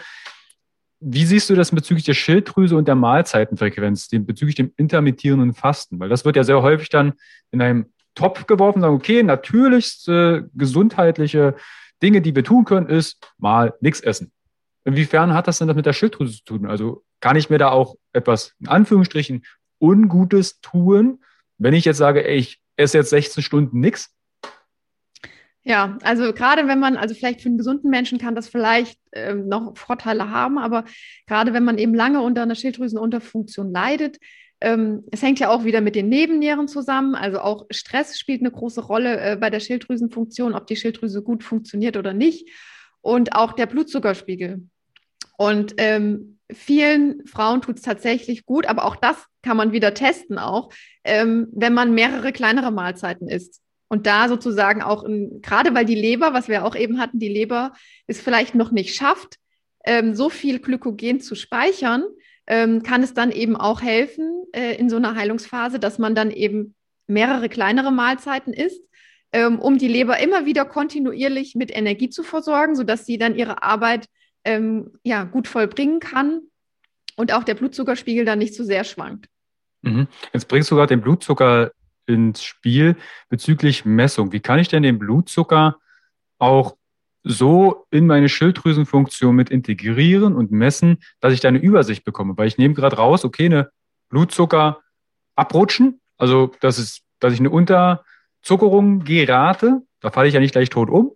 Wie 1.00 1.26
siehst 1.26 1.50
du 1.50 1.56
das 1.56 1.72
bezüglich 1.72 2.06
der 2.06 2.13
Schilddrüse 2.13 2.76
und 2.76 2.88
der 2.88 2.96
Mahlzeitenfrequenz, 2.96 4.10
bezüglich 4.10 4.56
dem 4.56 4.72
intermittierenden 4.78 5.54
Fasten? 5.54 6.00
Weil 6.00 6.10
das 6.10 6.26
wird 6.26 6.36
ja 6.36 6.44
sehr 6.44 6.62
häufig 6.62 6.89
dann 6.89 7.13
in 7.52 7.62
einem 7.62 7.86
Topf 8.15 8.48
geworfen, 8.48 8.82
sagen, 8.82 8.96
okay, 8.96 9.24
natürlichste 9.24 10.50
gesundheitliche 10.54 11.56
Dinge, 12.02 12.22
die 12.22 12.36
wir 12.36 12.44
tun 12.44 12.65
können, 12.65 12.88
ist 12.88 13.34
mal 13.38 13.74
nichts 13.82 14.00
essen. 14.00 14.32
Inwiefern 14.86 15.34
hat 15.34 15.48
das 15.48 15.58
denn 15.58 15.68
das 15.68 15.76
mit 15.76 15.86
der 15.86 15.94
Schilddrüse 15.94 16.38
zu 16.38 16.44
tun? 16.44 16.65
Also 16.65 17.04
kann 17.20 17.36
ich 17.36 17.50
mir 17.50 17.58
da 17.58 17.70
auch 17.70 17.96
etwas, 18.13 18.54
in 18.60 18.68
Anführungsstrichen, 18.68 19.44
Ungutes 19.80 20.62
tun, 20.62 21.24
wenn 21.58 21.74
ich 21.74 21.86
jetzt 21.86 21.98
sage, 21.98 22.26
ey, 22.26 22.38
ich 22.38 22.62
esse 22.78 22.98
jetzt 22.98 23.10
16 23.10 23.44
Stunden 23.44 23.80
nichts? 23.80 24.15
Ja, 25.67 25.97
also 26.04 26.32
gerade 26.32 26.67
wenn 26.67 26.80
man, 26.80 26.95
also 26.95 27.15
vielleicht 27.15 27.41
für 27.41 27.49
einen 27.49 27.58
gesunden 27.58 27.89
Menschen 27.89 28.19
kann 28.19 28.36
das 28.36 28.47
vielleicht 28.47 28.99
ähm, 29.13 29.47
noch 29.47 29.75
Vorteile 29.75 30.30
haben, 30.30 30.60
aber 30.60 30.86
gerade 31.25 31.54
wenn 31.54 31.63
man 31.63 31.80
eben 31.80 31.95
lange 31.95 32.21
unter 32.21 32.43
einer 32.43 32.54
Schilddrüsenunterfunktion 32.54 33.71
leidet, 33.71 34.19
ähm, 34.62 35.04
es 35.12 35.23
hängt 35.23 35.39
ja 35.39 35.49
auch 35.49 35.63
wieder 35.63 35.82
mit 35.82 35.95
den 35.95 36.08
Nebennieren 36.08 36.67
zusammen. 36.67 37.15
Also 37.15 37.39
auch 37.39 37.65
Stress 37.71 38.19
spielt 38.19 38.41
eine 38.41 38.51
große 38.51 38.82
Rolle 38.82 39.19
äh, 39.19 39.36
bei 39.38 39.49
der 39.49 39.60
Schilddrüsenfunktion, 39.60 40.54
ob 40.54 40.67
die 40.67 40.75
Schilddrüse 40.75 41.23
gut 41.23 41.43
funktioniert 41.43 41.97
oder 41.97 42.13
nicht. 42.13 42.47
Und 43.01 43.36
auch 43.36 43.54
der 43.54 43.65
Blutzuckerspiegel. 43.65 44.67
Und 45.38 45.73
ähm, 45.78 46.39
vielen 46.51 47.25
Frauen 47.25 47.62
tut 47.62 47.78
es 47.78 47.82
tatsächlich 47.82 48.45
gut, 48.45 48.67
aber 48.67 48.86
auch 48.86 48.95
das 48.95 49.17
kann 49.41 49.58
man 49.58 49.71
wieder 49.71 49.93
testen, 49.95 50.38
auch 50.38 50.71
ähm, 51.04 51.47
wenn 51.51 51.73
man 51.73 51.93
mehrere 51.93 52.32
kleinere 52.32 52.71
Mahlzeiten 52.71 53.30
isst. 53.30 53.62
Und 53.95 54.08
da 54.08 54.27
sozusagen 54.27 54.81
auch, 54.81 55.05
in, 55.05 55.41
gerade 55.41 55.73
weil 55.73 55.86
die 55.86 55.95
Leber, 55.95 56.34
was 56.34 56.49
wir 56.49 56.65
auch 56.65 56.75
eben 56.75 56.99
hatten, 56.99 57.17
die 57.17 57.29
Leber 57.29 57.71
es 58.08 58.19
vielleicht 58.19 58.53
noch 58.53 58.71
nicht 58.71 58.93
schafft, 58.93 59.38
ähm, 59.86 60.15
so 60.15 60.29
viel 60.29 60.60
Glykogen 60.60 61.21
zu 61.21 61.34
speichern, 61.34 62.03
ähm, 62.45 62.84
kann 62.84 63.03
es 63.03 63.13
dann 63.13 63.31
eben 63.31 63.55
auch 63.55 63.81
helfen 63.81 64.43
äh, 64.51 64.75
in 64.75 64.89
so 64.89 64.97
einer 64.97 65.15
Heilungsphase, 65.15 65.79
dass 65.79 65.97
man 65.97 66.13
dann 66.13 66.29
eben 66.29 66.75
mehrere 67.08 67.47
kleinere 67.47 67.93
Mahlzeiten 67.93 68.51
isst, 68.51 68.81
ähm, 69.31 69.60
um 69.60 69.77
die 69.77 69.88
Leber 69.88 70.19
immer 70.19 70.45
wieder 70.45 70.65
kontinuierlich 70.65 71.55
mit 71.55 71.73
Energie 71.73 72.10
zu 72.10 72.23
versorgen, 72.23 72.75
sodass 72.75 73.05
sie 73.05 73.17
dann 73.17 73.38
ihre 73.38 73.63
Arbeit 73.63 74.08
ähm, 74.43 74.99
ja, 75.03 75.23
gut 75.23 75.47
vollbringen 75.47 76.01
kann 76.01 76.41
und 77.15 77.31
auch 77.31 77.45
der 77.45 77.55
Blutzuckerspiegel 77.55 78.25
dann 78.25 78.39
nicht 78.39 78.55
zu 78.55 78.63
so 78.63 78.67
sehr 78.67 78.84
schwankt. 78.84 79.27
Mhm. 79.84 80.08
Jetzt 80.34 80.49
bringst 80.49 80.69
du 80.69 80.75
gerade 80.75 80.93
den 80.93 81.01
Blutzucker 81.01 81.71
ins 82.06 82.44
Spiel 82.44 82.96
bezüglich 83.30 83.86
Messung. 83.86 84.32
Wie 84.32 84.39
kann 84.39 84.60
ich 84.60 84.68
denn 84.68 84.84
den 84.84 85.00
Blutzucker 85.00 85.78
auch 86.38 86.76
so 87.24 87.88
in 87.89 88.08
meine 88.08 88.30
Schilddrüsenfunktion 88.30 89.36
mit 89.36 89.50
integrieren 89.50 90.36
und 90.36 90.52
messen, 90.52 91.00
dass 91.20 91.34
ich 91.34 91.39
da 91.39 91.48
eine 91.48 91.60
Übersicht 91.60 92.04
bekomme? 92.04 92.38
Weil 92.38 92.48
ich 92.48 92.58
nehme 92.58 92.74
gerade 92.74 92.98
raus, 92.98 93.26
okay, 93.26 93.46
eine 93.46 93.70
Blutzucker 94.10 94.82
abrutschen, 95.36 96.02
also 96.18 96.52
das 96.62 96.80
ist, 96.80 97.02
dass 97.20 97.34
ich 97.34 97.39
eine 97.39 97.50
Unterzuckerung 97.50 99.04
gerate, 99.04 99.82
da 100.00 100.12
falle 100.12 100.28
ich 100.28 100.34
ja 100.34 100.39
nicht 100.39 100.54
gleich 100.54 100.70
tot 100.70 100.89
um, 100.89 101.12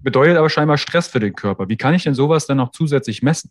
bedeutet 0.00 0.36
aber 0.36 0.50
scheinbar 0.50 0.78
Stress 0.78 1.08
für 1.08 1.20
den 1.20 1.34
Körper. 1.34 1.68
Wie 1.68 1.76
kann 1.76 1.94
ich 1.94 2.04
denn 2.04 2.14
sowas 2.14 2.46
dann 2.46 2.58
noch 2.58 2.70
zusätzlich 2.70 3.22
messen? 3.22 3.50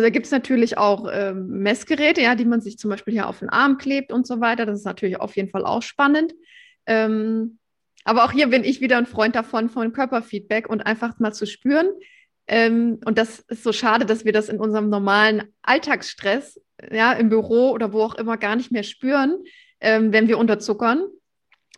Also 0.00 0.06
da 0.06 0.12
gibt 0.12 0.24
es 0.24 0.32
natürlich 0.32 0.78
auch 0.78 1.06
äh, 1.08 1.34
Messgeräte, 1.34 2.22
ja, 2.22 2.34
die 2.34 2.46
man 2.46 2.62
sich 2.62 2.78
zum 2.78 2.88
Beispiel 2.88 3.12
hier 3.12 3.28
auf 3.28 3.40
den 3.40 3.50
Arm 3.50 3.76
klebt 3.76 4.12
und 4.12 4.26
so 4.26 4.40
weiter. 4.40 4.64
Das 4.64 4.78
ist 4.78 4.86
natürlich 4.86 5.20
auf 5.20 5.36
jeden 5.36 5.50
Fall 5.50 5.66
auch 5.66 5.82
spannend. 5.82 6.32
Ähm, 6.86 7.58
aber 8.04 8.24
auch 8.24 8.32
hier 8.32 8.46
bin 8.46 8.64
ich 8.64 8.80
wieder 8.80 8.96
ein 8.96 9.04
Freund 9.04 9.36
davon, 9.36 9.68
von 9.68 9.92
Körperfeedback 9.92 10.70
und 10.70 10.80
einfach 10.80 11.18
mal 11.18 11.34
zu 11.34 11.44
spüren. 11.44 11.90
Ähm, 12.46 12.98
und 13.04 13.18
das 13.18 13.40
ist 13.40 13.62
so 13.62 13.74
schade, 13.74 14.06
dass 14.06 14.24
wir 14.24 14.32
das 14.32 14.48
in 14.48 14.58
unserem 14.58 14.88
normalen 14.88 15.52
Alltagsstress, 15.60 16.58
ja, 16.90 17.12
im 17.12 17.28
Büro 17.28 17.72
oder 17.72 17.92
wo 17.92 18.00
auch 18.00 18.14
immer 18.14 18.38
gar 18.38 18.56
nicht 18.56 18.72
mehr 18.72 18.84
spüren, 18.84 19.36
ähm, 19.82 20.14
wenn 20.14 20.28
wir 20.28 20.38
unterzuckern 20.38 21.04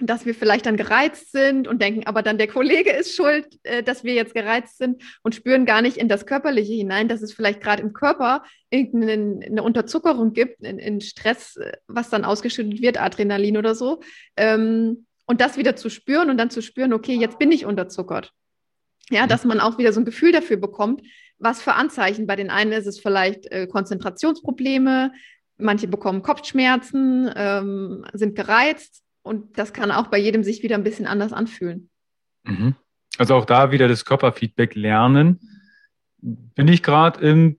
dass 0.01 0.25
wir 0.25 0.35
vielleicht 0.35 0.67
dann 0.67 0.77
gereizt 0.77 1.33
sind 1.33 1.69
und 1.69 1.83
denken, 1.83 2.07
aber 2.07 2.23
dann 2.23 2.39
der 2.39 2.49
Kollege 2.49 2.91
ist 2.91 3.15
schuld, 3.15 3.47
äh, 3.63 3.83
dass 3.83 4.05
wir 4.05 4.15
jetzt 4.15 4.35
gereizt 4.35 4.79
sind 4.79 5.03
und 5.23 5.35
spüren 5.35 5.67
gar 5.67 5.83
nicht 5.83 5.97
in 5.97 6.09
das 6.09 6.27
Körperliche 6.27 6.73
hinein, 6.73 7.09
dass 7.09 7.23
es 7.23 7.33
vielleicht 7.33 7.61
gerade 7.61 7.83
im 7.83 7.93
Körper 7.93 8.43
irgendeine 8.71 9.63
Unterzuckerung 9.63 10.33
gibt, 10.33 10.63
in, 10.65 10.79
in, 10.79 11.01
Stress, 11.01 11.57
äh, 11.57 11.73
was 11.87 12.11
dann 12.11 12.25
ausgeschüttet 12.25 12.81
wird, 12.81 13.01
Adrenalin 13.01 13.59
oder 13.59 13.75
so. 13.75 14.01
Ähm, 14.37 15.07
und 15.27 15.41
das 15.41 15.57
wieder 15.57 15.77
zu 15.77 15.89
spüren 15.89 16.31
und 16.31 16.39
dann 16.39 16.51
zu 16.51 16.63
spüren, 16.63 16.93
okay, 16.93 17.15
jetzt 17.15 17.39
bin 17.39 17.53
ich 17.53 17.67
unterzuckert. 17.67 18.33
Ja, 19.11 19.25
mhm. 19.25 19.29
dass 19.29 19.45
man 19.45 19.61
auch 19.61 19.79
wieder 19.79 19.93
so 19.93 20.01
ein 20.01 20.07
Gefühl 20.07 20.33
dafür 20.33 20.57
bekommt, 20.57 21.03
was 21.39 21.61
für 21.61 21.75
Anzeichen. 21.75 22.27
Bei 22.27 22.37
den 22.37 22.51
einen 22.51 22.73
ist 22.73 22.87
es 22.87 22.99
vielleicht 22.99 23.47
äh, 23.53 23.67
Konzentrationsprobleme, 23.67 25.13
manche 25.59 25.87
bekommen 25.87 26.23
Kopfschmerzen, 26.23 27.31
ähm, 27.37 28.05
sind 28.15 28.35
gereizt 28.35 29.03
und 29.23 29.59
das 29.59 29.73
kann 29.73 29.91
auch 29.91 30.09
bei 30.09 30.19
jedem 30.19 30.45
sich 30.45 30.63
wieder 30.63 30.77
ein 30.77 30.85
bisschen 30.85 31.07
anders 31.07 31.33
anfühlen. 31.33 31.91
Mhm. 32.45 32.75
Also 33.19 33.35
auch 33.35 33.45
da 33.45 33.71
wieder 33.71 33.89
das 33.89 34.05
Körperfeedback 34.05 34.75
lernen. 34.75 35.41
Bin 36.19 36.69
ich 36.69 36.83
gerade 36.83 37.21
im 37.21 37.59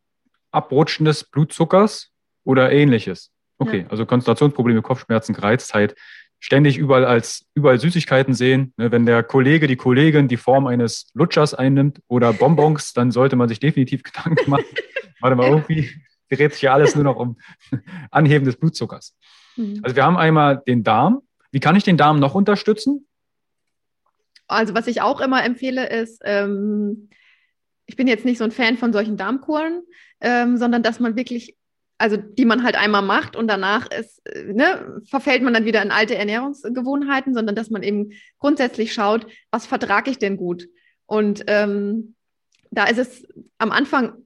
Abrutschen 0.52 1.06
des 1.06 1.24
Blutzuckers 1.24 2.12
oder 2.44 2.72
ähnliches? 2.72 3.32
Okay, 3.58 3.82
ja. 3.82 3.88
also 3.88 4.06
Konzentrationsprobleme, 4.06 4.82
Kopfschmerzen, 4.82 5.34
Gereiztheit, 5.34 5.96
ständig 6.40 6.78
überall 6.78 7.06
als 7.06 7.46
überall 7.54 7.80
Süßigkeiten 7.80 8.34
sehen. 8.34 8.74
Ne, 8.78 8.92
wenn 8.92 9.06
der 9.06 9.24
Kollege, 9.24 9.68
die 9.68 9.78
Kollegin 9.78 10.28
die 10.28 10.38
Form 10.38 10.68
eines 10.68 11.10
Lutschers 11.14 11.54
einnimmt 11.54 12.02
oder 12.08 12.34
Bonbons, 12.34 12.94
dann 12.94 13.12
sollte 13.12 13.36
man 13.36 13.48
sich 13.48 13.60
definitiv 13.60 14.04
Gedanken 14.04 14.50
machen. 14.50 14.66
Warte 15.22 15.36
mal, 15.36 15.48
irgendwie 15.48 15.90
dreht 16.30 16.54
sich 16.54 16.64
ja 16.64 16.74
alles 16.74 16.96
nur 16.96 17.04
noch 17.04 17.16
um 17.16 17.38
Anheben 18.12 18.46
des 18.46 18.58
Blutzuckers. 18.58 19.16
Mhm. 19.56 19.80
Also 19.84 19.96
wir 19.96 20.04
haben 20.04 20.18
einmal 20.18 20.62
den 20.68 20.84
Darm, 20.84 21.22
wie 21.54 21.60
kann 21.60 21.76
ich 21.76 21.84
den 21.84 21.98
Darm 21.98 22.20
noch 22.20 22.34
unterstützen? 22.34 23.08
Also 24.48 24.74
was 24.74 24.88
ich 24.88 25.02
auch 25.02 25.22
immer 25.22 25.46
empfehle 25.46 25.88
ist, 25.88 26.22
ähm, 26.26 27.10
ich 27.86 27.96
bin 27.96 28.08
jetzt 28.08 28.26
nicht 28.26 28.40
so 28.40 28.44
ein 28.44 28.52
Fan 28.52 28.78
von 28.78 28.92
solchen 28.92 29.18
Darmkuren, 29.18 29.84
ähm, 30.20 30.58
sondern 30.58 30.82
dass 30.82 31.00
man 31.00 31.16
wirklich, 31.16 31.56
also 32.00 32.18
die 32.18 32.46
man 32.46 32.64
halt 32.64 32.76
einmal 32.76 33.04
macht 33.04 33.36
und 33.36 33.48
danach 33.48 33.88
ist, 33.92 34.26
äh, 34.26 34.52
ne, 34.52 35.00
verfällt 35.06 35.44
man 35.44 35.54
dann 35.54 35.66
wieder 35.66 35.84
in 35.84 35.92
alte 35.92 36.16
Ernährungsgewohnheiten, 36.16 37.36
sondern 37.36 37.56
dass 37.56 37.70
man 37.70 37.84
eben 37.84 38.14
grundsätzlich 38.40 38.92
schaut, 38.92 39.28
was 39.52 39.68
vertrage 39.68 40.10
ich 40.10 40.18
denn 40.18 40.38
gut? 40.38 40.68
Und 41.06 41.44
ähm, 41.48 42.16
da 42.72 42.86
ist 42.86 42.98
es 42.98 43.28
am 43.60 43.72
Anfang 43.72 44.26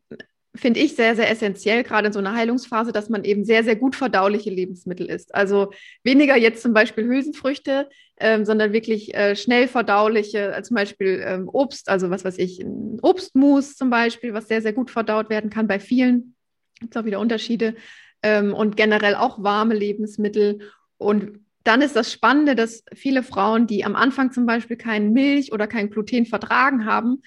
finde 0.57 0.79
ich 0.79 0.95
sehr, 0.95 1.15
sehr 1.15 1.29
essentiell, 1.29 1.83
gerade 1.83 2.07
in 2.07 2.13
so 2.13 2.19
einer 2.19 2.35
Heilungsphase, 2.35 2.91
dass 2.91 3.09
man 3.09 3.23
eben 3.23 3.45
sehr, 3.45 3.63
sehr 3.63 3.75
gut 3.75 3.95
verdauliche 3.95 4.49
Lebensmittel 4.49 5.07
isst. 5.07 5.33
Also 5.33 5.71
weniger 6.03 6.35
jetzt 6.35 6.61
zum 6.61 6.73
Beispiel 6.73 7.05
Hülsenfrüchte, 7.05 7.89
ähm, 8.19 8.45
sondern 8.45 8.73
wirklich 8.73 9.13
äh, 9.15 9.35
schnell 9.35 9.67
verdauliche, 9.67 10.53
äh, 10.53 10.63
zum 10.63 10.75
Beispiel 10.75 11.23
ähm, 11.25 11.49
Obst, 11.51 11.89
also 11.89 12.09
was 12.09 12.25
weiß 12.25 12.37
ich, 12.39 12.65
Obstmus 13.01 13.75
zum 13.75 13.89
Beispiel, 13.89 14.33
was 14.33 14.47
sehr, 14.47 14.61
sehr 14.61 14.73
gut 14.73 14.91
verdaut 14.91 15.29
werden 15.29 15.49
kann 15.49 15.67
bei 15.67 15.79
vielen. 15.79 16.35
Gibt 16.79 16.95
es 16.95 17.01
auch 17.01 17.05
wieder 17.05 17.19
Unterschiede. 17.19 17.75
Ähm, 18.23 18.53
und 18.53 18.75
generell 18.77 19.15
auch 19.15 19.43
warme 19.43 19.75
Lebensmittel. 19.75 20.59
Und 20.97 21.39
dann 21.63 21.81
ist 21.81 21.95
das 21.95 22.11
Spannende, 22.11 22.55
dass 22.55 22.83
viele 22.93 23.23
Frauen, 23.23 23.67
die 23.67 23.83
am 23.85 23.95
Anfang 23.95 24.31
zum 24.31 24.45
Beispiel 24.45 24.77
kein 24.77 25.11
Milch 25.13 25.51
oder 25.51 25.67
kein 25.67 25.89
Gluten 25.89 26.25
vertragen 26.25 26.85
haben, 26.85 27.21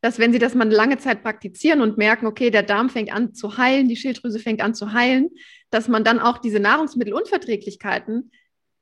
dass 0.00 0.18
wenn 0.18 0.32
sie 0.32 0.38
das 0.38 0.54
mal 0.54 0.70
lange 0.70 0.98
Zeit 0.98 1.22
praktizieren 1.22 1.80
und 1.80 1.98
merken, 1.98 2.26
okay, 2.26 2.50
der 2.50 2.62
Darm 2.62 2.90
fängt 2.90 3.12
an 3.12 3.34
zu 3.34 3.56
heilen, 3.56 3.88
die 3.88 3.96
Schilddrüse 3.96 4.38
fängt 4.38 4.60
an 4.60 4.74
zu 4.74 4.92
heilen, 4.92 5.30
dass 5.70 5.88
man 5.88 6.04
dann 6.04 6.20
auch 6.20 6.38
diese 6.38 6.60
Nahrungsmittelunverträglichkeiten 6.60 8.30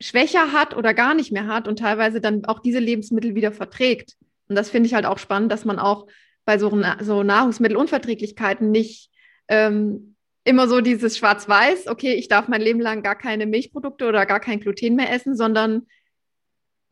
schwächer 0.01 0.53
hat 0.53 0.77
oder 0.77 0.93
gar 0.93 1.15
nicht 1.15 1.33
mehr 1.33 1.47
hat 1.47 1.69
und 1.69 1.79
teilweise 1.79 2.21
dann 2.21 2.45
auch 2.45 2.59
diese 2.59 2.81
Lebensmittel 2.81 3.35
wieder 3.35 3.53
verträgt. 3.53 4.17
Und 4.49 4.57
das 4.57 4.71
finde 4.71 4.89
ich 4.89 4.95
halt 4.95 5.07
auch 5.07 5.19
spannend, 5.19 5.51
dass 5.51 5.65
man 5.65 5.79
auch 5.79 6.07
bei 6.45 6.59
so, 6.59 6.83
so 7.01 7.23
Nahrungsmittelunverträglichkeiten 7.23 8.71
nicht 8.71 9.11
ähm, 9.49 10.17
immer 10.45 10.69
so 10.69 10.81
dieses 10.81 11.17
Schwarz-Weiß, 11.17 11.87
okay, 11.87 12.15
ich 12.15 12.29
darf 12.29 12.49
mein 12.49 12.61
Leben 12.61 12.81
lang 12.81 13.03
gar 13.03 13.17
keine 13.17 13.47
Milchprodukte 13.47 14.07
oder 14.07 14.27
gar 14.27 14.41
kein 14.41 14.61
Gluten 14.61 14.97
mehr 14.97 15.11
essen, 15.11 15.37
sondern 15.37 15.87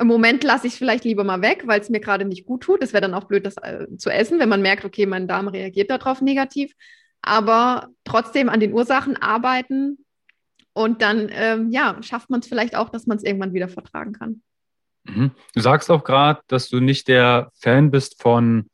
im 0.02 0.08
Moment 0.08 0.44
lasse 0.44 0.66
ich 0.66 0.74
es 0.74 0.78
vielleicht 0.78 1.04
lieber 1.04 1.24
mal 1.24 1.40
weg, 1.40 1.62
weil 1.66 1.80
es 1.80 1.88
mir 1.88 2.00
gerade 2.00 2.24
nicht 2.24 2.44
gut 2.44 2.62
tut. 2.62 2.82
Es 2.82 2.92
wäre 2.92 3.00
dann 3.00 3.14
auch 3.14 3.24
blöd, 3.24 3.46
das 3.46 3.56
äh, 3.56 3.86
zu 3.96 4.10
essen, 4.10 4.38
wenn 4.38 4.48
man 4.48 4.60
merkt, 4.60 4.84
okay, 4.84 5.06
mein 5.06 5.28
Darm 5.28 5.48
reagiert 5.48 5.90
darauf 5.90 6.20
negativ. 6.20 6.74
Aber 7.22 7.88
trotzdem 8.04 8.48
an 8.48 8.60
den 8.60 8.72
Ursachen 8.72 9.16
arbeiten 9.16 10.04
und 10.72 11.02
dann, 11.02 11.28
ähm, 11.30 11.70
ja, 11.70 11.96
schafft 12.02 12.30
man 12.30 12.40
es 12.40 12.48
vielleicht 12.48 12.74
auch, 12.76 12.88
dass 12.90 13.06
man 13.06 13.16
es 13.16 13.22
irgendwann 13.22 13.54
wieder 13.54 13.68
vertragen 13.68 14.12
kann. 14.12 14.42
Mhm. 15.04 15.30
Du 15.54 15.60
sagst 15.60 15.90
auch 15.90 16.04
gerade, 16.04 16.40
dass 16.48 16.68
du 16.68 16.80
nicht 16.80 17.08
der 17.08 17.50
Fan 17.54 17.90
bist 17.90 18.20
von 18.20 18.68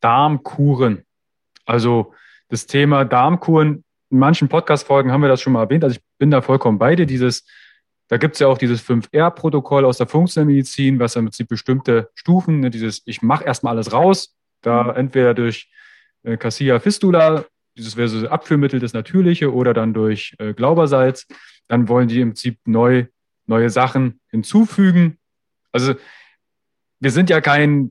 Darmkuren. 0.00 1.04
Also 1.64 2.12
das 2.48 2.66
Thema 2.66 3.04
Darmkuren, 3.04 3.84
in 4.10 4.18
manchen 4.18 4.48
Podcast-Folgen 4.48 5.12
haben 5.12 5.22
wir 5.22 5.28
das 5.28 5.40
schon 5.40 5.52
mal 5.52 5.62
erwähnt. 5.62 5.84
Also 5.84 5.96
ich 5.96 6.02
bin 6.18 6.30
da 6.30 6.42
vollkommen 6.42 6.78
bei 6.78 6.96
dir. 6.96 7.06
Dieses, 7.06 7.44
da 8.08 8.16
gibt 8.16 8.34
es 8.34 8.40
ja 8.40 8.46
auch 8.46 8.58
dieses 8.58 8.82
5R-Protokoll 8.88 9.84
aus 9.84 9.98
der 9.98 10.06
Funktionalmedizin, 10.06 10.98
was 10.98 11.16
im 11.16 11.26
Prinzip 11.26 11.48
bestimmte 11.48 12.10
Stufen, 12.14 12.60
ne, 12.60 12.70
dieses, 12.70 13.02
ich 13.06 13.22
mache 13.22 13.44
erstmal 13.44 13.74
alles 13.74 13.92
raus, 13.92 14.34
da 14.62 14.92
entweder 14.92 15.34
durch 15.34 15.70
äh, 16.22 16.36
Cassia 16.36 16.78
Fistula 16.78 17.44
dieses 17.76 17.96
wäre 17.96 18.08
so 18.08 18.28
Abführmittel, 18.28 18.80
das 18.80 18.92
Natürliche, 18.92 19.52
oder 19.52 19.74
dann 19.74 19.92
durch 19.92 20.34
äh, 20.38 20.54
Glaubersalz. 20.54 21.26
Dann 21.68 21.88
wollen 21.88 22.08
die 22.08 22.20
im 22.20 22.30
Prinzip 22.30 22.58
neu, 22.66 23.06
neue 23.46 23.70
Sachen 23.70 24.20
hinzufügen. 24.30 25.18
Also 25.72 25.94
wir 27.00 27.10
sind 27.10 27.28
ja 27.28 27.40
kein, 27.40 27.90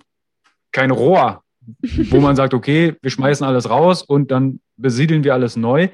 kein 0.71 0.91
Rohr, 0.91 1.43
wo 1.81 2.19
man 2.19 2.35
sagt, 2.35 2.53
okay, 2.53 2.95
wir 3.01 3.11
schmeißen 3.11 3.45
alles 3.45 3.69
raus 3.69 4.01
und 4.01 4.31
dann 4.31 4.59
besiedeln 4.75 5.23
wir 5.23 5.33
alles 5.33 5.55
neu. 5.55 5.89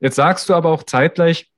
Jetzt 0.00 0.16
sagst 0.16 0.48
du 0.48 0.54
aber 0.54 0.70
auch 0.70 0.82
zeitgleich, 0.82 1.50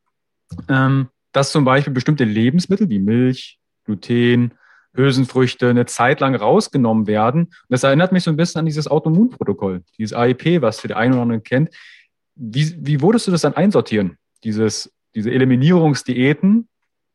ähm, 0.69 1.09
dass 1.35 1.51
zum 1.51 1.65
Beispiel 1.65 1.93
bestimmte 1.93 2.25
Lebensmittel 2.25 2.89
wie 2.89 3.01
Milch, 3.01 3.59
Gluten, 3.85 4.55
Hülsenfrüchte 4.95 5.69
eine 5.69 5.85
Zeit 5.87 6.21
lang 6.21 6.37
rausgenommen 6.37 7.07
werden. 7.09 7.45
Und 7.45 7.55
das 7.69 7.83
erinnert 7.83 8.13
mich 8.13 8.23
so 8.23 8.31
ein 8.31 8.37
bisschen 8.37 8.61
an 8.61 8.67
dieses 8.67 8.87
Autoimmunprotokoll, 8.87 9.83
dieses 9.99 10.17
AIP, 10.17 10.63
was 10.63 10.81
für 10.81 10.89
den 10.89 10.97
einen 10.97 11.15
oder 11.15 11.23
anderen 11.23 11.43
kennt. 11.43 11.71
Wie, 12.37 12.75
wie 12.79 13.01
würdest 13.03 13.27
du 13.27 13.33
das 13.33 13.43
dann 13.43 13.55
einsortieren? 13.55 14.17
Dieses, 14.45 14.93
diese 15.15 15.33
Eliminierungsdiäten 15.33 16.69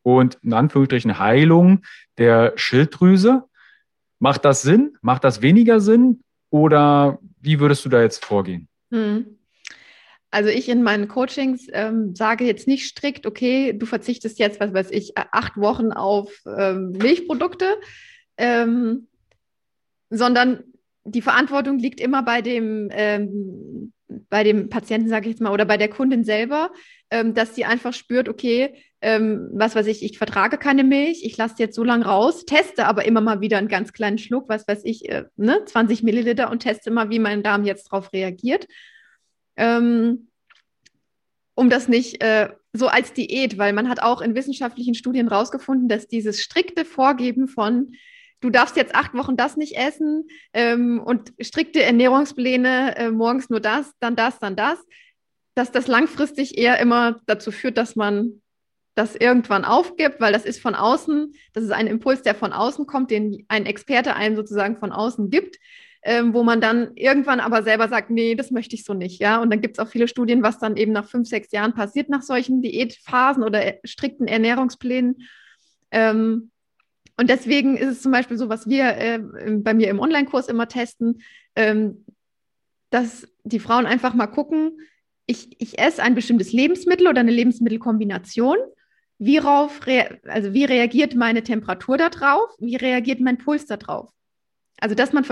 und 0.03 0.38
in 0.41 0.53
Anführungsstrichen 0.53 1.17
Heilung 1.17 1.84
der 2.17 2.53
Schilddrüse. 2.57 3.45
Macht 4.20 4.43
das 4.43 4.61
Sinn? 4.61 4.97
Macht 5.01 5.24
das 5.24 5.41
weniger 5.41 5.80
Sinn? 5.80 6.22
Oder 6.49 7.20
wie 7.39 7.61
würdest 7.61 7.86
du 7.86 7.89
da 7.89 8.01
jetzt 8.01 8.26
vorgehen? 8.26 8.67
Hm. 8.91 9.39
Also 10.32 10.50
ich 10.50 10.70
in 10.70 10.84
meinen 10.84 11.08
Coachings 11.08 11.68
ähm, 11.74 12.16
sage 12.16 12.46
jetzt 12.46 12.68
nicht 12.68 12.86
strikt, 12.86 13.26
okay, 13.26 13.74
du 13.74 13.86
verzichtest 13.86 14.38
jetzt, 14.38 14.60
was 14.60 14.74
weiß 14.74 14.92
ich, 14.92 15.14
acht 15.16 15.58
Wochen 15.58 15.92
auf 15.92 16.32
ähm, 16.46 16.92
Milchprodukte, 16.92 17.66
ähm, 18.38 19.08
sondern 20.12 20.64
die 21.04 21.24
Verantwortung 21.24 21.80
liegt 21.80 22.00
immer 22.00 22.22
bei 22.22 22.42
dem, 22.42 22.90
ähm, 22.92 23.92
bei 24.30 24.44
dem 24.44 24.70
Patienten, 24.70 25.10
sage 25.10 25.28
ich 25.28 25.34
jetzt 25.34 25.42
mal, 25.42 25.52
oder 25.52 25.66
bei 25.66 25.78
der 25.78 25.90
Kundin 25.90 26.24
selber, 26.24 26.72
ähm, 27.10 27.34
dass 27.34 27.56
sie 27.56 27.66
einfach 27.66 27.94
spürt, 27.94 28.30
okay, 28.30 28.76
ähm, 29.02 29.50
was 29.54 29.76
weiß 29.76 29.88
ich, 29.88 30.04
ich 30.04 30.20
vertrage 30.20 30.60
keine 30.60 30.84
Milch, 30.84 31.24
ich 31.24 31.38
lasse 31.38 31.56
jetzt 31.58 31.76
so 31.76 31.84
lange 31.84 32.06
raus, 32.06 32.46
teste 32.46 32.86
aber 32.86 33.06
immer 33.06 33.22
mal 33.22 33.42
wieder 33.42 33.58
einen 33.58 33.68
ganz 33.68 33.94
kleinen 33.94 34.20
Schluck, 34.20 34.48
was 34.48 34.68
weiß 34.68 34.82
ich, 34.84 35.10
äh, 35.10 35.26
ne, 35.38 35.64
20 35.66 36.04
Milliliter 36.04 36.52
und 36.52 36.60
teste 36.60 36.92
mal, 36.92 37.10
wie 37.10 37.20
mein 37.20 37.42
Darm 37.42 37.66
jetzt 37.66 37.92
darauf 37.92 38.14
reagiert 38.14 38.68
ähm, 39.60 40.30
um 41.53 41.70
das 41.70 41.88
nicht 41.88 42.24
äh, 42.24 42.49
so 42.74 42.88
als 42.88 43.14
Diät, 43.14 43.57
weil 43.57 43.74
man 43.74 43.89
hat 43.89 44.01
auch 44.01 44.22
in 44.22 44.34
wissenschaftlichen 44.34 44.95
Studien 44.95 45.30
herausgefunden, 45.30 45.89
dass 45.89 46.07
dieses 46.07 46.41
strikte 46.41 46.86
Vorgeben 46.86 47.47
von 47.47 47.93
du 48.41 48.49
darfst 48.49 48.78
jetzt 48.78 48.95
acht 48.95 49.14
Wochen 49.14 49.36
das 49.36 49.57
nicht 49.57 49.76
essen 49.76 50.28
ähm, 50.53 51.01
und 51.03 51.34
strikte 51.41 51.84
Ernährungspläne, 51.84 52.95
äh, 52.95 53.12
morgens 53.12 53.49
nur 53.49 53.60
das, 53.60 53.91
dann 53.99 54.16
das, 54.16 54.39
dann 54.39 54.55
das, 54.55 54.80
dass 55.55 55.74
das 55.74 55.88
langfristig 55.88 56.57
eher 56.57 56.80
immer 56.80 57.20
dazu 57.26 57.51
führt, 57.51 57.78
dass 57.78 57.97
man 57.97 58.41
das 58.95 59.16
irgendwann 59.16 59.66
aufgibt, 59.66 60.22
weil 60.22 60.32
das 60.32 60.45
ist 60.45 60.62
von 60.62 60.76
außen, 60.76 61.34
das 61.51 61.66
ist 61.66 61.72
ein 61.72 61.88
Impuls, 61.88 62.22
der 62.22 62.36
von 62.36 62.53
außen 62.53 62.86
kommt, 62.86 63.12
den 63.12 63.45
ein 63.49 63.66
Experte 63.66 64.16
einem 64.16 64.38
sozusagen 64.38 64.78
von 64.78 64.93
außen 64.93 65.30
gibt 65.30 65.57
ähm, 66.02 66.34
wo 66.34 66.43
man 66.43 66.62
dann 66.62 66.91
irgendwann 66.95 67.39
aber 67.39 67.64
selber 67.64 67.89
sagt, 67.89 68.10
nee, 68.10 68.36
das 68.36 68.52
möchte 68.52 68.76
ich 68.76 68.86
so 68.86 68.93
nicht, 68.93 69.20
ja. 69.20 69.41
Und 69.41 69.50
dann 69.50 69.62
gibt 69.62 69.78
es 69.78 69.80
auch 69.80 69.89
viele 69.89 70.08
Studien, 70.08 70.43
was 70.43 70.60
dann 70.60 70.78
eben 70.78 70.91
nach 70.93 71.06
fünf, 71.06 71.28
sechs 71.28 71.52
Jahren 71.52 71.74
passiert 71.74 72.10
nach 72.10 72.22
solchen 72.22 72.62
Diätphasen 72.62 73.43
oder 73.43 73.74
strikten 73.84 74.28
Ernährungsplänen. 74.28 75.28
Ähm, 75.91 76.52
und 77.18 77.30
deswegen 77.30 77.76
ist 77.76 77.89
es 77.89 78.02
zum 78.02 78.14
Beispiel 78.14 78.38
so, 78.38 78.47
was 78.47 78.70
wir 78.70 78.95
äh, 78.95 79.20
bei 79.58 79.74
mir 79.74 79.89
im 79.89 80.00
Online-Kurs 80.00 80.47
immer 80.47 80.70
testen, 80.70 81.22
ähm, 81.56 82.06
dass 82.91 83.28
die 83.43 83.60
Frauen 83.60 83.86
einfach 83.86 84.14
mal 84.14 84.28
gucken, 84.28 84.80
ich, 85.26 85.62
ich 85.62 85.78
esse 85.78 86.02
ein 86.02 86.16
bestimmtes 86.16 86.54
Lebensmittel 86.54 87.08
oder 87.08 87.20
eine 87.20 87.32
Lebensmittelkombination. 87.32 88.58
Wie, 89.20 89.39
also 89.39 90.54
wie 90.54 90.64
reagiert 90.64 91.14
meine 91.14 91.43
Temperatur 91.43 91.97
darauf? 91.97 92.50
Wie 92.58 92.78
reagiert 92.78 93.20
mein 93.20 93.38
Puls 93.38 93.66
darauf? 93.66 94.10
Also, 94.80 94.96
dass 94.96 95.14
man 95.14 95.26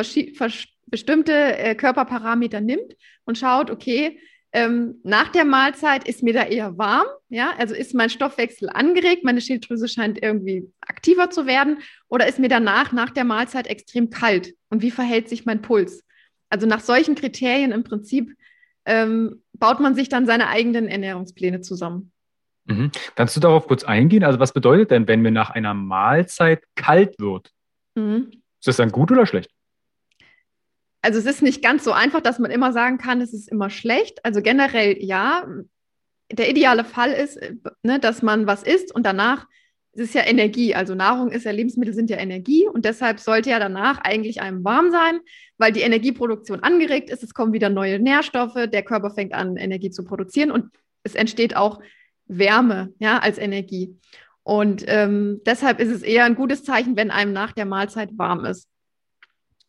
bestimmte 0.87 1.33
äh, 1.57 1.75
Körperparameter 1.75 2.61
nimmt 2.61 2.95
und 3.25 3.37
schaut, 3.37 3.71
okay, 3.71 4.19
ähm, 4.53 4.95
nach 5.03 5.29
der 5.29 5.45
Mahlzeit 5.45 6.07
ist 6.07 6.23
mir 6.23 6.33
da 6.33 6.43
eher 6.43 6.77
warm, 6.77 7.05
ja, 7.29 7.53
also 7.57 7.75
ist 7.75 7.93
mein 7.93 8.09
Stoffwechsel 8.09 8.69
angeregt, 8.69 9.23
meine 9.23 9.41
Schilddrüse 9.41 9.89
scheint 9.89 10.23
irgendwie 10.23 10.71
aktiver 10.81 11.29
zu 11.29 11.45
werden, 11.45 11.79
oder 12.07 12.27
ist 12.27 12.39
mir 12.39 12.47
danach, 12.47 12.93
nach 12.93 13.09
der 13.09 13.25
Mahlzeit 13.25 13.67
extrem 13.67 14.09
kalt 14.09 14.55
und 14.69 14.81
wie 14.81 14.91
verhält 14.91 15.27
sich 15.27 15.45
mein 15.45 15.61
Puls? 15.61 16.03
Also 16.49 16.65
nach 16.65 16.79
solchen 16.79 17.15
Kriterien 17.15 17.73
im 17.73 17.83
Prinzip 17.83 18.33
ähm, 18.85 19.43
baut 19.53 19.81
man 19.81 19.95
sich 19.95 20.07
dann 20.07 20.25
seine 20.25 20.47
eigenen 20.47 20.87
Ernährungspläne 20.87 21.59
zusammen. 21.59 22.13
Mhm. 22.65 22.91
Kannst 23.15 23.35
du 23.35 23.41
darauf 23.41 23.67
kurz 23.67 23.83
eingehen? 23.83 24.23
Also 24.23 24.39
was 24.39 24.53
bedeutet 24.53 24.91
denn, 24.91 25.07
wenn 25.09 25.21
mir 25.21 25.31
nach 25.31 25.49
einer 25.49 25.73
Mahlzeit 25.73 26.63
kalt 26.75 27.19
wird? 27.19 27.51
Mhm. 27.95 28.31
Ist 28.59 28.67
das 28.67 28.77
dann 28.77 28.91
gut 28.91 29.11
oder 29.11 29.25
schlecht? 29.25 29.51
Also 31.01 31.19
es 31.19 31.25
ist 31.25 31.41
nicht 31.41 31.61
ganz 31.61 31.83
so 31.83 31.91
einfach, 31.91 32.21
dass 32.21 32.39
man 32.39 32.51
immer 32.51 32.73
sagen 32.73 32.97
kann, 32.97 33.21
es 33.21 33.33
ist 33.33 33.49
immer 33.49 33.69
schlecht. 33.69 34.23
Also 34.25 34.41
generell 34.41 34.97
ja. 35.03 35.45
Der 36.29 36.49
ideale 36.49 36.83
Fall 36.83 37.13
ist, 37.13 37.39
ne, 37.83 37.99
dass 37.99 38.21
man 38.21 38.47
was 38.47 38.63
isst 38.63 38.93
und 38.93 39.05
danach 39.05 39.47
es 39.97 40.09
ist 40.09 40.13
ja 40.13 40.27
Energie. 40.27 40.75
Also 40.75 40.93
Nahrung 40.93 41.31
ist 41.31 41.45
ja, 41.45 41.51
Lebensmittel 41.51 41.93
sind 41.93 42.11
ja 42.11 42.17
Energie 42.17 42.67
und 42.67 42.85
deshalb 42.85 43.19
sollte 43.19 43.49
ja 43.49 43.57
danach 43.57 43.97
eigentlich 43.99 44.41
einem 44.41 44.63
warm 44.63 44.91
sein, 44.91 45.21
weil 45.57 45.71
die 45.71 45.81
Energieproduktion 45.81 46.61
angeregt 46.61 47.09
ist. 47.09 47.23
Es 47.23 47.33
kommen 47.33 47.51
wieder 47.51 47.69
neue 47.69 47.97
Nährstoffe, 47.97 48.67
der 48.67 48.83
Körper 48.83 49.09
fängt 49.09 49.33
an, 49.33 49.57
Energie 49.57 49.89
zu 49.89 50.03
produzieren 50.03 50.51
und 50.51 50.69
es 51.01 51.15
entsteht 51.15 51.55
auch 51.55 51.81
Wärme 52.27 52.93
ja, 52.99 53.17
als 53.17 53.39
Energie. 53.39 53.97
Und 54.47 54.85
ähm, 54.87 55.41
deshalb 55.45 55.81
ist 55.81 55.89
es 55.89 56.03
eher 56.03 56.23
ein 56.23 56.35
gutes 56.35 56.63
Zeichen, 56.63 56.95
wenn 56.95 57.11
einem 57.11 57.33
nach 57.33 57.51
der 57.51 57.65
Mahlzeit 57.65 58.17
warm 58.17 58.45
ist. 58.45 58.69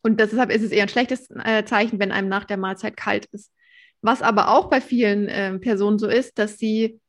Und 0.01 0.21
deshalb 0.21 0.51
ist 0.51 0.61
es 0.61 0.71
eher 0.71 0.83
ein 0.83 0.89
schlechtes 0.89 1.29
äh, 1.31 1.65
Zeichen, 1.65 1.99
wenn 1.99 2.13
einem 2.13 2.29
nach 2.29 2.45
der 2.45 2.55
Mahlzeit 2.55 2.95
kalt 2.95 3.25
ist. 3.33 3.51
Was 4.01 4.21
aber 4.21 4.47
auch 4.47 4.69
bei 4.69 4.79
vielen 4.79 5.27
äh, 5.27 5.59
Personen 5.59 5.99
so 5.99 6.07
ist, 6.07 6.39
dass 6.39 6.57
sie 6.57 7.01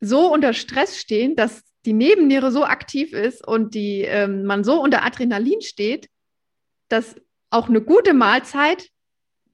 so 0.00 0.32
unter 0.32 0.54
Stress 0.54 0.98
stehen, 0.98 1.36
dass 1.36 1.64
die 1.84 1.92
Nebenniere 1.92 2.50
so 2.50 2.64
aktiv 2.64 3.12
ist 3.12 3.46
und 3.46 3.74
die, 3.74 4.04
ähm, 4.04 4.44
man 4.44 4.64
so 4.64 4.80
unter 4.80 5.04
Adrenalin 5.04 5.60
steht, 5.60 6.08
dass 6.88 7.16
auch 7.50 7.68
eine 7.68 7.82
gute 7.82 8.14
Mahlzeit, 8.14 8.88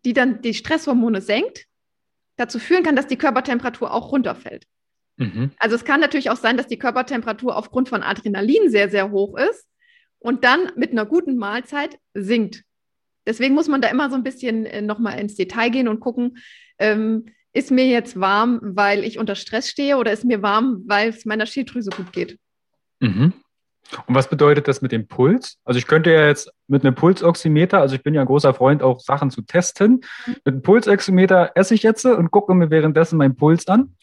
die 0.04 0.12
dann 0.12 0.42
die 0.42 0.54
Stresshormone 0.54 1.22
senkt, 1.22 1.66
dazu 2.36 2.60
führen 2.60 2.84
kann, 2.84 2.94
dass 2.94 3.08
die 3.08 3.18
Körpertemperatur 3.18 3.92
auch 3.92 4.12
runterfällt. 4.12 4.64
Mhm. 5.16 5.52
Also 5.58 5.76
es 5.76 5.84
kann 5.84 6.00
natürlich 6.00 6.30
auch 6.30 6.36
sein, 6.36 6.56
dass 6.56 6.66
die 6.66 6.78
Körpertemperatur 6.78 7.56
aufgrund 7.56 7.88
von 7.88 8.02
Adrenalin 8.02 8.70
sehr, 8.70 8.90
sehr 8.90 9.10
hoch 9.10 9.38
ist 9.38 9.66
und 10.18 10.44
dann 10.44 10.72
mit 10.76 10.92
einer 10.92 11.06
guten 11.06 11.36
Mahlzeit 11.36 11.98
sinkt. 12.14 12.64
Deswegen 13.26 13.54
muss 13.54 13.68
man 13.68 13.80
da 13.80 13.88
immer 13.88 14.10
so 14.10 14.16
ein 14.16 14.22
bisschen 14.22 14.66
äh, 14.66 14.82
nochmal 14.82 15.18
ins 15.18 15.34
Detail 15.34 15.70
gehen 15.70 15.88
und 15.88 16.00
gucken, 16.00 16.38
ähm, 16.78 17.26
ist 17.52 17.70
mir 17.70 17.86
jetzt 17.86 18.18
warm, 18.18 18.60
weil 18.62 19.04
ich 19.04 19.18
unter 19.18 19.36
Stress 19.36 19.70
stehe 19.70 19.96
oder 19.96 20.12
ist 20.12 20.24
mir 20.24 20.42
warm, 20.42 20.82
weil 20.86 21.10
es 21.10 21.24
meiner 21.24 21.46
Schilddrüse 21.46 21.90
gut 21.90 22.12
geht. 22.12 22.38
Mhm. 23.00 23.32
Und 24.06 24.14
was 24.14 24.28
bedeutet 24.28 24.66
das 24.66 24.82
mit 24.82 24.92
dem 24.92 25.06
Puls? 25.06 25.58
Also 25.64 25.78
ich 25.78 25.86
könnte 25.86 26.10
ja 26.10 26.26
jetzt 26.26 26.50
mit 26.66 26.84
einem 26.84 26.94
Pulsoximeter, 26.94 27.80
also 27.80 27.94
ich 27.94 28.02
bin 28.02 28.14
ja 28.14 28.22
ein 28.22 28.26
großer 28.26 28.54
Freund, 28.54 28.82
auch 28.82 28.98
Sachen 29.00 29.30
zu 29.30 29.42
testen. 29.42 30.00
Mhm. 30.26 30.32
Mit 30.44 30.46
einem 30.46 30.62
Pulsoximeter 30.62 31.52
esse 31.54 31.74
ich 31.74 31.82
jetzt 31.82 32.04
und 32.04 32.30
gucke 32.30 32.54
mir 32.54 32.70
währenddessen 32.70 33.18
meinen 33.18 33.36
Puls 33.36 33.68
an. 33.68 33.94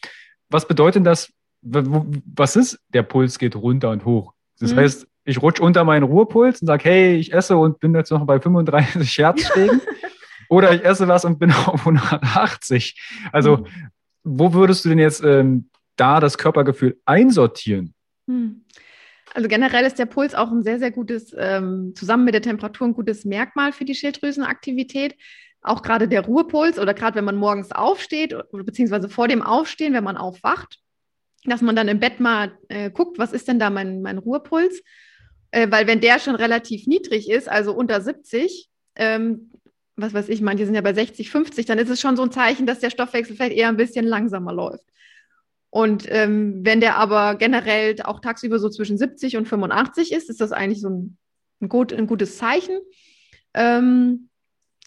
Was 0.52 0.68
bedeutet 0.68 1.06
das? 1.06 1.32
Was 1.62 2.56
ist? 2.56 2.78
Der 2.92 3.02
Puls 3.02 3.38
geht 3.38 3.56
runter 3.56 3.90
und 3.90 4.04
hoch. 4.04 4.34
Das 4.58 4.72
mhm. 4.72 4.78
heißt, 4.78 5.06
ich 5.24 5.40
rutsche 5.40 5.62
unter 5.62 5.84
meinen 5.84 6.02
Ruhepuls 6.02 6.60
und 6.60 6.66
sage, 6.66 6.84
hey, 6.84 7.16
ich 7.16 7.32
esse 7.32 7.56
und 7.56 7.78
bin 7.80 7.94
jetzt 7.94 8.10
noch 8.10 8.26
bei 8.26 8.40
35 8.40 9.18
Herzschlägen. 9.18 9.80
Oder 10.48 10.74
ich 10.74 10.84
esse 10.84 11.08
was 11.08 11.24
und 11.24 11.38
bin 11.38 11.50
auf 11.50 11.86
180. 11.86 13.00
Also, 13.32 13.58
mhm. 13.58 13.66
wo 14.24 14.52
würdest 14.52 14.84
du 14.84 14.90
denn 14.90 14.98
jetzt 14.98 15.22
ähm, 15.24 15.70
da 15.96 16.20
das 16.20 16.36
Körpergefühl 16.36 17.00
einsortieren? 17.06 17.94
Mhm. 18.26 18.64
Also 19.34 19.48
generell 19.48 19.86
ist 19.86 19.98
der 19.98 20.06
Puls 20.06 20.34
auch 20.34 20.50
ein 20.50 20.62
sehr, 20.62 20.78
sehr 20.78 20.90
gutes, 20.90 21.34
ähm, 21.38 21.94
zusammen 21.94 22.24
mit 22.24 22.34
der 22.34 22.42
Temperatur 22.42 22.86
ein 22.86 22.92
gutes 22.92 23.24
Merkmal 23.24 23.72
für 23.72 23.86
die 23.86 23.94
Schilddrüsenaktivität. 23.94 25.16
Auch 25.62 25.82
gerade 25.82 26.08
der 26.08 26.24
Ruhepuls 26.24 26.78
oder 26.78 26.92
gerade 26.92 27.16
wenn 27.16 27.24
man 27.24 27.36
morgens 27.36 27.72
aufsteht, 27.72 28.36
beziehungsweise 28.52 29.08
vor 29.08 29.28
dem 29.28 29.42
Aufstehen, 29.42 29.94
wenn 29.94 30.04
man 30.04 30.16
aufwacht, 30.16 30.80
dass 31.44 31.62
man 31.62 31.76
dann 31.76 31.88
im 31.88 32.00
Bett 32.00 32.20
mal 32.20 32.52
äh, 32.68 32.90
guckt, 32.90 33.18
was 33.18 33.32
ist 33.32 33.48
denn 33.48 33.58
da 33.58 33.70
mein, 33.70 34.02
mein 34.02 34.18
Ruhepuls? 34.18 34.82
Äh, 35.50 35.70
weil 35.70 35.86
wenn 35.86 36.00
der 36.00 36.18
schon 36.18 36.34
relativ 36.34 36.86
niedrig 36.86 37.30
ist, 37.30 37.48
also 37.48 37.74
unter 37.74 38.00
70, 38.00 38.68
ähm, 38.96 39.52
was 39.96 40.14
weiß 40.14 40.28
ich, 40.28 40.40
manche 40.40 40.64
sind 40.64 40.74
ja 40.74 40.80
bei 40.80 40.94
60, 40.94 41.30
50, 41.30 41.66
dann 41.66 41.78
ist 41.78 41.90
es 41.90 42.00
schon 42.00 42.16
so 42.16 42.22
ein 42.22 42.32
Zeichen, 42.32 42.66
dass 42.66 42.80
der 42.80 42.90
Stoffwechsel 42.90 43.36
vielleicht 43.36 43.56
eher 43.56 43.68
ein 43.68 43.76
bisschen 43.76 44.06
langsamer 44.06 44.52
läuft. 44.52 44.84
Und 45.70 46.04
ähm, 46.08 46.60
wenn 46.64 46.80
der 46.80 46.96
aber 46.96 47.36
generell 47.36 47.96
auch 48.02 48.20
tagsüber 48.20 48.58
so 48.58 48.68
zwischen 48.68 48.98
70 48.98 49.36
und 49.36 49.48
85 49.48 50.12
ist, 50.12 50.28
ist 50.28 50.40
das 50.40 50.52
eigentlich 50.52 50.80
so 50.80 50.90
ein, 50.90 51.18
ein, 51.60 51.68
gut, 51.68 51.92
ein 51.92 52.06
gutes 52.06 52.36
Zeichen. 52.36 52.78
Ähm, 53.54 54.28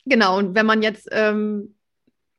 genau, 0.05 0.37
und 0.37 0.55
wenn 0.55 0.65
man 0.65 0.81
jetzt 0.81 1.07
ähm, 1.11 1.75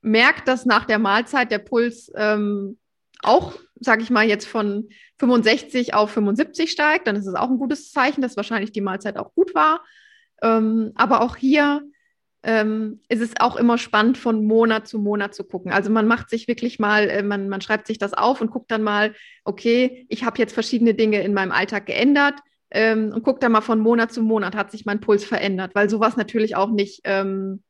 merkt, 0.02 0.48
dass 0.48 0.66
nach 0.66 0.84
der 0.84 0.98
Mahlzeit 0.98 1.50
der 1.50 1.58
Puls 1.58 2.10
ähm, 2.14 2.78
auch, 3.22 3.54
sage 3.80 4.02
ich 4.02 4.10
mal, 4.10 4.26
jetzt 4.26 4.46
von 4.46 4.88
65 5.18 5.94
auf 5.94 6.10
75 6.10 6.70
steigt, 6.70 7.06
dann 7.06 7.16
ist 7.16 7.26
es 7.26 7.34
auch 7.34 7.50
ein 7.50 7.58
gutes 7.58 7.90
Zeichen, 7.90 8.20
dass 8.22 8.36
wahrscheinlich 8.36 8.72
die 8.72 8.80
Mahlzeit 8.80 9.18
auch 9.18 9.34
gut 9.34 9.54
war. 9.54 9.84
Ähm, 10.42 10.92
aber 10.94 11.22
auch 11.22 11.36
hier 11.36 11.82
ähm, 12.42 13.00
ist 13.08 13.22
es 13.22 13.32
auch 13.40 13.56
immer 13.56 13.78
spannend, 13.78 14.18
von 14.18 14.44
Monat 14.44 14.86
zu 14.86 14.98
Monat 14.98 15.34
zu 15.34 15.44
gucken. 15.44 15.72
Also 15.72 15.90
man 15.90 16.06
macht 16.06 16.30
sich 16.30 16.46
wirklich 16.46 16.78
mal, 16.78 17.08
äh, 17.08 17.22
man, 17.22 17.48
man 17.48 17.60
schreibt 17.60 17.86
sich 17.86 17.98
das 17.98 18.12
auf 18.12 18.40
und 18.40 18.50
guckt 18.50 18.70
dann 18.70 18.82
mal, 18.82 19.14
okay, 19.44 20.06
ich 20.08 20.24
habe 20.24 20.38
jetzt 20.38 20.52
verschiedene 20.52 20.94
Dinge 20.94 21.22
in 21.22 21.34
meinem 21.34 21.52
Alltag 21.52 21.86
geändert 21.86 22.38
ähm, 22.76 23.12
und 23.14 23.24
guckt 23.24 23.42
dann 23.42 23.52
mal 23.52 23.62
von 23.62 23.80
Monat 23.80 24.12
zu 24.12 24.22
Monat, 24.22 24.54
hat 24.54 24.70
sich 24.70 24.84
mein 24.84 25.00
Puls 25.00 25.24
verändert, 25.24 25.74
weil 25.74 25.88
sowas 25.88 26.16
natürlich 26.16 26.56
auch 26.56 26.70
nicht 26.70 27.00
ähm, 27.04 27.62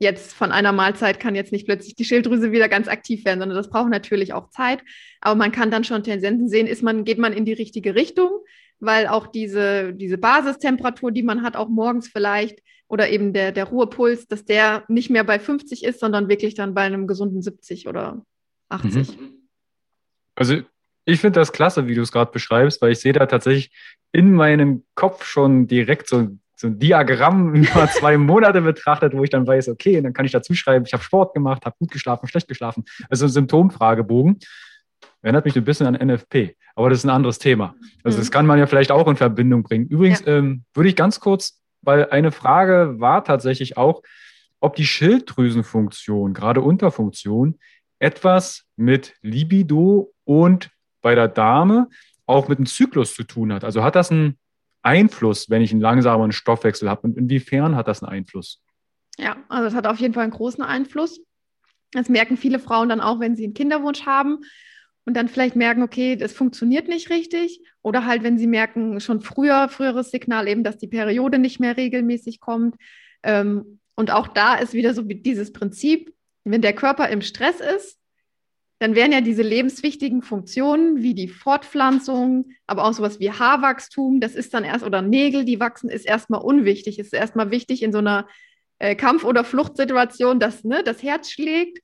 jetzt 0.00 0.32
von 0.32 0.50
einer 0.50 0.72
Mahlzeit 0.72 1.20
kann 1.20 1.34
jetzt 1.34 1.52
nicht 1.52 1.66
plötzlich 1.66 1.94
die 1.94 2.04
Schilddrüse 2.04 2.52
wieder 2.52 2.68
ganz 2.70 2.88
aktiv 2.88 3.24
werden, 3.26 3.40
sondern 3.40 3.56
das 3.56 3.68
braucht 3.68 3.90
natürlich 3.90 4.32
auch 4.32 4.48
Zeit. 4.48 4.82
Aber 5.20 5.34
man 5.34 5.52
kann 5.52 5.70
dann 5.70 5.84
schon 5.84 6.02
Tendenzen 6.02 6.48
sehen, 6.48 6.66
ist 6.66 6.82
man, 6.82 7.04
geht 7.04 7.18
man 7.18 7.34
in 7.34 7.44
die 7.44 7.52
richtige 7.52 7.94
Richtung, 7.94 8.30
weil 8.78 9.06
auch 9.06 9.26
diese, 9.26 9.92
diese 9.92 10.16
Basistemperatur, 10.16 11.12
die 11.12 11.22
man 11.22 11.42
hat, 11.42 11.56
auch 11.56 11.68
morgens 11.68 12.08
vielleicht, 12.08 12.60
oder 12.88 13.10
eben 13.10 13.32
der, 13.32 13.52
der 13.52 13.64
Ruhepuls, 13.64 14.26
dass 14.26 14.44
der 14.44 14.84
nicht 14.88 15.10
mehr 15.10 15.24
bei 15.24 15.38
50 15.38 15.84
ist, 15.84 16.00
sondern 16.00 16.28
wirklich 16.28 16.54
dann 16.54 16.72
bei 16.72 16.82
einem 16.82 17.06
gesunden 17.06 17.42
70 17.42 17.88
oder 17.88 18.24
80. 18.68 19.18
Mhm. 19.18 19.48
Also 20.34 20.62
ich 21.06 21.20
finde 21.20 21.40
das 21.40 21.52
klasse, 21.52 21.86
wie 21.86 21.94
du 21.94 22.02
es 22.02 22.12
gerade 22.12 22.30
beschreibst, 22.30 22.82
weil 22.82 22.92
ich 22.92 23.00
sehe 23.00 23.12
da 23.12 23.26
tatsächlich 23.26 23.72
in 24.12 24.32
meinem 24.32 24.84
Kopf 24.94 25.24
schon 25.24 25.66
direkt 25.66 26.08
so, 26.08 26.28
so 26.54 26.66
ein 26.66 26.78
Diagramm 26.78 27.54
über 27.54 27.88
zwei 27.88 28.18
Monate 28.18 28.60
betrachtet, 28.60 29.14
wo 29.14 29.24
ich 29.24 29.30
dann 29.30 29.46
weiß, 29.46 29.68
okay, 29.68 30.00
dann 30.00 30.12
kann 30.12 30.26
ich 30.26 30.32
dazu 30.32 30.54
schreiben, 30.54 30.84
ich 30.86 30.92
habe 30.92 31.02
Sport 31.02 31.34
gemacht, 31.34 31.64
habe 31.64 31.76
gut 31.78 31.90
geschlafen, 31.90 32.28
schlecht 32.28 32.48
geschlafen. 32.48 32.84
Also 33.08 33.26
ein 33.26 33.30
Symptomfragebogen. 33.30 34.38
Erinnert 35.22 35.44
mich 35.44 35.56
ein 35.56 35.64
bisschen 35.64 35.86
an 35.86 35.94
NFP, 35.94 36.56
aber 36.74 36.90
das 36.90 36.98
ist 36.98 37.04
ein 37.04 37.10
anderes 37.10 37.38
Thema. 37.38 37.74
Also 38.04 38.18
mhm. 38.18 38.20
das 38.20 38.30
kann 38.30 38.46
man 38.46 38.58
ja 38.58 38.66
vielleicht 38.66 38.92
auch 38.92 39.08
in 39.08 39.16
Verbindung 39.16 39.62
bringen. 39.62 39.86
Übrigens 39.88 40.20
ja. 40.20 40.36
ähm, 40.36 40.64
würde 40.74 40.88
ich 40.88 40.96
ganz 40.96 41.20
kurz 41.20 41.60
weil 41.86 42.10
eine 42.10 42.32
Frage 42.32 42.96
war 42.98 43.24
tatsächlich 43.24 43.76
auch, 43.76 44.02
ob 44.60 44.74
die 44.74 44.86
Schilddrüsenfunktion, 44.86 46.34
gerade 46.34 46.60
Unterfunktion, 46.60 47.58
etwas 47.98 48.64
mit 48.76 49.14
Libido 49.22 50.12
und 50.24 50.70
bei 51.06 51.14
der 51.14 51.28
Dame 51.28 51.88
auch 52.26 52.48
mit 52.48 52.58
dem 52.58 52.66
Zyklus 52.66 53.14
zu 53.14 53.22
tun 53.22 53.52
hat. 53.52 53.62
Also 53.62 53.84
hat 53.84 53.94
das 53.94 54.10
einen 54.10 54.36
Einfluss, 54.82 55.48
wenn 55.48 55.62
ich 55.62 55.70
einen 55.70 55.80
langsameren 55.80 56.32
Stoffwechsel 56.32 56.90
habe? 56.90 57.02
Und 57.02 57.16
inwiefern 57.16 57.76
hat 57.76 57.86
das 57.86 58.02
einen 58.02 58.10
Einfluss? 58.10 58.60
Ja, 59.16 59.36
also 59.48 59.68
es 59.68 59.74
hat 59.74 59.86
auf 59.86 60.00
jeden 60.00 60.14
Fall 60.14 60.24
einen 60.24 60.32
großen 60.32 60.64
Einfluss. 60.64 61.20
Das 61.92 62.08
merken 62.08 62.36
viele 62.36 62.58
Frauen 62.58 62.88
dann 62.88 63.00
auch, 63.00 63.20
wenn 63.20 63.36
sie 63.36 63.44
einen 63.44 63.54
Kinderwunsch 63.54 64.04
haben 64.04 64.38
und 65.04 65.16
dann 65.16 65.28
vielleicht 65.28 65.54
merken, 65.54 65.84
okay, 65.84 66.16
das 66.16 66.32
funktioniert 66.32 66.88
nicht 66.88 67.08
richtig. 67.08 67.60
Oder 67.82 68.04
halt, 68.04 68.24
wenn 68.24 68.36
sie 68.36 68.48
merken, 68.48 68.98
schon 68.98 69.20
früher, 69.20 69.68
früheres 69.68 70.10
Signal 70.10 70.48
eben, 70.48 70.64
dass 70.64 70.76
die 70.76 70.88
Periode 70.88 71.38
nicht 71.38 71.60
mehr 71.60 71.76
regelmäßig 71.76 72.40
kommt. 72.40 72.74
Ähm, 73.22 73.78
und 73.94 74.10
auch 74.10 74.26
da 74.26 74.56
ist 74.56 74.72
wieder 74.72 74.92
so 74.92 75.02
dieses 75.02 75.52
Prinzip, 75.52 76.12
wenn 76.42 76.62
der 76.62 76.72
Körper 76.72 77.08
im 77.10 77.22
Stress 77.22 77.60
ist, 77.60 77.96
dann 78.78 78.94
werden 78.94 79.12
ja 79.12 79.20
diese 79.22 79.42
lebenswichtigen 79.42 80.22
Funktionen 80.22 81.02
wie 81.02 81.14
die 81.14 81.28
Fortpflanzung, 81.28 82.50
aber 82.66 82.84
auch 82.84 82.92
sowas 82.92 83.20
wie 83.20 83.30
Haarwachstum, 83.30 84.20
das 84.20 84.34
ist 84.34 84.52
dann 84.52 84.64
erst, 84.64 84.84
oder 84.84 85.00
Nägel, 85.00 85.44
die 85.44 85.60
wachsen, 85.60 85.88
ist 85.88 86.06
erstmal 86.06 86.42
unwichtig. 86.42 86.98
Es 86.98 87.06
ist 87.06 87.12
erstmal 87.14 87.50
wichtig 87.50 87.82
in 87.82 87.92
so 87.92 87.98
einer 87.98 88.28
äh, 88.78 88.94
Kampf- 88.94 89.24
oder 89.24 89.44
Fluchtsituation, 89.44 90.38
dass 90.38 90.64
ne, 90.64 90.82
das 90.84 91.02
Herz 91.02 91.30
schlägt. 91.30 91.78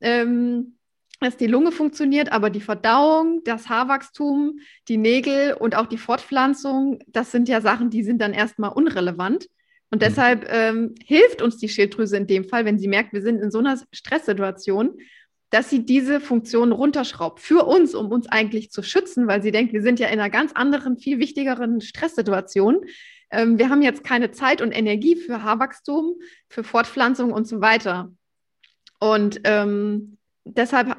Ähm, 0.00 0.76
dass 1.20 1.36
die 1.36 1.46
Lunge 1.46 1.72
funktioniert, 1.72 2.32
aber 2.32 2.50
die 2.50 2.60
Verdauung, 2.60 3.42
das 3.44 3.68
Haarwachstum, 3.68 4.58
die 4.88 4.96
Nägel 4.96 5.54
und 5.54 5.74
auch 5.74 5.86
die 5.86 5.96
Fortpflanzung, 5.96 6.98
das 7.06 7.30
sind 7.30 7.48
ja 7.48 7.60
Sachen, 7.60 7.88
die 7.88 8.02
sind 8.02 8.20
dann 8.20 8.32
erstmal 8.32 8.72
unrelevant. 8.72 9.48
Und 9.90 10.02
mhm. 10.02 10.06
deshalb 10.06 10.46
ähm, 10.50 10.94
hilft 11.04 11.40
uns 11.40 11.56
die 11.56 11.68
Schilddrüse 11.68 12.16
in 12.16 12.26
dem 12.26 12.44
Fall, 12.44 12.64
wenn 12.64 12.78
sie 12.78 12.88
merkt, 12.88 13.12
wir 13.12 13.22
sind 13.22 13.40
in 13.40 13.50
so 13.50 13.58
einer 13.58 13.80
Stresssituation, 13.92 14.98
dass 15.54 15.70
sie 15.70 15.84
diese 15.84 16.18
Funktion 16.18 16.72
runterschraubt 16.72 17.38
für 17.38 17.64
uns, 17.64 17.94
um 17.94 18.10
uns 18.10 18.26
eigentlich 18.26 18.72
zu 18.72 18.82
schützen, 18.82 19.28
weil 19.28 19.40
sie 19.40 19.52
denkt, 19.52 19.72
wir 19.72 19.82
sind 19.82 20.00
ja 20.00 20.08
in 20.08 20.18
einer 20.18 20.28
ganz 20.28 20.50
anderen, 20.50 20.98
viel 20.98 21.20
wichtigeren 21.20 21.80
Stresssituation. 21.80 22.84
Ähm, 23.30 23.56
wir 23.56 23.70
haben 23.70 23.80
jetzt 23.80 24.02
keine 24.02 24.32
Zeit 24.32 24.60
und 24.60 24.72
Energie 24.72 25.14
für 25.14 25.44
Haarwachstum, 25.44 26.16
für 26.48 26.64
Fortpflanzung 26.64 27.30
und 27.32 27.46
so 27.46 27.60
weiter. 27.60 28.12
Und 28.98 29.42
ähm, 29.44 30.18
deshalb 30.44 30.96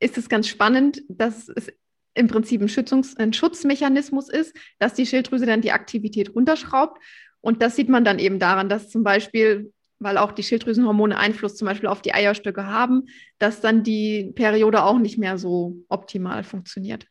ist 0.00 0.18
es 0.18 0.28
ganz 0.28 0.48
spannend, 0.48 1.02
dass 1.08 1.48
es 1.48 1.72
im 2.14 2.26
Prinzip 2.26 2.60
ein, 2.60 2.68
Schützungs-, 2.68 3.16
ein 3.18 3.32
Schutzmechanismus 3.32 4.28
ist, 4.30 4.52
dass 4.80 4.94
die 4.94 5.06
Schilddrüse 5.06 5.46
dann 5.46 5.60
die 5.60 5.70
Aktivität 5.70 6.34
runterschraubt. 6.34 7.00
Und 7.40 7.62
das 7.62 7.76
sieht 7.76 7.88
man 7.88 8.04
dann 8.04 8.18
eben 8.18 8.40
daran, 8.40 8.68
dass 8.68 8.90
zum 8.90 9.04
Beispiel, 9.04 9.72
weil 10.00 10.18
auch 10.18 10.32
die 10.32 10.42
Schilddrüsenhormone 10.42 11.16
Einfluss 11.16 11.56
zum 11.56 11.66
Beispiel 11.66 11.88
auf 11.88 12.02
die 12.02 12.14
Eierstöcke 12.14 12.66
haben, 12.66 13.04
dass 13.38 13.60
dann 13.60 13.84
die 13.84 14.32
Periode 14.34 14.82
auch 14.82 14.98
nicht 14.98 15.18
mehr 15.18 15.38
so 15.38 15.76
optimal 15.88 16.42
funktioniert. 16.42 17.06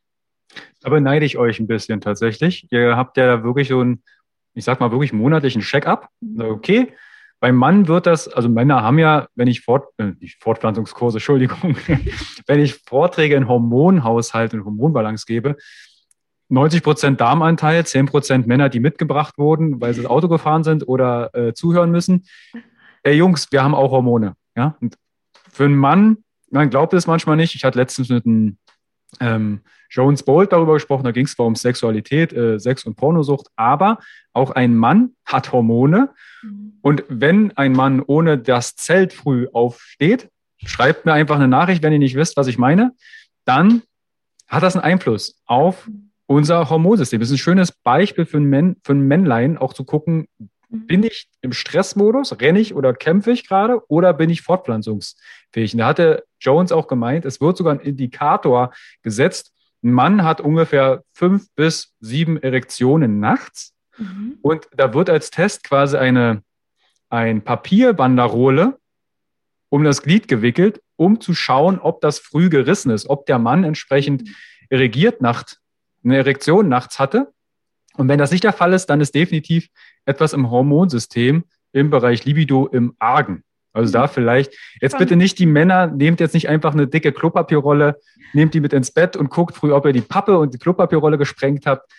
Da 0.82 0.90
beneide 0.90 1.26
ich 1.26 1.38
euch 1.38 1.60
ein 1.60 1.68
bisschen 1.68 2.02
tatsächlich. 2.02 2.68
Ihr 2.72 2.98
habt 2.98 3.18
ja 3.18 3.44
wirklich 3.44 3.68
so 3.68 3.80
einen, 3.80 4.04
ich 4.56 4.66
sag 4.66 4.80
mal, 4.80 4.92
wirklich 4.92 5.14
monatlichen 5.14 5.62
Check-up. 5.62 6.10
Mhm. 6.20 6.42
Okay, 6.42 6.94
beim 7.40 7.56
Mann 7.56 7.88
wird 7.88 8.06
das, 8.06 8.28
also 8.28 8.50
Männer 8.50 8.82
haben 8.82 9.00
ja, 9.00 9.28
wenn 9.36 9.48
ich 9.48 9.62
Fort, 9.62 9.88
äh, 9.98 10.12
Fortpflanzungskurse, 10.40 11.18
Entschuldigung, 11.18 11.78
wenn 12.48 12.60
ich 12.60 12.76
Vorträge 12.86 13.36
in 13.36 13.48
Hormonhaushalt 13.48 14.54
und 14.54 14.66
Hormonbalance 14.66 15.26
gebe, 15.26 15.56
90 16.50 16.84
Prozent 16.84 17.22
Darmanteil, 17.22 17.86
10 17.86 18.08
Prozent 18.08 18.48
Männer, 18.48 18.70
die 18.70 18.80
mitgebracht 18.80 19.38
wurden, 19.38 19.80
weil 19.80 19.94
sie 19.94 20.02
das 20.02 20.10
Auto 20.10 20.28
gefahren 20.28 20.64
sind 20.64 20.88
oder 20.88 21.34
äh, 21.34 21.54
zuhören 21.54 21.92
müssen. 21.92 22.26
Ey 23.04 23.16
Jungs, 23.16 23.52
wir 23.52 23.64
haben 23.64 23.76
auch 23.76 23.91
Hormone. 23.91 24.36
Ja? 24.56 24.76
Und 24.82 24.97
für 25.52 25.66
einen 25.66 25.76
Mann, 25.76 26.18
man 26.52 26.70
glaubt 26.70 26.93
es 26.93 27.08
manchmal 27.08 27.36
nicht. 27.36 27.56
Ich 27.56 27.64
hatte 27.64 27.78
letztens 27.78 28.10
mit 28.10 28.26
einem 28.26 28.58
ähm, 29.20 29.62
Jones 29.89 30.24
Bolt 30.24 30.52
darüber 30.52 30.74
gesprochen, 30.74 31.04
da 31.04 31.12
ging 31.12 31.26
es 31.26 31.34
zwar 31.34 31.47
um 31.47 31.56
Sexualität, 31.56 32.32
äh, 32.32 32.60
Sex 32.60 32.86
und 32.86 32.95
Pornosucht, 32.95 33.47
aber 33.56 34.00
auch 34.34 34.52
ein 34.52 34.76
Mann 34.76 35.16
hat 35.26 35.52
Hormone. 35.52 36.10
Mhm. 36.43 36.74
Und 36.82 37.04
wenn 37.10 37.56
ein 37.58 37.74
Mann 37.74 38.02
ohne 38.06 38.38
das 38.38 38.76
Zelt 38.76 39.14
früh 39.14 39.47
aufsteht, 39.52 40.30
schreibt 40.64 41.06
mir 41.06 41.14
einfach 41.14 41.36
eine 41.36 41.47
Nachricht, 41.47 41.82
wenn 41.82 41.93
ihr 41.93 42.00
nicht 42.00 42.16
wisst, 42.16 42.38
was 42.38 42.47
ich 42.47 42.58
meine, 42.58 42.93
dann 43.45 43.82
hat 44.47 44.64
das 44.64 44.76
einen 44.76 44.84
Einfluss 44.84 45.41
auf 45.45 45.89
unser 46.28 46.70
Hormonsystem. 46.70 47.20
Das 47.20 47.30
ist 47.30 47.36
ein 47.36 47.39
schönes 47.39 47.72
Beispiel 47.72 48.26
für 48.26 48.38
ein, 48.38 48.45
Män 48.45 48.76
für 48.84 48.93
ein 48.93 49.08
Männlein, 49.08 49.58
auch 49.58 49.74
zu 49.74 49.84
gucken, 49.84 50.28
Mhm. 50.70 50.88
Bin 50.88 51.03
ich 51.03 51.30
im 51.41 51.51
Stressmodus, 51.51 52.39
renne 52.39 52.59
ich 52.59 52.74
oder 52.74 52.93
kämpfe 52.93 53.32
ich 53.32 53.47
gerade 53.47 53.82
oder 53.89 54.13
bin 54.13 54.30
ich 54.30 54.41
fortpflanzungsfähig? 54.41 55.74
Und 55.74 55.80
da 55.80 55.88
hatte 55.88 56.24
Jones 56.39 56.72
auch 56.72 56.88
gemeint, 56.88 57.26
es 57.26 57.41
wird 57.41 57.57
sogar 57.57 57.74
ein 57.74 57.80
Indikator 57.80 58.74
gesetzt. 59.01 59.51
Ein 59.84 59.91
Mann 59.91 60.24
hat 60.24 60.41
ungefähr 60.41 61.03
fünf 61.13 61.47
bis 61.55 61.93
sieben 61.99 62.41
Erektionen 62.41 63.20
nachts. 63.20 63.74
Mhm. 63.97 64.38
Und 64.41 64.67
da 64.76 64.93
wird 64.93 65.09
als 65.09 65.32
Test 65.32 65.63
quasi 65.63 65.97
eine, 65.97 66.43
ein 67.09 67.43
Papierbanderole 67.43 68.78
um 69.70 69.84
das 69.84 70.01
Glied 70.01 70.28
gewickelt, 70.28 70.82
um 70.95 71.22
zu 71.22 71.34
schauen, 71.34 71.80
ob 71.80 72.01
das 72.01 72.20
früh 72.20 72.49
gerissen 72.49 72.91
ist, 72.91 73.09
ob 73.09 73.26
der 73.28 73.39
Mann 73.39 73.63
entsprechend 73.63 74.24
mhm. 74.24 74.36
erregiert 74.70 75.22
nacht, 75.22 75.59
eine 76.03 76.17
Erektion 76.17 76.67
nachts 76.70 76.99
hatte. 76.99 77.32
Und 78.00 78.08
wenn 78.08 78.18
das 78.18 78.32
nicht 78.32 78.45
der 78.45 78.54
Fall 78.54 78.72
ist, 78.72 78.86
dann 78.86 79.02
ist 79.02 79.14
definitiv 79.14 79.68
etwas 80.06 80.32
im 80.32 80.50
Hormonsystem 80.50 81.43
im 81.74 81.89
Bereich 81.89 82.24
Libido 82.24 82.66
im 82.66 82.95
Argen. 82.97 83.43
Also 83.74 83.91
da 83.91 84.04
mhm. 84.04 84.12
vielleicht, 84.12 84.54
jetzt 84.80 84.97
bitte 84.97 85.18
nicht 85.18 85.38
die 85.38 85.45
Männer, 85.45 85.88
nehmt 85.88 86.22
jetzt 86.22 86.34
nicht 86.34 86.47
einfach 86.47 86.72
eine 86.72 86.88
dicke 86.88 87.12
Klopapierrolle, 87.12 88.00
nehmt 88.32 88.54
die 88.54 88.62
mit 88.62 88.72
ins 88.72 88.91
Bett 88.91 89.18
und 89.18 89.30
guckt 89.30 89.58
früh, 89.58 89.74
ob 89.74 89.86
ihr 89.86 89.91
die 89.91 90.00
Pappe 90.00 90.39
und 90.39 90.54
die 90.54 90.58
Klopapierrolle 90.58 91.18
gesprengt 91.18 91.66
habt. 91.66 91.91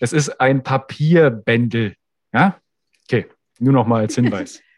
Das 0.00 0.12
ist 0.12 0.40
ein 0.40 0.64
Papierbändel. 0.64 1.94
Ja? 2.32 2.58
Okay, 3.04 3.26
nur 3.60 3.74
noch 3.74 3.86
mal 3.86 4.00
als 4.00 4.16
Hinweis. 4.16 4.60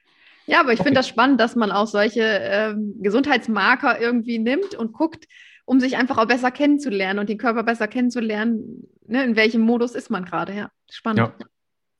Ja, 0.48 0.60
aber 0.60 0.72
ich 0.72 0.78
okay. 0.78 0.90
finde 0.90 1.00
das 1.00 1.08
spannend, 1.08 1.40
dass 1.40 1.56
man 1.56 1.72
auch 1.72 1.88
solche 1.88 2.22
ähm, 2.22 2.94
Gesundheitsmarker 3.00 4.00
irgendwie 4.00 4.38
nimmt 4.38 4.76
und 4.76 4.92
guckt, 4.92 5.26
um 5.66 5.80
sich 5.80 5.96
einfach 5.98 6.16
auch 6.16 6.26
besser 6.26 6.50
kennenzulernen 6.50 7.18
und 7.18 7.28
den 7.28 7.38
Körper 7.38 7.62
besser 7.64 7.88
kennenzulernen. 7.88 8.88
Ne, 9.06 9.24
in 9.24 9.36
welchem 9.36 9.60
Modus 9.60 9.94
ist 9.94 10.10
man 10.10 10.24
gerade? 10.24 10.54
Ja, 10.54 10.70
spannend. 10.90 11.18
Ja. 11.18 11.46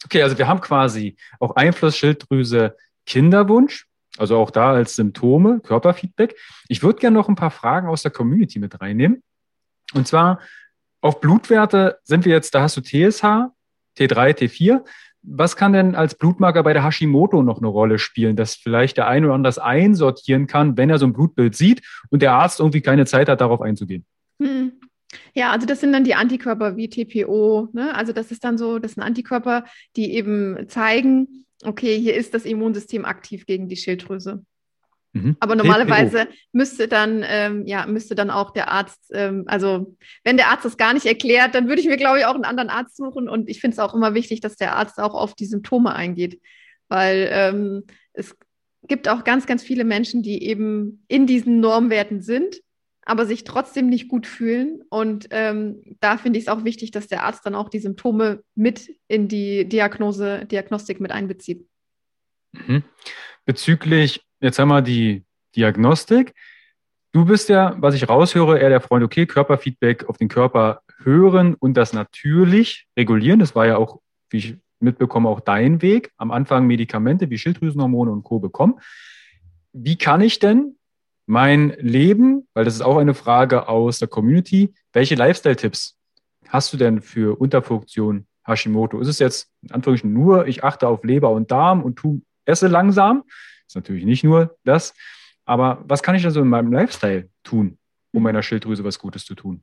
Okay, 0.04 0.22
also 0.22 0.38
wir 0.38 0.46
haben 0.48 0.60
quasi 0.60 1.16
auch 1.40 1.56
Einfluss 1.56 1.96
Schilddrüse 1.96 2.76
Kinderwunsch, 3.06 3.86
also 4.18 4.38
auch 4.38 4.50
da 4.50 4.72
als 4.72 4.94
Symptome, 4.96 5.60
Körperfeedback. 5.60 6.36
Ich 6.68 6.82
würde 6.82 7.00
gerne 7.00 7.14
noch 7.14 7.28
ein 7.28 7.34
paar 7.34 7.50
Fragen 7.50 7.88
aus 7.88 8.02
der 8.02 8.12
Community 8.12 8.58
mit 8.58 8.80
reinnehmen. 8.80 9.22
Und 9.94 10.06
zwar 10.06 10.40
auf 11.00 11.20
Blutwerte 11.20 11.98
sind 12.04 12.24
wir 12.24 12.32
jetzt, 12.32 12.54
da 12.54 12.62
hast 12.62 12.76
du 12.76 12.80
TSH, 12.80 13.50
T3, 13.98 14.36
T4 14.36 14.84
was 15.26 15.56
kann 15.56 15.72
denn 15.72 15.94
als 15.94 16.14
Blutmarker 16.14 16.62
bei 16.62 16.72
der 16.72 16.84
Hashimoto 16.84 17.42
noch 17.42 17.58
eine 17.58 17.66
Rolle 17.66 17.98
spielen, 17.98 18.36
dass 18.36 18.54
vielleicht 18.54 18.96
der 18.96 19.08
eine 19.08 19.26
oder 19.26 19.34
andere 19.34 19.48
das 19.48 19.58
einsortieren 19.58 20.46
kann, 20.46 20.76
wenn 20.76 20.88
er 20.88 20.98
so 20.98 21.06
ein 21.06 21.12
Blutbild 21.12 21.54
sieht 21.54 21.82
und 22.10 22.22
der 22.22 22.32
Arzt 22.32 22.60
irgendwie 22.60 22.80
keine 22.80 23.06
Zeit 23.06 23.28
hat, 23.28 23.40
darauf 23.40 23.60
einzugehen? 23.60 24.04
Hm. 24.40 24.72
Ja, 25.34 25.50
also 25.50 25.66
das 25.66 25.80
sind 25.80 25.92
dann 25.92 26.04
die 26.04 26.14
Antikörper 26.14 26.76
wie 26.76 26.88
TPO. 26.88 27.68
Ne? 27.72 27.94
Also 27.94 28.12
das 28.12 28.30
ist 28.30 28.44
dann 28.44 28.58
so, 28.58 28.78
das 28.78 28.92
sind 28.92 29.02
Antikörper, 29.02 29.64
die 29.96 30.14
eben 30.14 30.68
zeigen, 30.68 31.46
okay, 31.64 31.98
hier 31.98 32.14
ist 32.14 32.34
das 32.34 32.44
Immunsystem 32.44 33.04
aktiv 33.04 33.46
gegen 33.46 33.68
die 33.68 33.76
Schilddrüse. 33.76 34.44
Mhm. 35.16 35.36
Aber 35.40 35.56
normalerweise 35.56 36.28
müsste 36.52 36.88
dann, 36.88 37.24
ähm, 37.26 37.66
ja, 37.66 37.86
müsste 37.86 38.14
dann 38.14 38.30
auch 38.30 38.52
der 38.52 38.70
Arzt, 38.70 39.10
ähm, 39.12 39.44
also 39.46 39.96
wenn 40.24 40.36
der 40.36 40.48
Arzt 40.48 40.64
das 40.64 40.76
gar 40.76 40.92
nicht 40.92 41.06
erklärt, 41.06 41.54
dann 41.54 41.68
würde 41.68 41.80
ich 41.80 41.88
mir, 41.88 41.96
glaube 41.96 42.18
ich, 42.18 42.26
auch 42.26 42.34
einen 42.34 42.44
anderen 42.44 42.68
Arzt 42.68 42.96
suchen. 42.96 43.28
Und 43.28 43.48
ich 43.48 43.60
finde 43.60 43.74
es 43.74 43.78
auch 43.78 43.94
immer 43.94 44.14
wichtig, 44.14 44.40
dass 44.40 44.56
der 44.56 44.76
Arzt 44.76 44.98
auch 44.98 45.14
auf 45.14 45.34
die 45.34 45.46
Symptome 45.46 45.94
eingeht. 45.94 46.40
Weil 46.88 47.28
ähm, 47.32 47.84
es 48.12 48.36
gibt 48.86 49.08
auch 49.08 49.24
ganz, 49.24 49.46
ganz 49.46 49.62
viele 49.62 49.84
Menschen, 49.84 50.22
die 50.22 50.42
eben 50.44 51.04
in 51.08 51.26
diesen 51.26 51.60
Normwerten 51.60 52.20
sind, 52.20 52.60
aber 53.02 53.24
sich 53.24 53.44
trotzdem 53.44 53.88
nicht 53.88 54.08
gut 54.08 54.26
fühlen. 54.26 54.82
Und 54.90 55.28
ähm, 55.30 55.96
da 56.00 56.18
finde 56.18 56.38
ich 56.38 56.44
es 56.44 56.48
auch 56.48 56.64
wichtig, 56.64 56.90
dass 56.90 57.06
der 57.06 57.22
Arzt 57.22 57.46
dann 57.46 57.54
auch 57.54 57.70
die 57.70 57.78
Symptome 57.78 58.42
mit 58.54 58.94
in 59.08 59.28
die 59.28 59.66
Diagnose, 59.66 60.44
Diagnostik 60.44 61.00
mit 61.00 61.10
einbezieht. 61.10 61.66
Mhm. 62.52 62.84
Bezüglich 63.44 64.25
jetzt 64.40 64.58
haben 64.58 64.68
wir 64.68 64.82
die 64.82 65.24
Diagnostik. 65.54 66.34
Du 67.12 67.24
bist 67.24 67.48
ja, 67.48 67.74
was 67.78 67.94
ich 67.94 68.08
raushöre, 68.08 68.58
eher 68.58 68.68
der 68.68 68.80
Freund, 68.80 69.04
okay, 69.04 69.26
Körperfeedback 69.26 70.08
auf 70.08 70.18
den 70.18 70.28
Körper 70.28 70.82
hören 71.02 71.54
und 71.54 71.74
das 71.74 71.92
natürlich 71.92 72.86
regulieren. 72.96 73.40
Das 73.40 73.54
war 73.54 73.66
ja 73.66 73.76
auch, 73.76 74.00
wie 74.30 74.36
ich 74.36 74.56
mitbekomme, 74.80 75.28
auch 75.28 75.40
dein 75.40 75.80
Weg. 75.82 76.12
Am 76.16 76.30
Anfang 76.30 76.66
Medikamente 76.66 77.30
wie 77.30 77.38
Schilddrüsenhormone 77.38 78.10
und 78.10 78.22
Co. 78.22 78.38
bekommen. 78.38 78.80
Wie 79.72 79.96
kann 79.96 80.20
ich 80.20 80.38
denn 80.38 80.76
mein 81.26 81.70
Leben, 81.78 82.46
weil 82.54 82.64
das 82.64 82.74
ist 82.74 82.82
auch 82.82 82.98
eine 82.98 83.14
Frage 83.14 83.68
aus 83.68 83.98
der 83.98 84.08
Community, 84.08 84.72
welche 84.92 85.14
Lifestyle-Tipps 85.16 85.96
hast 86.48 86.72
du 86.72 86.76
denn 86.76 87.02
für 87.02 87.38
Unterfunktion 87.40 88.26
Hashimoto? 88.46 89.00
Ist 89.00 89.08
es 89.08 89.18
jetzt 89.18 89.50
in 89.62 89.72
Anführungsstrichen 89.72 90.14
nur, 90.14 90.46
ich 90.46 90.62
achte 90.64 90.86
auf 90.86 91.02
Leber 91.02 91.30
und 91.30 91.50
Darm 91.50 91.82
und 91.82 91.96
tu, 91.96 92.22
esse 92.44 92.68
langsam? 92.68 93.24
Ist 93.66 93.76
natürlich 93.76 94.04
nicht 94.04 94.24
nur 94.24 94.56
das. 94.64 94.94
Aber 95.44 95.84
was 95.86 96.02
kann 96.02 96.14
ich 96.16 96.24
also 96.24 96.40
in 96.40 96.48
meinem 96.48 96.72
Lifestyle 96.72 97.28
tun, 97.44 97.78
um 98.12 98.22
meiner 98.22 98.42
Schilddrüse 98.42 98.84
was 98.84 98.98
Gutes 98.98 99.24
zu 99.24 99.34
tun? 99.34 99.62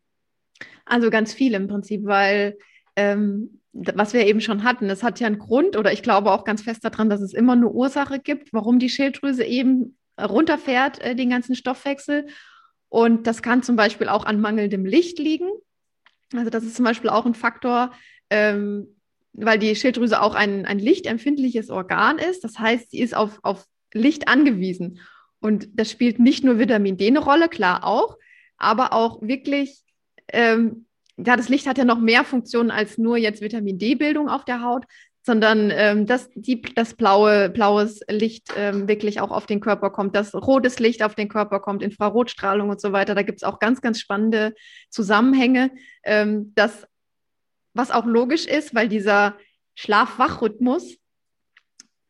Also 0.85 1.09
ganz 1.09 1.33
viel 1.33 1.53
im 1.53 1.67
Prinzip, 1.67 2.05
weil 2.05 2.57
ähm, 2.95 3.61
was 3.73 4.13
wir 4.13 4.25
eben 4.25 4.39
schon 4.39 4.63
hatten, 4.63 4.89
es 4.89 5.03
hat 5.03 5.19
ja 5.19 5.27
einen 5.27 5.39
Grund 5.39 5.75
oder 5.75 5.91
ich 5.91 6.03
glaube 6.03 6.31
auch 6.31 6.43
ganz 6.43 6.61
fest 6.61 6.85
daran, 6.85 7.09
dass 7.09 7.21
es 7.21 7.33
immer 7.33 7.53
eine 7.53 7.69
Ursache 7.69 8.19
gibt, 8.19 8.53
warum 8.53 8.79
die 8.79 8.89
Schilddrüse 8.89 9.43
eben 9.43 9.97
runterfährt, 10.19 11.01
äh, 11.01 11.15
den 11.15 11.29
ganzen 11.29 11.55
Stoffwechsel. 11.55 12.27
Und 12.89 13.25
das 13.25 13.41
kann 13.41 13.63
zum 13.63 13.75
Beispiel 13.75 14.07
auch 14.07 14.25
an 14.25 14.39
mangelndem 14.39 14.85
Licht 14.85 15.17
liegen. 15.17 15.49
Also 16.35 16.49
das 16.49 16.63
ist 16.63 16.75
zum 16.75 16.85
Beispiel 16.85 17.09
auch 17.09 17.25
ein 17.25 17.33
Faktor, 17.33 17.91
ähm, 18.29 18.87
weil 19.33 19.57
die 19.57 19.75
Schilddrüse 19.75 20.21
auch 20.21 20.35
ein, 20.35 20.65
ein 20.67 20.77
lichtempfindliches 20.77 21.71
Organ 21.71 22.19
ist. 22.19 22.43
Das 22.43 22.59
heißt, 22.59 22.91
sie 22.91 22.99
ist 22.99 23.15
auf, 23.15 23.39
auf 23.41 23.65
Licht 23.93 24.27
angewiesen. 24.27 24.99
Und 25.39 25.67
das 25.73 25.91
spielt 25.91 26.19
nicht 26.19 26.43
nur 26.43 26.59
Vitamin 26.59 26.97
D 26.97 27.07
eine 27.07 27.19
Rolle, 27.19 27.49
klar 27.49 27.83
auch, 27.83 28.17
aber 28.57 28.93
auch 28.93 29.21
wirklich, 29.21 29.83
ähm, 30.31 30.85
ja, 31.17 31.35
das 31.35 31.49
Licht 31.49 31.67
hat 31.67 31.77
ja 31.77 31.85
noch 31.85 31.99
mehr 31.99 32.23
Funktionen 32.23 32.71
als 32.71 32.97
nur 32.97 33.17
jetzt 33.17 33.41
Vitamin 33.41 33.77
D-Bildung 33.77 34.29
auf 34.29 34.45
der 34.45 34.61
Haut, 34.61 34.85
sondern 35.25 35.71
ähm, 35.71 36.05
dass 36.05 36.29
die, 36.35 36.61
das 36.61 36.95
blaue, 36.95 37.49
blaues 37.49 38.01
Licht 38.09 38.49
ähm, 38.57 38.87
wirklich 38.87 39.21
auch 39.21 39.31
auf 39.31 39.45
den 39.45 39.61
Körper 39.61 39.89
kommt, 39.89 40.15
dass 40.15 40.33
rotes 40.33 40.79
Licht 40.79 41.01
auf 41.01 41.15
den 41.15 41.29
Körper 41.29 41.59
kommt, 41.59 41.81
Infrarotstrahlung 41.81 42.69
und 42.69 42.81
so 42.81 42.91
weiter. 42.91 43.15
Da 43.15 43.21
gibt 43.21 43.39
es 43.39 43.43
auch 43.43 43.59
ganz, 43.59 43.81
ganz 43.81 43.99
spannende 43.99 44.53
Zusammenhänge, 44.89 45.71
ähm, 46.03 46.51
das, 46.55 46.85
was 47.73 47.91
auch 47.91 48.05
logisch 48.05 48.45
ist, 48.45 48.75
weil 48.75 48.89
dieser 48.89 49.37
Schlaf-Wach-Rhythmus 49.75 50.97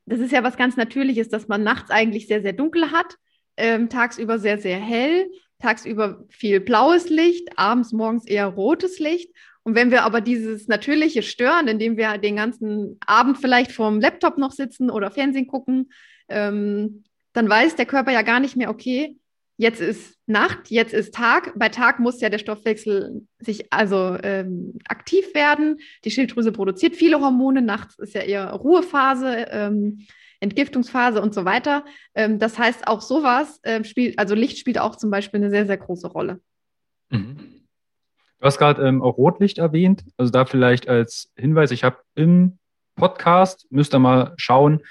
das 0.05 0.19
ist 0.19 0.31
ja 0.31 0.43
was 0.43 0.57
ganz 0.57 0.77
Natürliches, 0.77 1.29
dass 1.29 1.47
man 1.47 1.63
nachts 1.63 1.91
eigentlich 1.91 2.27
sehr, 2.27 2.41
sehr 2.41 2.53
dunkel 2.53 2.91
hat, 2.91 3.17
ähm, 3.57 3.89
tagsüber 3.89 4.39
sehr, 4.39 4.59
sehr 4.59 4.77
hell, 4.77 5.29
tagsüber 5.59 6.25
viel 6.29 6.59
blaues 6.59 7.09
Licht, 7.09 7.57
abends, 7.57 7.93
morgens 7.93 8.25
eher 8.25 8.47
rotes 8.47 8.99
Licht. 8.99 9.31
Und 9.63 9.75
wenn 9.75 9.91
wir 9.91 10.03
aber 10.03 10.19
dieses 10.19 10.67
Natürliche 10.67 11.23
stören, 11.23 11.69
indem 11.69 11.95
wir 11.95 12.17
den 12.17 12.35
ganzen 12.35 12.97
Abend 13.05 13.37
vielleicht 13.37 13.71
vorm 13.71 14.01
Laptop 14.01 14.37
noch 14.37 14.51
sitzen 14.51 14.89
oder 14.89 15.09
Fernsehen 15.09 15.47
gucken, 15.47 15.91
ähm, 16.27 17.03
dann 17.31 17.49
weiß 17.49 17.75
der 17.75 17.85
Körper 17.85 18.11
ja 18.11 18.21
gar 18.23 18.39
nicht 18.39 18.57
mehr, 18.57 18.69
okay, 18.69 19.17
jetzt 19.57 19.81
ist 19.81 20.17
Nacht, 20.25 20.69
jetzt 20.69 20.93
ist 20.93 21.13
Tag. 21.13 21.53
Bei 21.55 21.69
Tag 21.69 21.99
muss 21.99 22.21
ja 22.21 22.29
der 22.29 22.37
Stoffwechsel 22.37 23.27
sich 23.39 23.71
also 23.71 24.17
ähm, 24.23 24.79
aktiv 24.87 25.33
werden. 25.33 25.79
Die 26.05 26.11
Schilddrüse 26.11 26.51
produziert 26.51 26.95
viele 26.95 27.19
Hormone. 27.19 27.61
Nachts 27.61 27.97
ist 27.99 28.13
ja 28.15 28.21
eher 28.21 28.51
Ruhephase, 28.51 29.47
ähm, 29.49 30.05
Entgiftungsphase 30.39 31.21
und 31.21 31.33
so 31.33 31.45
weiter. 31.45 31.85
Ähm, 32.15 32.39
das 32.39 32.57
heißt, 32.57 32.87
auch 32.87 33.01
sowas 33.01 33.59
äh, 33.63 33.83
spielt, 33.83 34.19
also 34.19 34.35
Licht 34.35 34.57
spielt 34.57 34.79
auch 34.79 34.95
zum 34.95 35.09
Beispiel 35.09 35.39
eine 35.39 35.49
sehr, 35.49 35.65
sehr 35.65 35.77
große 35.77 36.07
Rolle. 36.07 36.41
Mhm. 37.09 37.37
Du 38.39 38.45
hast 38.45 38.57
gerade 38.57 38.85
ähm, 38.85 39.01
auch 39.01 39.17
Rotlicht 39.17 39.57
erwähnt. 39.57 40.03
Also 40.17 40.31
da 40.31 40.45
vielleicht 40.45 40.89
als 40.89 41.31
Hinweis, 41.37 41.71
ich 41.71 41.83
habe 41.83 41.99
im 42.15 42.59
Podcast, 42.95 43.67
müsst 43.69 43.95
ihr 43.95 43.99
mal 43.99 44.33
schauen, 44.37 44.81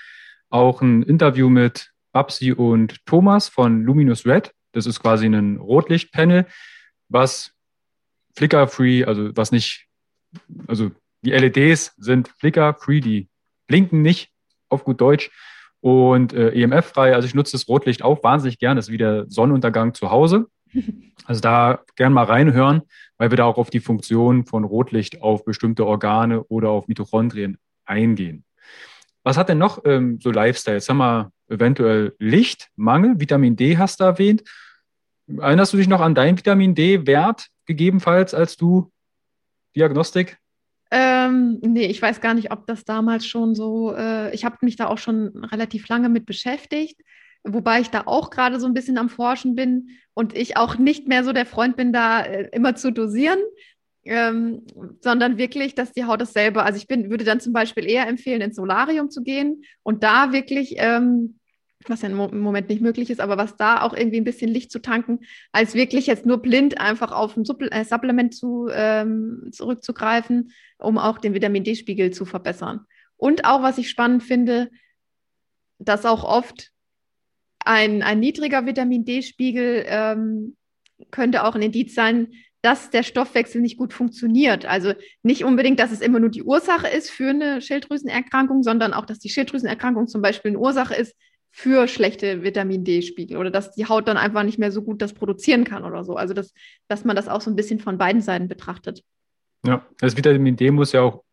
auch 0.49 0.81
ein 0.81 1.03
Interview 1.03 1.49
mit 1.49 1.91
Babsi 2.13 2.53
und 2.53 3.05
Thomas 3.07 3.49
von 3.49 3.83
Luminous 3.83 4.27
Red. 4.27 4.53
Das 4.73 4.87
ist 4.87 5.01
quasi 5.01 5.27
ein 5.27 5.57
Rotlichtpanel, 5.57 6.47
was 7.09 7.53
flicker-free, 8.37 9.05
also 9.05 9.37
was 9.37 9.53
nicht, 9.53 9.87
also 10.67 10.91
die 11.23 11.31
LEDs 11.31 11.95
sind 11.99 12.29
flicker-free, 12.29 13.01
die 13.01 13.29
blinken 13.67 14.03
nicht, 14.03 14.31
auf 14.69 14.85
gut 14.85 15.01
Deutsch, 15.01 15.31
und 15.83 16.33
äh, 16.33 16.51
EMF-frei. 16.51 17.15
Also 17.15 17.27
ich 17.27 17.35
nutze 17.35 17.53
das 17.53 17.69
Rotlicht 17.69 18.03
auch 18.03 18.23
wahnsinnig 18.23 18.59
gern. 18.59 18.77
Das 18.77 18.87
ist 18.87 18.93
wie 18.93 18.99
der 18.99 19.27
Sonnenuntergang 19.29 19.95
zu 19.95 20.11
Hause. 20.11 20.47
Also 21.25 21.41
da 21.41 21.85
gern 21.95 22.13
mal 22.13 22.25
reinhören, 22.25 22.83
weil 23.17 23.31
wir 23.31 23.37
da 23.37 23.45
auch 23.45 23.57
auf 23.57 23.71
die 23.71 23.79
Funktion 23.79 24.45
von 24.45 24.65
Rotlicht 24.65 25.23
auf 25.23 25.45
bestimmte 25.45 25.87
Organe 25.87 26.43
oder 26.45 26.71
auf 26.71 26.89
Mitochondrien 26.89 27.59
eingehen. 27.85 28.45
Was 29.23 29.37
hat 29.37 29.49
denn 29.49 29.59
noch 29.59 29.85
ähm, 29.85 30.19
so 30.21 30.33
Lifestyle? 30.33 30.79
Jetzt 30.79 30.89
haben 30.89 30.97
wir 30.97 31.31
eventuell 31.49 32.14
Lichtmangel, 32.18 33.20
Vitamin 33.20 33.57
D 33.57 33.78
hast 33.78 34.01
du 34.01 34.05
erwähnt. 34.05 34.43
Erinnerst 35.26 35.72
du 35.72 35.76
dich 35.76 35.88
noch 35.88 36.01
an 36.01 36.14
deinen 36.14 36.36
Vitamin 36.36 36.74
D-Wert 36.74 37.49
gegebenenfalls, 37.66 38.34
als 38.34 38.57
du 38.57 38.90
Diagnostik 39.76 40.38
Ähm, 40.90 41.59
nee, 41.62 41.86
ich 41.86 42.03
weiß 42.03 42.20
gar 42.20 42.34
nicht, 42.34 42.53
ob 42.53 42.66
das 42.66 42.84
damals 42.84 43.26
schon 43.26 43.55
so, 43.55 43.95
äh, 43.95 44.34
ich 44.34 44.45
habe 44.45 44.59
mich 44.61 44.76
da 44.76 44.88
auch 44.88 44.99
schon 44.99 45.28
relativ 45.45 45.88
lange 45.88 46.09
mit 46.11 46.26
beschäftigt, 46.26 47.01
wobei 47.45 47.80
ich 47.80 47.88
da 47.88 48.03
auch 48.07 48.28
gerade 48.30 48.61
so 48.61 48.66
ein 48.66 48.74
bisschen 48.74 48.99
am 48.99 49.09
Forschen 49.09 49.55
bin 49.55 49.88
und 50.12 50.36
ich 50.36 50.57
auch 50.57 50.76
nicht 50.76 51.09
mehr 51.09 51.24
so 51.24 51.32
der 51.32 51.47
Freund 51.47 51.76
bin, 51.76 51.93
da 51.93 52.20
äh, 52.20 52.49
immer 52.53 52.74
zu 52.74 52.93
dosieren, 52.93 53.38
ähm, 54.05 54.63
sondern 55.01 55.39
wirklich, 55.39 55.75
dass 55.75 55.93
die 55.93 56.05
Haut 56.05 56.21
das 56.21 56.33
selber, 56.33 56.65
also 56.65 56.77
ich 56.77 56.87
bin, 56.87 57.11
würde 57.11 57.25
dann 57.25 57.41
zum 57.41 57.53
Beispiel 57.53 57.89
eher 57.89 58.09
empfehlen, 58.09 58.41
ins 58.41 58.57
Solarium 58.57 59.11
zu 59.11 59.23
gehen 59.23 59.65
und 59.83 60.03
da 60.03 60.33
wirklich 60.33 60.75
ähm, 60.79 61.39
was 61.89 62.03
ja 62.03 62.09
im 62.09 62.41
Moment 62.41 62.69
nicht 62.69 62.81
möglich 62.81 63.11
ist, 63.11 63.21
aber 63.21 63.37
was 63.37 63.57
da 63.57 63.83
auch 63.83 63.95
irgendwie 63.95 64.19
ein 64.19 64.25
bisschen 64.25 64.51
Licht 64.51 64.71
zu 64.71 64.81
tanken, 64.81 65.21
als 65.53 65.75
wirklich 65.75 66.07
jetzt 66.07 66.27
nur 66.27 66.39
blind 66.39 66.81
einfach 66.81 67.13
auf 67.13 67.37
ein 67.37 67.45
äh, 67.71 67.85
Supplement 67.85 68.35
zu, 68.35 68.69
ähm, 68.73 69.49
zurückzugreifen, 69.53 70.53
um 70.79 70.99
auch 70.99 71.19
den 71.19 71.35
Vitamin 71.35 71.65
D-Spiegel 71.65 72.11
zu 72.11 72.25
verbessern. 72.25 72.87
Und 73.17 73.45
auch, 73.45 73.63
was 73.63 73.79
ich 73.79 73.89
spannend 73.91 74.23
finde, 74.23 74.71
dass 75.79 76.07
auch 76.07 76.25
oft 76.25 76.71
ein, 77.65 78.03
ein 78.03 78.21
niedriger 78.21 78.67
Vitamin 78.67 79.05
D-Spiegel 79.05 79.85
ähm, 79.87 80.57
könnte 81.11 81.45
auch 81.45 81.55
ein 81.55 81.63
Indiz 81.63 81.95
sein, 81.95 82.33
dass 82.63 82.91
der 82.91 83.03
Stoffwechsel 83.03 83.61
nicht 83.61 83.77
gut 83.77 83.93
funktioniert. 83.93 84.67
Also 84.67 84.95
nicht 85.23 85.45
unbedingt, 85.45 85.81
dass 85.81 85.91
es 85.91 86.01
immer 86.01 86.21
nur 86.21 86.31
die 86.31 86.45
Ursache 86.45 86.87
ist 86.87 87.11
für 87.11 87.31
eine 87.31 87.61
Schilddrüsenerkrankung, 87.61 88.63
sondern 88.63 88.95
auch, 88.95 89.05
dass 89.05 89.19
die 89.19 89.29
Schilddrüsenerkrankung 89.29 90.07
zum 90.07 90.23
Beispiel 90.23 90.53
eine 90.53 90.59
Ursache 90.59 90.95
ist 90.95 91.17
für 91.51 91.87
schlechte 91.87 92.43
Vitamin 92.43 92.85
D-Spiegel 92.85 93.37
oder 93.37 93.51
dass 93.51 93.73
die 93.73 93.87
Haut 93.87 94.09
dann 94.09 94.17
einfach 94.17 94.45
nicht 94.45 94.59
mehr 94.59 94.73
so 94.73 94.83
gut 94.83 95.03
das 95.03 95.13
produzieren 95.13 95.65
kann 95.65 95.85
oder 95.85 96.05
so. 96.05 96.15
Also 96.15 96.35
dass, 96.35 96.55
dass 96.89 97.05
man 97.05 97.17
das 97.17 97.29
auch 97.29 97.41
so 97.41 97.51
ein 97.51 97.57
bisschen 97.57 97.81
von 97.81 97.99
beiden 97.99 98.23
Seiten 98.23 98.49
betrachtet. 98.49 99.03
Ja, 99.67 99.85
das 99.99 100.17
Vitamin 100.17 100.57
D 100.57 100.71
muss 100.71 100.93
ja 100.93 101.03
auch 101.03 101.25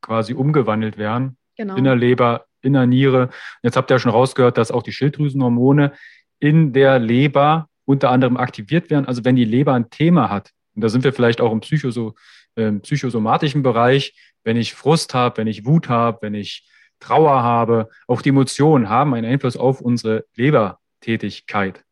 quasi 0.00 0.34
umgewandelt 0.34 0.98
werden. 0.98 1.36
Genau. 1.56 1.76
In 1.76 1.84
der 1.84 1.96
Leber, 1.96 2.46
in 2.62 2.74
der 2.74 2.86
Niere. 2.86 3.30
Jetzt 3.62 3.76
habt 3.76 3.90
ihr 3.90 3.94
ja 3.94 3.98
schon 3.98 4.12
rausgehört, 4.12 4.56
dass 4.56 4.70
auch 4.70 4.82
die 4.82 4.92
Schilddrüsenhormone 4.92 5.92
in 6.38 6.72
der 6.72 6.98
Leber 6.98 7.68
unter 7.84 8.10
anderem 8.10 8.36
aktiviert 8.36 8.90
werden. 8.90 9.06
Also 9.06 9.24
wenn 9.24 9.36
die 9.36 9.44
Leber 9.44 9.74
ein 9.74 9.90
Thema 9.90 10.30
hat, 10.30 10.52
und 10.76 10.82
da 10.82 10.90
sind 10.90 11.04
wir 11.04 11.12
vielleicht 11.12 11.40
auch 11.40 11.52
im 11.52 11.60
Psychoso, 11.60 12.14
äh, 12.54 12.70
psychosomatischen 12.72 13.62
Bereich, 13.62 14.14
wenn 14.44 14.58
ich 14.58 14.74
Frust 14.74 15.14
habe, 15.14 15.38
wenn 15.38 15.46
ich 15.46 15.64
Wut 15.64 15.88
habe, 15.88 16.18
wenn 16.20 16.34
ich 16.34 16.68
Trauer 17.00 17.42
habe, 17.42 17.88
auch 18.06 18.22
die 18.22 18.28
Emotionen 18.28 18.88
haben 18.88 19.14
einen 19.14 19.26
Einfluss 19.26 19.56
auf 19.56 19.80
unsere 19.80 20.24
Lebertätigkeit. 20.36 21.82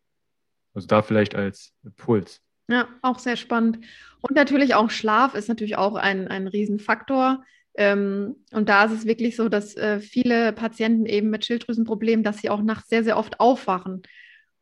Also 0.75 0.87
da 0.87 1.03
vielleicht 1.03 1.35
als 1.35 1.73
Puls. 1.97 2.41
Ja, 2.69 2.89
auch 3.03 3.19
sehr 3.19 3.37
spannend. 3.37 3.79
Und 4.21 4.35
natürlich 4.35 4.75
auch 4.75 4.91
Schlaf 4.91 5.35
ist 5.35 5.49
natürlich 5.49 5.77
auch 5.77 5.95
ein, 5.95 6.29
ein 6.29 6.47
Riesenfaktor. 6.47 7.43
Ähm, 7.77 8.37
und 8.53 8.69
da 8.69 8.85
ist 8.85 8.93
es 8.93 9.07
wirklich 9.07 9.37
so, 9.37 9.49
dass 9.49 9.77
äh, 9.77 10.01
viele 10.01 10.53
Patienten 10.53 11.07
eben 11.07 11.31
mit 11.31 11.45
Schilddrüsenproblemen, 11.45 12.25
dass 12.25 12.39
sie 12.39 12.51
auch 12.51 12.63
nachts 12.63 12.89
sehr, 12.89 13.05
sehr 13.05 13.19
oft 13.19 13.41
aufwachen. 13.41 14.03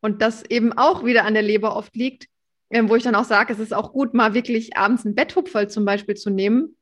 Und 0.01 0.23
das 0.23 0.45
eben 0.45 0.73
auch 0.73 1.05
wieder 1.05 1.25
an 1.25 1.35
der 1.35 1.45
Leber 1.45 1.77
oft 1.77 1.95
liegt, 1.95 2.27
wo 2.89 2.97
ich 2.97 3.03
dann 3.03 3.15
auch 3.15 3.25
sage, 3.25 3.53
es 3.53 3.59
ist 3.59 3.75
auch 3.75 3.93
gut, 3.93 4.15
mal 4.15 4.35
wirklich 4.35 4.77
abends 4.77 5.05
ein 5.05 5.15
Betthupferl 5.15 5.69
zum 5.69 5.85
Beispiel 5.85 6.15
zu 6.15 6.31
nehmen, 6.31 6.77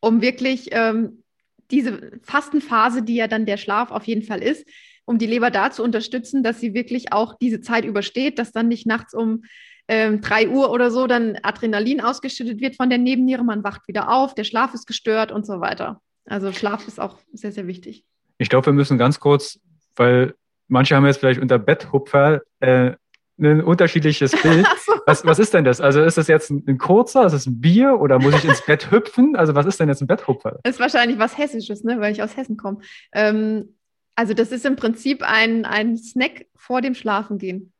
um 0.00 0.20
wirklich 0.20 0.68
ähm, 0.72 1.22
diese 1.70 2.12
Fastenphase, 2.22 3.02
die 3.02 3.14
ja 3.16 3.28
dann 3.28 3.46
der 3.46 3.56
Schlaf 3.56 3.90
auf 3.90 4.04
jeden 4.04 4.22
Fall 4.22 4.42
ist, 4.42 4.66
um 5.04 5.18
die 5.18 5.26
Leber 5.26 5.50
da 5.50 5.70
zu 5.70 5.82
unterstützen, 5.82 6.42
dass 6.42 6.60
sie 6.60 6.74
wirklich 6.74 7.12
auch 7.12 7.36
diese 7.40 7.60
Zeit 7.60 7.84
übersteht, 7.84 8.38
dass 8.38 8.52
dann 8.52 8.68
nicht 8.68 8.86
nachts 8.86 9.14
um 9.14 9.42
ähm, 9.88 10.20
3 10.20 10.48
Uhr 10.48 10.70
oder 10.70 10.90
so 10.90 11.06
dann 11.06 11.38
Adrenalin 11.42 12.00
ausgeschüttet 12.00 12.60
wird 12.60 12.76
von 12.76 12.88
der 12.88 12.98
Nebenniere, 12.98 13.44
man 13.44 13.64
wacht 13.64 13.88
wieder 13.88 14.10
auf, 14.10 14.34
der 14.34 14.44
Schlaf 14.44 14.74
ist 14.74 14.86
gestört 14.86 15.32
und 15.32 15.46
so 15.46 15.60
weiter. 15.60 16.00
Also 16.24 16.52
Schlaf 16.52 16.86
ist 16.86 17.00
auch 17.00 17.18
sehr, 17.32 17.52
sehr 17.52 17.66
wichtig. 17.66 18.04
Ich 18.38 18.48
glaube, 18.48 18.66
wir 18.66 18.72
müssen 18.72 18.98
ganz 18.98 19.18
kurz, 19.18 19.60
weil 19.96 20.34
manche 20.68 20.94
haben 20.94 21.06
jetzt 21.06 21.18
vielleicht 21.18 21.40
unter 21.40 21.58
Betthupfer 21.58 22.42
äh, 22.60 22.92
ein 23.38 23.62
unterschiedliches 23.62 24.32
Bild. 24.42 24.66
was, 25.06 25.24
was 25.24 25.38
ist 25.38 25.54
denn 25.54 25.64
das? 25.64 25.80
Also 25.80 26.02
ist 26.02 26.18
das 26.18 26.28
jetzt 26.28 26.50
ein, 26.50 26.64
ein, 26.66 26.78
kurzer, 26.78 27.26
ist 27.26 27.32
das 27.32 27.46
ein 27.46 27.60
Bier 27.60 27.98
oder 28.00 28.18
muss 28.18 28.34
ich 28.34 28.44
ins 28.44 28.62
Bett 28.66 28.90
hüpfen? 28.90 29.36
Also 29.36 29.54
was 29.54 29.66
ist 29.66 29.80
denn 29.80 29.88
jetzt 29.88 30.00
ein 30.00 30.06
Betthupfer? 30.06 30.60
Das 30.62 30.74
ist 30.74 30.80
wahrscheinlich 30.80 31.18
was 31.18 31.36
Hessisches, 31.36 31.84
ne? 31.84 32.00
weil 32.00 32.12
ich 32.12 32.22
aus 32.22 32.36
Hessen 32.36 32.56
komme. 32.56 32.78
Ähm, 33.12 33.76
also 34.14 34.34
das 34.34 34.52
ist 34.52 34.66
im 34.66 34.76
Prinzip 34.76 35.22
ein, 35.22 35.64
ein 35.64 35.96
Snack 35.96 36.46
vor 36.56 36.80
dem 36.80 36.94
Schlafengehen. 36.94 37.72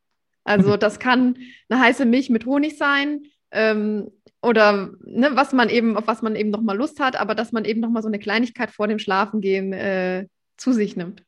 Also 0.43 0.77
das 0.77 0.99
kann 0.99 1.37
eine 1.69 1.79
heiße 1.79 2.05
Milch 2.05 2.29
mit 2.29 2.45
Honig 2.45 2.77
sein 2.77 3.23
ähm, 3.51 4.11
oder 4.41 4.91
ne, 5.05 5.31
was 5.33 5.53
man 5.53 5.69
eben, 5.69 5.95
auf 5.95 6.07
was 6.07 6.21
man 6.21 6.35
eben 6.35 6.49
nochmal 6.49 6.77
Lust 6.77 6.99
hat, 6.99 7.15
aber 7.15 7.35
dass 7.35 7.51
man 7.51 7.65
eben 7.65 7.79
nochmal 7.79 8.01
so 8.01 8.09
eine 8.09 8.19
Kleinigkeit 8.19 8.71
vor 8.71 8.87
dem 8.87 8.99
Schlafengehen 8.99 9.71
äh, 9.71 10.27
zu 10.57 10.73
sich 10.73 10.97
nimmt. 10.97 11.23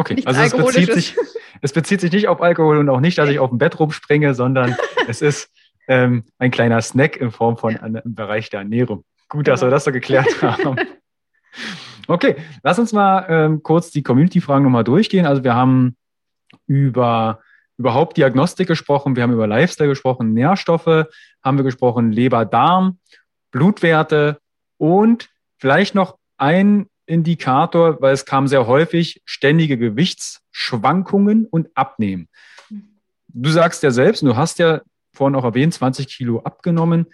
Okay, 0.00 0.14
Nichts 0.14 0.26
also 0.26 0.40
es 0.40 0.64
bezieht, 0.64 0.94
sich, 0.94 1.16
es 1.60 1.74
bezieht 1.74 2.00
sich 2.00 2.10
nicht 2.10 2.26
auf 2.26 2.40
Alkohol 2.40 2.78
und 2.78 2.88
auch 2.88 3.00
nicht, 3.00 3.18
dass 3.18 3.28
ich 3.28 3.38
auf 3.38 3.50
dem 3.50 3.58
Bett 3.58 3.78
rumspringe, 3.78 4.32
sondern 4.32 4.74
es 5.08 5.20
ist 5.20 5.50
ähm, 5.88 6.24
ein 6.38 6.50
kleiner 6.50 6.80
Snack 6.80 7.18
in 7.18 7.30
Form 7.30 7.58
von 7.58 7.76
einem 7.76 8.00
Bereich 8.06 8.48
der 8.48 8.60
Ernährung. 8.60 9.04
Gut, 9.28 9.46
dass 9.46 9.60
genau. 9.60 9.70
wir 9.70 9.74
das 9.74 9.84
so 9.84 9.92
geklärt 9.92 10.40
haben. 10.42 10.76
Okay, 12.08 12.36
lass 12.62 12.78
uns 12.78 12.94
mal 12.94 13.26
ähm, 13.28 13.62
kurz 13.62 13.90
die 13.90 14.02
Community-Fragen 14.02 14.64
nochmal 14.64 14.84
durchgehen. 14.84 15.26
Also 15.26 15.44
wir 15.44 15.54
haben 15.54 15.96
über 16.66 17.40
überhaupt 17.76 18.16
Diagnostik 18.16 18.68
gesprochen, 18.68 19.16
wir 19.16 19.22
haben 19.22 19.32
über 19.34 19.46
Lifestyle 19.46 19.88
gesprochen, 19.88 20.32
Nährstoffe 20.32 21.06
haben 21.42 21.56
wir 21.58 21.62
gesprochen, 21.62 22.10
Leber, 22.10 22.46
Darm, 22.46 22.98
Blutwerte 23.50 24.38
und 24.78 25.28
vielleicht 25.58 25.94
noch 25.94 26.16
ein 26.38 26.89
Indikator, 27.10 28.00
weil 28.00 28.14
es 28.14 28.24
kam 28.24 28.46
sehr 28.46 28.66
häufig 28.66 29.20
ständige 29.24 29.76
Gewichtsschwankungen 29.76 31.46
und 31.46 31.68
Abnehmen. 31.74 32.28
Du 33.28 33.50
sagst 33.50 33.82
ja 33.82 33.90
selbst, 33.90 34.22
du 34.22 34.36
hast 34.36 34.58
ja 34.58 34.80
vorhin 35.12 35.34
auch 35.34 35.44
erwähnt, 35.44 35.74
20 35.74 36.08
Kilo 36.08 36.40
abgenommen. 36.40 37.06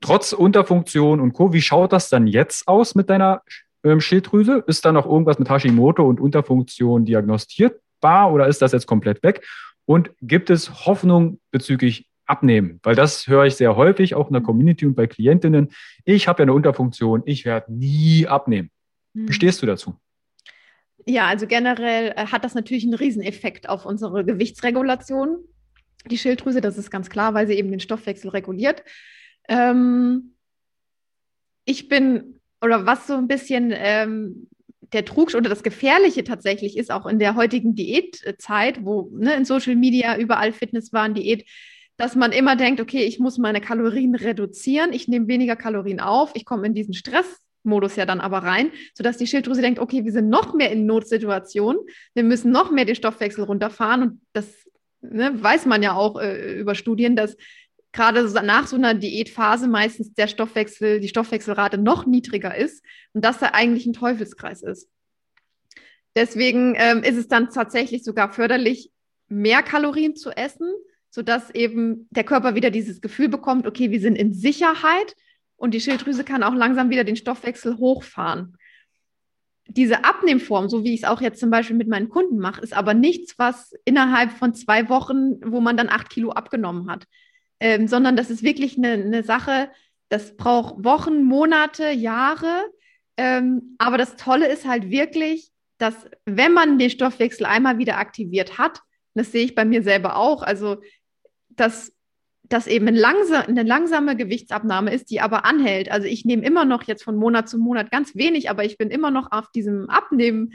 Trotz 0.00 0.32
Unterfunktion 0.32 1.20
und 1.20 1.32
Co. 1.32 1.52
Wie 1.52 1.62
schaut 1.62 1.92
das 1.92 2.08
dann 2.08 2.26
jetzt 2.26 2.68
aus 2.68 2.94
mit 2.94 3.08
deiner 3.08 3.42
ähm, 3.84 4.00
Schilddrüse? 4.00 4.64
Ist 4.66 4.84
da 4.84 4.92
noch 4.92 5.06
irgendwas 5.06 5.38
mit 5.38 5.48
Hashimoto 5.48 6.06
und 6.06 6.20
Unterfunktion 6.20 7.04
diagnostierbar 7.04 8.32
oder 8.32 8.46
ist 8.46 8.60
das 8.60 8.72
jetzt 8.72 8.86
komplett 8.86 9.22
weg? 9.22 9.46
Und 9.84 10.10
gibt 10.20 10.50
es 10.50 10.86
Hoffnung 10.86 11.38
bezüglich 11.50 12.08
abnehmen, 12.26 12.80
weil 12.82 12.96
das 12.96 13.28
höre 13.28 13.44
ich 13.44 13.54
sehr 13.54 13.76
häufig, 13.76 14.14
auch 14.14 14.26
in 14.26 14.32
der 14.32 14.42
Community 14.42 14.84
und 14.84 14.96
bei 14.96 15.06
Klientinnen. 15.06 15.68
Ich 16.04 16.28
habe 16.28 16.40
ja 16.40 16.44
eine 16.44 16.54
Unterfunktion, 16.54 17.22
ich 17.24 17.44
werde 17.44 17.72
nie 17.72 18.26
abnehmen. 18.26 18.70
Wie 19.16 19.32
stehst 19.32 19.62
du 19.62 19.66
dazu? 19.66 19.94
Ja, 21.06 21.26
also 21.26 21.46
generell 21.46 22.12
äh, 22.16 22.26
hat 22.26 22.44
das 22.44 22.54
natürlich 22.54 22.84
einen 22.84 22.94
Rieseneffekt 22.94 23.68
auf 23.68 23.86
unsere 23.86 24.24
Gewichtsregulation. 24.24 25.38
Die 26.10 26.18
Schilddrüse, 26.18 26.60
das 26.60 26.76
ist 26.76 26.90
ganz 26.90 27.08
klar, 27.08 27.32
weil 27.32 27.46
sie 27.46 27.54
eben 27.54 27.70
den 27.70 27.80
Stoffwechsel 27.80 28.30
reguliert. 28.30 28.82
Ähm, 29.48 30.34
ich 31.64 31.88
bin, 31.88 32.40
oder 32.60 32.86
was 32.86 33.06
so 33.06 33.14
ein 33.14 33.28
bisschen 33.28 33.72
ähm, 33.74 34.48
der 34.92 35.04
Trug 35.04 35.34
oder 35.34 35.48
das 35.48 35.62
Gefährliche 35.62 36.22
tatsächlich 36.22 36.76
ist, 36.76 36.90
auch 36.90 37.06
in 37.06 37.18
der 37.18 37.36
heutigen 37.36 37.74
Diätzeit, 37.74 38.84
wo 38.84 39.10
ne, 39.16 39.34
in 39.34 39.44
Social 39.44 39.76
Media 39.76 40.18
überall 40.18 40.52
Fitness 40.52 40.92
waren, 40.92 41.14
Diät, 41.14 41.48
dass 41.96 42.14
man 42.14 42.32
immer 42.32 42.56
denkt, 42.56 42.80
okay, 42.80 43.04
ich 43.04 43.18
muss 43.18 43.38
meine 43.38 43.60
Kalorien 43.60 44.14
reduzieren, 44.14 44.92
ich 44.92 45.08
nehme 45.08 45.28
weniger 45.28 45.56
Kalorien 45.56 46.00
auf, 46.00 46.32
ich 46.34 46.44
komme 46.44 46.66
in 46.66 46.74
diesen 46.74 46.94
Stress 46.94 47.45
Modus 47.66 47.96
ja 47.96 48.06
dann 48.06 48.20
aber 48.20 48.38
rein, 48.38 48.70
sodass 48.94 49.16
die 49.16 49.26
Schilddrüse 49.26 49.60
denkt, 49.60 49.78
okay, 49.78 50.04
wir 50.04 50.12
sind 50.12 50.28
noch 50.28 50.54
mehr 50.54 50.70
in 50.70 50.86
Notsituationen, 50.86 51.80
wir 52.14 52.24
müssen 52.24 52.50
noch 52.52 52.70
mehr 52.70 52.84
den 52.84 52.94
Stoffwechsel 52.94 53.44
runterfahren 53.44 54.02
und 54.02 54.20
das 54.32 54.46
ne, 55.00 55.32
weiß 55.34 55.66
man 55.66 55.82
ja 55.82 55.94
auch 55.94 56.20
äh, 56.20 56.58
über 56.58 56.74
Studien, 56.74 57.16
dass 57.16 57.36
gerade 57.92 58.22
nach 58.44 58.66
so 58.66 58.76
einer 58.76 58.94
Diätphase 58.94 59.68
meistens 59.68 60.14
der 60.14 60.28
Stoffwechsel, 60.28 61.00
die 61.00 61.08
Stoffwechselrate 61.08 61.78
noch 61.78 62.06
niedriger 62.06 62.54
ist 62.54 62.84
und 63.14 63.24
das 63.24 63.38
da 63.38 63.50
eigentlich 63.52 63.86
ein 63.86 63.94
Teufelskreis 63.94 64.62
ist. 64.62 64.88
Deswegen 66.14 66.74
ähm, 66.76 67.02
ist 67.02 67.16
es 67.16 67.28
dann 67.28 67.50
tatsächlich 67.50 68.04
sogar 68.04 68.32
förderlich, 68.32 68.90
mehr 69.28 69.62
Kalorien 69.62 70.14
zu 70.14 70.30
essen, 70.30 70.72
sodass 71.10 71.50
eben 71.50 72.06
der 72.10 72.24
Körper 72.24 72.54
wieder 72.54 72.70
dieses 72.70 73.00
Gefühl 73.00 73.28
bekommt, 73.28 73.66
okay, 73.66 73.90
wir 73.90 74.00
sind 74.00 74.16
in 74.16 74.32
Sicherheit 74.32 75.16
und 75.56 75.72
die 75.72 75.80
Schilddrüse 75.80 76.24
kann 76.24 76.42
auch 76.42 76.54
langsam 76.54 76.90
wieder 76.90 77.04
den 77.04 77.16
Stoffwechsel 77.16 77.78
hochfahren. 77.78 78.56
Diese 79.68 80.04
Abnehmform, 80.04 80.68
so 80.68 80.84
wie 80.84 80.94
ich 80.94 81.02
es 81.02 81.08
auch 81.08 81.20
jetzt 81.20 81.40
zum 81.40 81.50
Beispiel 81.50 81.76
mit 81.76 81.88
meinen 81.88 82.08
Kunden 82.08 82.38
mache, 82.38 82.60
ist 82.60 82.72
aber 82.72 82.94
nichts, 82.94 83.38
was 83.38 83.72
innerhalb 83.84 84.30
von 84.30 84.54
zwei 84.54 84.88
Wochen, 84.88 85.40
wo 85.44 85.60
man 85.60 85.76
dann 85.76 85.88
acht 85.88 86.10
Kilo 86.10 86.30
abgenommen 86.30 86.88
hat, 86.88 87.06
ähm, 87.58 87.88
sondern 87.88 88.16
das 88.16 88.30
ist 88.30 88.42
wirklich 88.42 88.76
eine, 88.76 88.92
eine, 88.92 89.22
Sache, 89.24 89.70
das 90.08 90.36
braucht 90.36 90.84
Wochen, 90.84 91.24
Monate, 91.24 91.90
Jahre. 91.90 92.64
Ähm, 93.16 93.74
aber 93.78 93.98
das 93.98 94.16
Tolle 94.16 94.46
ist 94.46 94.66
halt 94.66 94.90
wirklich, 94.90 95.50
dass 95.78 95.94
wenn 96.26 96.52
man 96.52 96.78
den 96.78 96.90
Stoffwechsel 96.90 97.46
einmal 97.46 97.78
wieder 97.78 97.98
aktiviert 97.98 98.58
hat, 98.58 98.80
das 99.14 99.32
sehe 99.32 99.44
ich 99.44 99.54
bei 99.54 99.64
mir 99.64 99.82
selber 99.82 100.16
auch, 100.16 100.42
also 100.42 100.76
dass 101.48 101.95
das 102.48 102.66
eben 102.66 102.86
eine, 102.88 102.98
langsam, 102.98 103.42
eine 103.42 103.62
langsame 103.62 104.16
Gewichtsabnahme 104.16 104.92
ist, 104.92 105.10
die 105.10 105.20
aber 105.20 105.44
anhält. 105.44 105.90
Also 105.90 106.06
ich 106.06 106.24
nehme 106.24 106.44
immer 106.44 106.64
noch 106.64 106.84
jetzt 106.84 107.02
von 107.02 107.16
Monat 107.16 107.48
zu 107.48 107.58
Monat 107.58 107.90
ganz 107.90 108.14
wenig, 108.14 108.50
aber 108.50 108.64
ich 108.64 108.78
bin 108.78 108.90
immer 108.90 109.10
noch 109.10 109.32
auf 109.32 109.50
diesem 109.50 109.90
Abnehmen, 109.90 110.54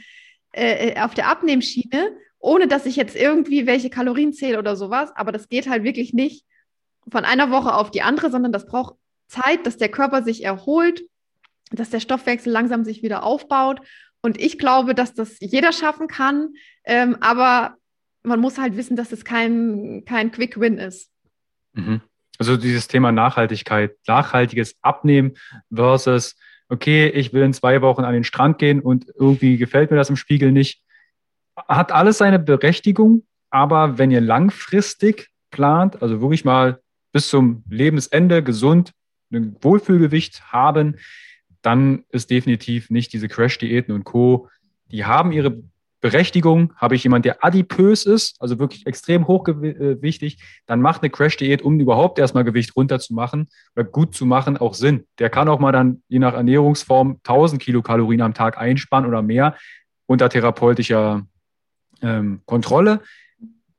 äh, 0.53 0.99
auf 1.01 1.13
der 1.13 1.27
Abnehmschiene, 1.27 2.15
ohne 2.39 2.67
dass 2.67 2.85
ich 2.85 2.95
jetzt 2.95 3.15
irgendwie 3.15 3.67
welche 3.67 3.89
Kalorien 3.89 4.33
zähle 4.33 4.59
oder 4.59 4.75
sowas. 4.75 5.11
Aber 5.15 5.31
das 5.31 5.49
geht 5.49 5.69
halt 5.69 5.83
wirklich 5.83 6.13
nicht 6.13 6.45
von 7.09 7.25
einer 7.25 7.51
Woche 7.51 7.73
auf 7.73 7.91
die 7.91 8.01
andere, 8.01 8.31
sondern 8.31 8.51
das 8.51 8.65
braucht 8.65 8.95
Zeit, 9.27 9.65
dass 9.65 9.77
der 9.77 9.89
Körper 9.89 10.23
sich 10.23 10.43
erholt, 10.43 11.03
dass 11.71 11.89
der 11.89 11.99
Stoffwechsel 11.99 12.51
langsam 12.51 12.83
sich 12.83 13.01
wieder 13.03 13.23
aufbaut. 13.23 13.81
Und 14.21 14.39
ich 14.39 14.59
glaube, 14.59 14.93
dass 14.93 15.13
das 15.13 15.37
jeder 15.39 15.71
schaffen 15.71 16.07
kann. 16.07 16.53
Ähm, 16.83 17.17
aber 17.21 17.75
man 18.23 18.39
muss 18.39 18.57
halt 18.57 18.77
wissen, 18.77 18.95
dass 18.95 19.11
es 19.11 19.25
kein, 19.25 20.03
kein 20.05 20.31
Quick 20.31 20.59
Win 20.59 20.77
ist. 20.77 21.10
Mhm. 21.73 22.01
Also 22.37 22.57
dieses 22.57 22.87
Thema 22.87 23.11
Nachhaltigkeit, 23.11 23.95
nachhaltiges 24.07 24.75
Abnehmen 24.81 25.33
versus, 25.73 26.35
okay, 26.69 27.07
ich 27.07 27.33
will 27.33 27.43
in 27.43 27.53
zwei 27.53 27.81
Wochen 27.81 28.03
an 28.03 28.13
den 28.13 28.23
Strand 28.23 28.57
gehen 28.57 28.79
und 28.79 29.05
irgendwie 29.15 29.57
gefällt 29.57 29.91
mir 29.91 29.97
das 29.97 30.09
im 30.09 30.15
Spiegel 30.15 30.51
nicht. 30.51 30.81
Hat 31.67 31.91
alles 31.91 32.17
seine 32.17 32.39
Berechtigung, 32.39 33.25
aber 33.49 33.97
wenn 33.97 34.09
ihr 34.09 34.21
langfristig 34.21 35.29
plant, 35.51 36.01
also 36.01 36.21
wirklich 36.21 36.45
mal 36.45 36.81
bis 37.11 37.29
zum 37.29 37.63
Lebensende 37.69 38.41
gesund, 38.41 38.93
ein 39.31 39.55
Wohlfühlgewicht 39.61 40.51
haben, 40.51 40.97
dann 41.61 42.05
ist 42.09 42.31
definitiv 42.31 42.89
nicht 42.89 43.13
diese 43.13 43.27
Crash-Diäten 43.27 43.93
und 43.93 44.03
Co. 44.03 44.49
Die 44.91 45.05
haben 45.05 45.31
ihre 45.31 45.61
Berechtigung, 46.01 46.73
habe 46.77 46.95
ich 46.95 47.03
jemand, 47.03 47.25
der 47.25 47.45
adipös 47.45 48.05
ist, 48.05 48.35
also 48.41 48.57
wirklich 48.57 48.87
extrem 48.87 49.27
hochgewichtig, 49.27 50.39
dann 50.65 50.81
macht 50.81 51.03
eine 51.03 51.11
Crash-Diät, 51.11 51.61
um 51.61 51.79
überhaupt 51.79 52.17
erstmal 52.17 52.43
Gewicht 52.43 52.75
runterzumachen 52.75 53.47
oder 53.75 53.85
gut 53.85 54.15
zu 54.15 54.25
machen, 54.25 54.57
auch 54.57 54.73
Sinn. 54.73 55.05
Der 55.19 55.29
kann 55.29 55.47
auch 55.47 55.59
mal 55.59 55.71
dann 55.71 56.01
je 56.09 56.17
nach 56.17 56.33
Ernährungsform 56.33 57.19
1000 57.23 57.61
Kilokalorien 57.61 58.21
am 58.21 58.33
Tag 58.33 58.57
einsparen 58.57 59.05
oder 59.05 59.21
mehr 59.21 59.55
unter 60.07 60.27
therapeutischer 60.27 61.25
ähm, 62.01 62.41
Kontrolle. 62.45 63.01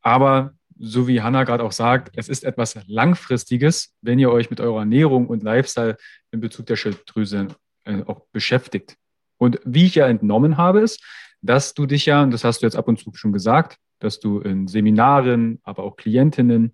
Aber 0.01 0.55
so 0.79 1.09
wie 1.09 1.23
Hanna 1.23 1.45
gerade 1.45 1.64
auch 1.64 1.73
sagt, 1.73 2.12
es 2.16 2.29
ist 2.29 2.45
etwas 2.45 2.79
Langfristiges, 2.87 3.95
wenn 4.01 4.18
ihr 4.18 4.31
euch 4.31 4.49
mit 4.49 4.61
eurer 4.61 4.81
Ernährung 4.81 5.27
und 5.27 5.43
Lifestyle 5.43 5.97
in 6.31 6.41
Bezug 6.41 6.66
der 6.66 6.77
Schilddrüse 6.77 7.49
äh, 7.85 8.03
auch 8.07 8.27
beschäftigt. 8.33 8.97
Und 9.39 9.61
wie 9.64 9.87
ich 9.87 9.97
ja 9.97 10.07
entnommen 10.07 10.57
habe, 10.57 10.81
ist, 10.81 11.03
dass 11.43 11.74
du 11.74 11.86
dich 11.86 12.07
ja, 12.07 12.22
und 12.22 12.30
das 12.30 12.45
hast 12.45 12.62
du 12.62 12.66
jetzt 12.66 12.76
ab 12.76 12.88
und 12.88 12.99
zu 12.99 13.12
schon 13.14 13.32
gesagt, 13.32 13.78
dass 13.99 14.20
du 14.20 14.40
in 14.40 14.68
Seminaren, 14.68 15.61
aber 15.62 15.82
auch 15.82 15.97
Klientinnen 15.97 16.72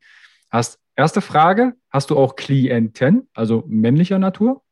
hast. 0.51 0.79
Erste 0.97 1.21
Frage, 1.21 1.75
hast 1.91 2.11
du 2.11 2.17
auch 2.17 2.37
Klienten, 2.37 3.29
also 3.33 3.65
männlicher 3.67 4.19
Natur? 4.19 4.63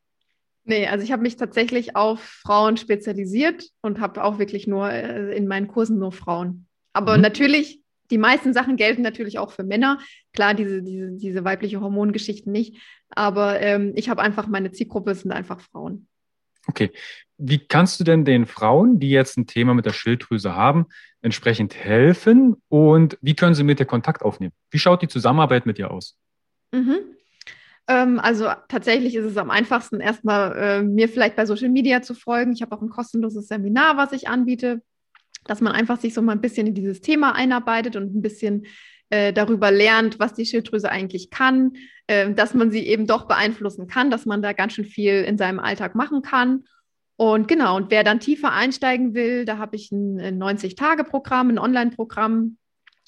Nee, 0.65 0.89
also 0.89 1.05
ich 1.05 1.13
habe 1.13 1.23
mich 1.23 1.37
tatsächlich 1.37 1.95
auf 1.95 2.21
Frauen 2.21 2.77
spezialisiert 2.77 3.71
und 3.83 4.01
habe 4.01 4.25
auch 4.25 4.41
wirklich 4.41 4.67
nur 4.67 4.91
äh, 4.91 5.37
in 5.37 5.47
meinen 5.47 5.69
Kursen 5.69 5.99
nur 5.99 6.11
Frauen. 6.11 6.67
Aber 6.93 7.17
mhm. 7.17 7.23
natürlich, 7.23 7.81
die 8.11 8.19
meisten 8.19 8.53
Sachen 8.53 8.77
gelten 8.77 9.03
natürlich 9.03 9.39
auch 9.39 9.53
für 9.53 9.63
Männer. 9.63 10.01
Klar, 10.33 10.55
diese, 10.55 10.83
diese, 10.83 11.13
diese 11.13 11.45
weibliche 11.45 11.81
Hormongeschichten 11.81 12.51
nicht. 12.51 12.83
Aber 13.11 13.61
ähm, 13.61 13.93
ich 13.95 14.09
habe 14.09 14.23
einfach, 14.23 14.49
meine 14.49 14.73
Zielgruppe 14.73 15.15
sind 15.15 15.31
einfach 15.31 15.61
Frauen. 15.61 16.09
Okay. 16.67 16.93
Wie 17.39 17.59
kannst 17.59 18.01
du 18.01 18.05
denn 18.05 18.25
den 18.25 18.47
Frauen, 18.47 18.99
die 18.99 19.11
jetzt 19.11 19.37
ein 19.37 19.47
Thema 19.47 19.75
mit 19.75 19.85
der 19.85 19.93
Schilddrüse 19.93 20.55
haben, 20.55 20.87
entsprechend 21.21 21.75
helfen 21.75 22.57
und 22.69 23.19
wie 23.21 23.35
können 23.35 23.55
sie 23.55 23.65
mit 23.65 23.79
dir 23.79 23.85
Kontakt 23.85 24.23
aufnehmen? 24.23 24.53
Wie 24.71 24.79
schaut 24.79 25.03
die 25.03 25.09
Zusammenarbeit 25.09 25.67
mit 25.67 25.77
dir 25.77 25.91
aus? 25.91 26.17
Mhm. 26.73 26.99
Ähm, 27.89 28.19
also 28.21 28.51
tatsächlich 28.69 29.15
ist 29.15 29.25
es 29.25 29.37
am 29.37 29.51
einfachsten, 29.51 30.01
erstmal 30.01 30.57
äh, 30.57 30.83
mir 30.83 31.09
vielleicht 31.09 31.37
bei 31.37 31.47
Social 31.47 31.69
Media 31.69 32.03
zu 32.03 32.15
folgen. 32.15 32.53
Ich 32.53 32.63
habe 32.63 32.75
auch 32.75 32.83
ein 32.83 32.89
kostenloses 32.89 33.49
Seminar, 33.49 33.97
was 33.97 34.13
ich 34.13 34.29
anbiete, 34.29 34.83
dass 35.45 35.61
man 35.61 35.73
einfach 35.73 36.01
sich 36.01 36.15
so 36.15 36.23
mal 36.23 36.33
ein 36.33 36.41
bisschen 36.41 36.67
in 36.67 36.75
dieses 36.75 37.01
Thema 37.01 37.35
einarbeitet 37.35 37.97
und 37.97 38.15
ein 38.15 38.23
bisschen 38.23 38.67
äh, 39.11 39.33
darüber 39.33 39.71
lernt, 39.71 40.19
was 40.19 40.35
die 40.35 40.47
Schilddrüse 40.47 40.91
eigentlich 40.91 41.31
kann, 41.31 41.75
äh, 42.07 42.33
dass 42.33 42.55
man 42.55 42.71
sie 42.71 42.87
eben 42.87 43.07
doch 43.07 43.27
beeinflussen 43.27 43.87
kann, 43.87 44.11
dass 44.11 44.27
man 44.27 44.43
da 44.43 44.53
ganz 44.53 44.75
schön 44.75 44.85
viel 44.85 45.23
in 45.23 45.39
seinem 45.39 45.61
Alltag 45.61 45.95
machen 45.95 46.23
kann. 46.23 46.65
Und 47.17 47.49
genau, 47.49 47.77
und 47.77 47.91
wer 47.91 48.05
dann 48.05 48.21
tiefer 48.21 48.53
einsteigen 48.53 49.15
will, 49.15 49.45
da 49.45 49.59
habe 49.59 49.77
ich 49.77 49.91
ein, 49.91 50.21
ein 50.21 50.43
90-Tage-Programm, 50.43 51.49
ein 51.49 51.59
Online-Programm, 51.59 52.59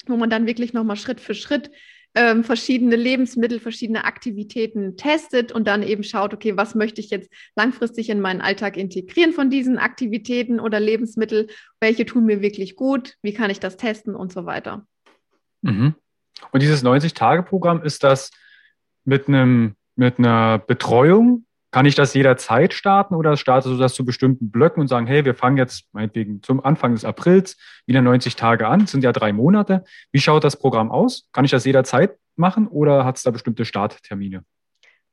wo 0.07 0.17
man 0.17 0.29
dann 0.29 0.47
wirklich 0.47 0.73
nochmal 0.73 0.95
Schritt 0.95 1.19
für 1.19 1.35
Schritt 1.35 1.69
ähm, 2.15 2.43
verschiedene 2.43 2.95
Lebensmittel, 2.95 3.59
verschiedene 3.59 4.05
Aktivitäten 4.05 4.97
testet 4.97 5.51
und 5.51 5.67
dann 5.67 5.83
eben 5.83 6.03
schaut, 6.03 6.33
okay, 6.33 6.57
was 6.57 6.73
möchte 6.73 7.01
ich 7.01 7.11
jetzt 7.11 7.31
langfristig 7.55 8.09
in 8.09 8.19
meinen 8.19 8.41
Alltag 8.41 8.77
integrieren 8.77 9.31
von 9.31 9.49
diesen 9.49 9.77
Aktivitäten 9.77 10.59
oder 10.59 10.79
Lebensmittel, 10.79 11.47
welche 11.79 12.05
tun 12.05 12.25
mir 12.25 12.41
wirklich 12.41 12.75
gut, 12.75 13.15
wie 13.21 13.33
kann 13.33 13.51
ich 13.51 13.59
das 13.59 13.77
testen 13.77 14.15
und 14.15 14.33
so 14.33 14.45
weiter. 14.45 14.87
Mhm. 15.61 15.95
Und 16.51 16.61
dieses 16.61 16.83
90-Tage-Programm, 16.83 17.83
ist 17.83 18.03
das 18.03 18.31
mit 19.03 19.27
einem 19.27 19.75
mit 19.99 20.17
einer 20.17 20.57
Betreuung? 20.59 21.45
Kann 21.71 21.85
ich 21.85 21.93
das 21.93 22.15
jederzeit 22.15 22.73
starten 22.73 23.13
oder 23.13 23.37
startest 23.37 23.75
du 23.75 23.77
das 23.77 23.93
zu 23.93 24.03
bestimmten 24.03 24.49
Blöcken 24.49 24.81
und 24.81 24.87
sagen, 24.87 25.05
hey, 25.05 25.23
wir 25.23 25.35
fangen 25.35 25.57
jetzt 25.57 25.83
meinetwegen 25.91 26.41
zum 26.41 26.65
Anfang 26.65 26.93
des 26.93 27.05
Aprils 27.05 27.57
wieder 27.85 28.01
90 28.01 28.35
Tage 28.35 28.67
an, 28.67 28.79
das 28.79 28.91
sind 28.91 29.03
ja 29.03 29.11
drei 29.11 29.33
Monate. 29.33 29.83
Wie 30.11 30.19
schaut 30.19 30.43
das 30.43 30.57
Programm 30.57 30.89
aus? 30.89 31.29
Kann 31.31 31.45
ich 31.45 31.51
das 31.51 31.65
jederzeit 31.65 32.17
machen 32.37 32.67
oder 32.67 33.05
hat 33.05 33.17
es 33.17 33.23
da 33.23 33.29
bestimmte 33.29 33.65
Starttermine? 33.65 34.43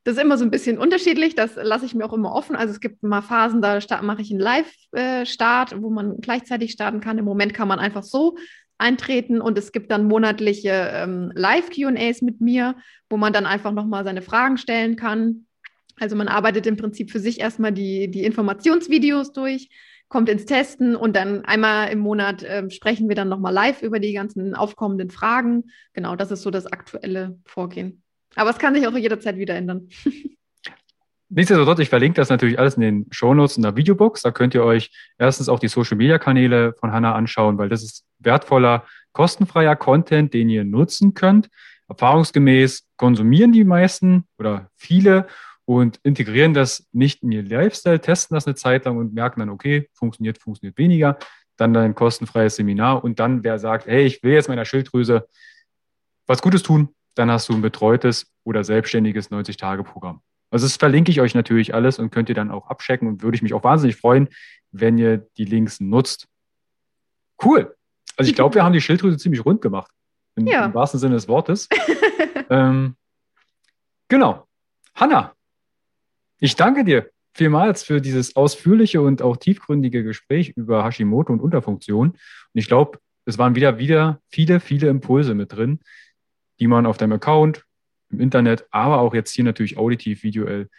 Das 0.03 0.15
ist 0.15 0.23
immer 0.23 0.37
so 0.37 0.45
ein 0.45 0.51
bisschen 0.51 0.79
unterschiedlich, 0.79 1.35
das 1.35 1.55
lasse 1.61 1.85
ich 1.85 1.93
mir 1.93 2.05
auch 2.05 2.13
immer 2.13 2.31
offen. 2.31 2.55
Also 2.55 2.73
es 2.73 2.79
gibt 2.79 3.03
mal 3.03 3.21
Phasen, 3.21 3.61
da 3.61 3.79
mache 4.01 4.21
ich 4.21 4.31
einen 4.31 4.39
Live-Start, 4.39 5.79
wo 5.81 5.91
man 5.91 6.21
gleichzeitig 6.21 6.71
starten 6.71 7.01
kann. 7.01 7.17
Im 7.17 7.25
Moment 7.25 7.53
kann 7.53 7.67
man 7.67 7.77
einfach 7.77 8.03
so 8.03 8.37
eintreten 8.77 9.41
und 9.41 9.57
es 9.57 9.71
gibt 9.71 9.91
dann 9.91 10.07
monatliche 10.07 10.91
ähm, 10.93 11.31
Live-QAs 11.33 12.21
mit 12.21 12.41
mir, 12.41 12.75
wo 13.09 13.17
man 13.17 13.33
dann 13.33 13.45
einfach 13.45 13.71
nochmal 13.71 14.03
seine 14.03 14.21
Fragen 14.21 14.57
stellen 14.57 14.95
kann. 14.95 15.45
Also 15.99 16.15
man 16.15 16.27
arbeitet 16.27 16.67
im 16.67 16.77
Prinzip 16.77 17.11
für 17.11 17.19
sich 17.19 17.39
erstmal 17.39 17.71
die, 17.71 18.09
die 18.09 18.23
Informationsvideos 18.23 19.33
durch, 19.33 19.69
kommt 20.09 20.29
ins 20.29 20.45
Testen 20.45 20.95
und 20.95 21.15
dann 21.15 21.43
einmal 21.45 21.89
im 21.89 21.99
Monat 21.99 22.43
äh, 22.43 22.69
sprechen 22.69 23.09
wir 23.09 23.15
dann 23.15 23.29
nochmal 23.29 23.53
live 23.53 23.81
über 23.81 23.99
die 23.99 24.13
ganzen 24.13 24.55
aufkommenden 24.55 25.09
Fragen. 25.09 25.65
Genau, 25.93 26.15
das 26.15 26.31
ist 26.31 26.43
so 26.43 26.51
das 26.51 26.67
aktuelle 26.67 27.39
Vorgehen. 27.45 28.03
Aber 28.35 28.51
es 28.51 28.59
kann 28.59 28.75
sich 28.75 28.87
auch 28.87 28.95
jederzeit 28.95 29.37
wieder 29.37 29.55
ändern. 29.55 29.89
Nichtsdestotrotz, 31.29 31.79
ich 31.79 31.89
verlinke 31.89 32.15
das 32.15 32.29
natürlich 32.29 32.57
alles 32.57 32.75
in 32.75 32.81
den 32.81 33.07
Shownotes 33.11 33.57
in 33.57 33.63
der 33.63 33.75
Videobox. 33.75 34.21
Da 34.21 34.31
könnt 34.31 34.53
ihr 34.53 34.63
euch 34.63 34.91
erstens 35.17 35.49
auch 35.49 35.59
die 35.59 35.67
Social 35.67 35.97
Media 35.97 36.19
Kanäle 36.19 36.73
von 36.79 36.93
Hanna 36.93 37.15
anschauen, 37.15 37.57
weil 37.57 37.67
das 37.67 37.83
ist 37.83 38.06
wertvoller, 38.19 38.85
kostenfreier 39.13 39.75
Content, 39.75 40.33
den 40.33 40.49
ihr 40.49 40.63
nutzen 40.63 41.13
könnt. 41.13 41.49
Erfahrungsgemäß 41.87 42.85
konsumieren 42.97 43.51
die 43.51 43.63
meisten 43.63 44.27
oder 44.37 44.69
viele 44.75 45.27
und 45.65 45.99
integrieren 46.03 46.53
das 46.53 46.87
nicht 46.91 47.23
in 47.23 47.31
ihr 47.31 47.43
Lifestyle, 47.43 47.99
testen 47.99 48.35
das 48.35 48.45
eine 48.45 48.55
Zeit 48.55 48.85
lang 48.85 48.97
und 48.97 49.13
merken 49.13 49.39
dann, 49.39 49.49
okay, 49.49 49.89
funktioniert, 49.93 50.37
funktioniert 50.37 50.77
weniger. 50.77 51.17
Dann 51.57 51.75
ein 51.75 51.95
kostenfreies 51.95 52.55
Seminar 52.55 53.03
und 53.03 53.19
dann, 53.19 53.43
wer 53.43 53.59
sagt, 53.59 53.87
hey, 53.87 54.05
ich 54.05 54.21
will 54.23 54.33
jetzt 54.33 54.47
meiner 54.47 54.65
Schilddrüse 54.65 55.27
was 56.27 56.41
Gutes 56.41 56.61
tun, 56.61 56.89
dann 57.15 57.31
hast 57.31 57.49
du 57.49 57.53
ein 57.53 57.61
betreutes 57.61 58.31
oder 58.43 58.63
selbstständiges 58.63 59.31
90-Tage-Programm. 59.31 60.21
Also 60.51 60.65
das 60.65 60.77
verlinke 60.77 61.11
ich 61.11 61.19
euch 61.21 61.35
natürlich 61.35 61.73
alles 61.73 61.99
und 61.99 62.11
könnt 62.11 62.29
ihr 62.29 62.35
dann 62.35 62.51
auch 62.51 62.67
abchecken 62.67 63.07
und 63.07 63.23
würde 63.23 63.35
ich 63.35 63.41
mich 63.41 63.53
auch 63.53 63.63
wahnsinnig 63.63 63.95
freuen, 63.95 64.29
wenn 64.71 64.97
ihr 64.97 65.17
die 65.37 65.45
Links 65.45 65.79
nutzt. 65.79 66.27
Cool. 67.43 67.76
Also 68.17 68.29
ich 68.29 68.35
glaube, 68.35 68.55
wir 68.55 68.63
haben 68.63 68.73
die 68.73 68.81
Schilddrüse 68.81 69.17
ziemlich 69.17 69.45
rund 69.45 69.61
gemacht. 69.61 69.91
In, 70.35 70.47
ja. 70.47 70.65
Im 70.65 70.73
wahrsten 70.73 70.99
Sinne 70.99 71.15
des 71.15 71.27
Wortes. 71.27 71.69
ähm, 72.49 72.95
genau. 74.07 74.47
Hanna, 74.95 75.33
ich 76.39 76.55
danke 76.55 76.83
dir 76.83 77.09
vielmals 77.33 77.83
für 77.83 78.01
dieses 78.01 78.35
ausführliche 78.35 79.01
und 79.01 79.21
auch 79.21 79.37
tiefgründige 79.37 80.03
Gespräch 80.03 80.49
über 80.55 80.83
Hashimoto 80.83 81.31
und 81.31 81.39
Unterfunktion. 81.39 82.09
Und 82.09 82.19
ich 82.53 82.67
glaube, 82.67 82.99
es 83.25 83.37
waren 83.37 83.55
wieder, 83.55 83.77
wieder 83.77 84.21
viele, 84.27 84.59
viele 84.59 84.89
Impulse 84.89 85.35
mit 85.35 85.53
drin, 85.53 85.79
die 86.59 86.67
man 86.67 86.85
auf 86.85 86.97
deinem 86.97 87.13
Account, 87.13 87.63
im 88.09 88.21
Internet, 88.21 88.65
aber 88.71 88.99
auch 88.99 89.13
jetzt 89.13 89.31
hier 89.31 89.43
natürlich 89.43 89.77
auditiv, 89.77 90.23
visuell 90.23 90.69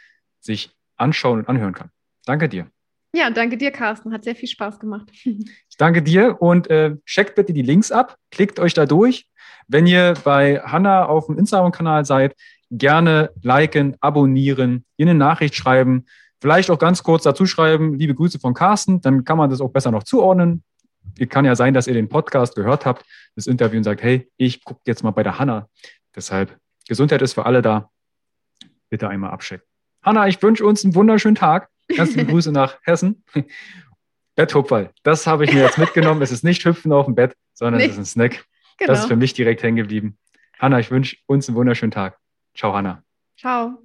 sich 0.40 0.74
anschauen 0.96 1.40
und 1.40 1.48
anhören 1.48 1.74
kann. 1.74 1.90
Danke 2.24 2.48
dir. 2.48 2.70
Ja, 3.12 3.30
danke 3.30 3.56
dir, 3.56 3.70
Carsten. 3.70 4.12
Hat 4.12 4.24
sehr 4.24 4.36
viel 4.36 4.48
Spaß 4.48 4.78
gemacht. 4.78 5.10
Ich 5.70 5.76
danke 5.78 6.02
dir 6.02 6.42
und 6.42 6.68
äh, 6.70 6.96
checkt 7.06 7.36
bitte 7.36 7.52
die 7.52 7.62
Links 7.62 7.92
ab, 7.92 8.16
klickt 8.32 8.58
euch 8.58 8.74
da 8.74 8.84
durch. 8.84 9.28
Wenn 9.68 9.86
ihr 9.86 10.14
bei 10.24 10.58
Hanna 10.58 11.06
auf 11.06 11.26
dem 11.26 11.38
Instagram-Kanal 11.38 12.04
seid, 12.04 12.34
gerne 12.68 13.30
liken, 13.42 13.96
abonnieren, 14.00 14.84
ihr 14.96 15.06
eine 15.06 15.14
Nachricht 15.14 15.54
schreiben, 15.54 16.06
vielleicht 16.40 16.68
auch 16.70 16.80
ganz 16.80 17.04
kurz 17.04 17.22
dazu 17.22 17.46
schreiben, 17.46 17.94
liebe 17.96 18.14
Grüße 18.14 18.40
von 18.40 18.54
Carsten, 18.54 19.00
dann 19.00 19.24
kann 19.24 19.38
man 19.38 19.50
das 19.50 19.60
auch 19.60 19.70
besser 19.70 19.92
noch 19.92 20.02
zuordnen. 20.02 20.64
Kann 21.28 21.44
ja 21.44 21.54
sein, 21.54 21.74
dass 21.74 21.86
ihr 21.86 21.94
den 21.94 22.08
Podcast 22.08 22.56
gehört 22.56 22.84
habt, 22.84 23.04
das 23.36 23.46
Interview 23.46 23.78
und 23.78 23.84
sagt, 23.84 24.02
hey, 24.02 24.28
ich 24.36 24.64
gucke 24.64 24.80
jetzt 24.86 25.04
mal 25.04 25.12
bei 25.12 25.22
der 25.22 25.38
Hanna. 25.38 25.68
Deshalb 26.16 26.56
Gesundheit 26.88 27.22
ist 27.22 27.34
für 27.34 27.46
alle 27.46 27.62
da. 27.62 27.90
Bitte 28.90 29.08
einmal 29.08 29.30
abchecken. 29.30 29.66
Hanna, 30.02 30.26
ich 30.26 30.42
wünsche 30.42 30.66
uns 30.66 30.84
einen 30.84 30.94
wunderschönen 30.94 31.36
Tag. 31.36 31.68
Ganz 31.96 32.14
liebe 32.14 32.30
Grüße 32.30 32.52
nach 32.52 32.78
Hessen. 32.82 33.24
Betthupferl, 34.36 34.90
das 35.02 35.26
habe 35.26 35.44
ich 35.44 35.52
mir 35.52 35.62
jetzt 35.62 35.78
mitgenommen. 35.78 36.22
Es 36.22 36.30
ist 36.30 36.44
nicht 36.44 36.64
Hüpfen 36.64 36.92
auf 36.92 37.06
dem 37.06 37.14
Bett, 37.14 37.34
sondern 37.54 37.80
nee. 37.80 37.86
es 37.86 37.92
ist 37.92 37.98
ein 37.98 38.04
Snack. 38.04 38.44
Genau. 38.78 38.92
Das 38.92 39.00
ist 39.00 39.06
für 39.06 39.16
mich 39.16 39.34
direkt 39.34 39.62
hängen 39.62 39.76
geblieben. 39.76 40.16
Hanna, 40.58 40.78
ich 40.78 40.90
wünsche 40.90 41.16
uns 41.26 41.48
einen 41.48 41.56
wunderschönen 41.56 41.90
Tag. 41.90 42.18
Ciao, 42.54 42.72
Hanna. 42.72 43.02
Ciao. 43.36 43.78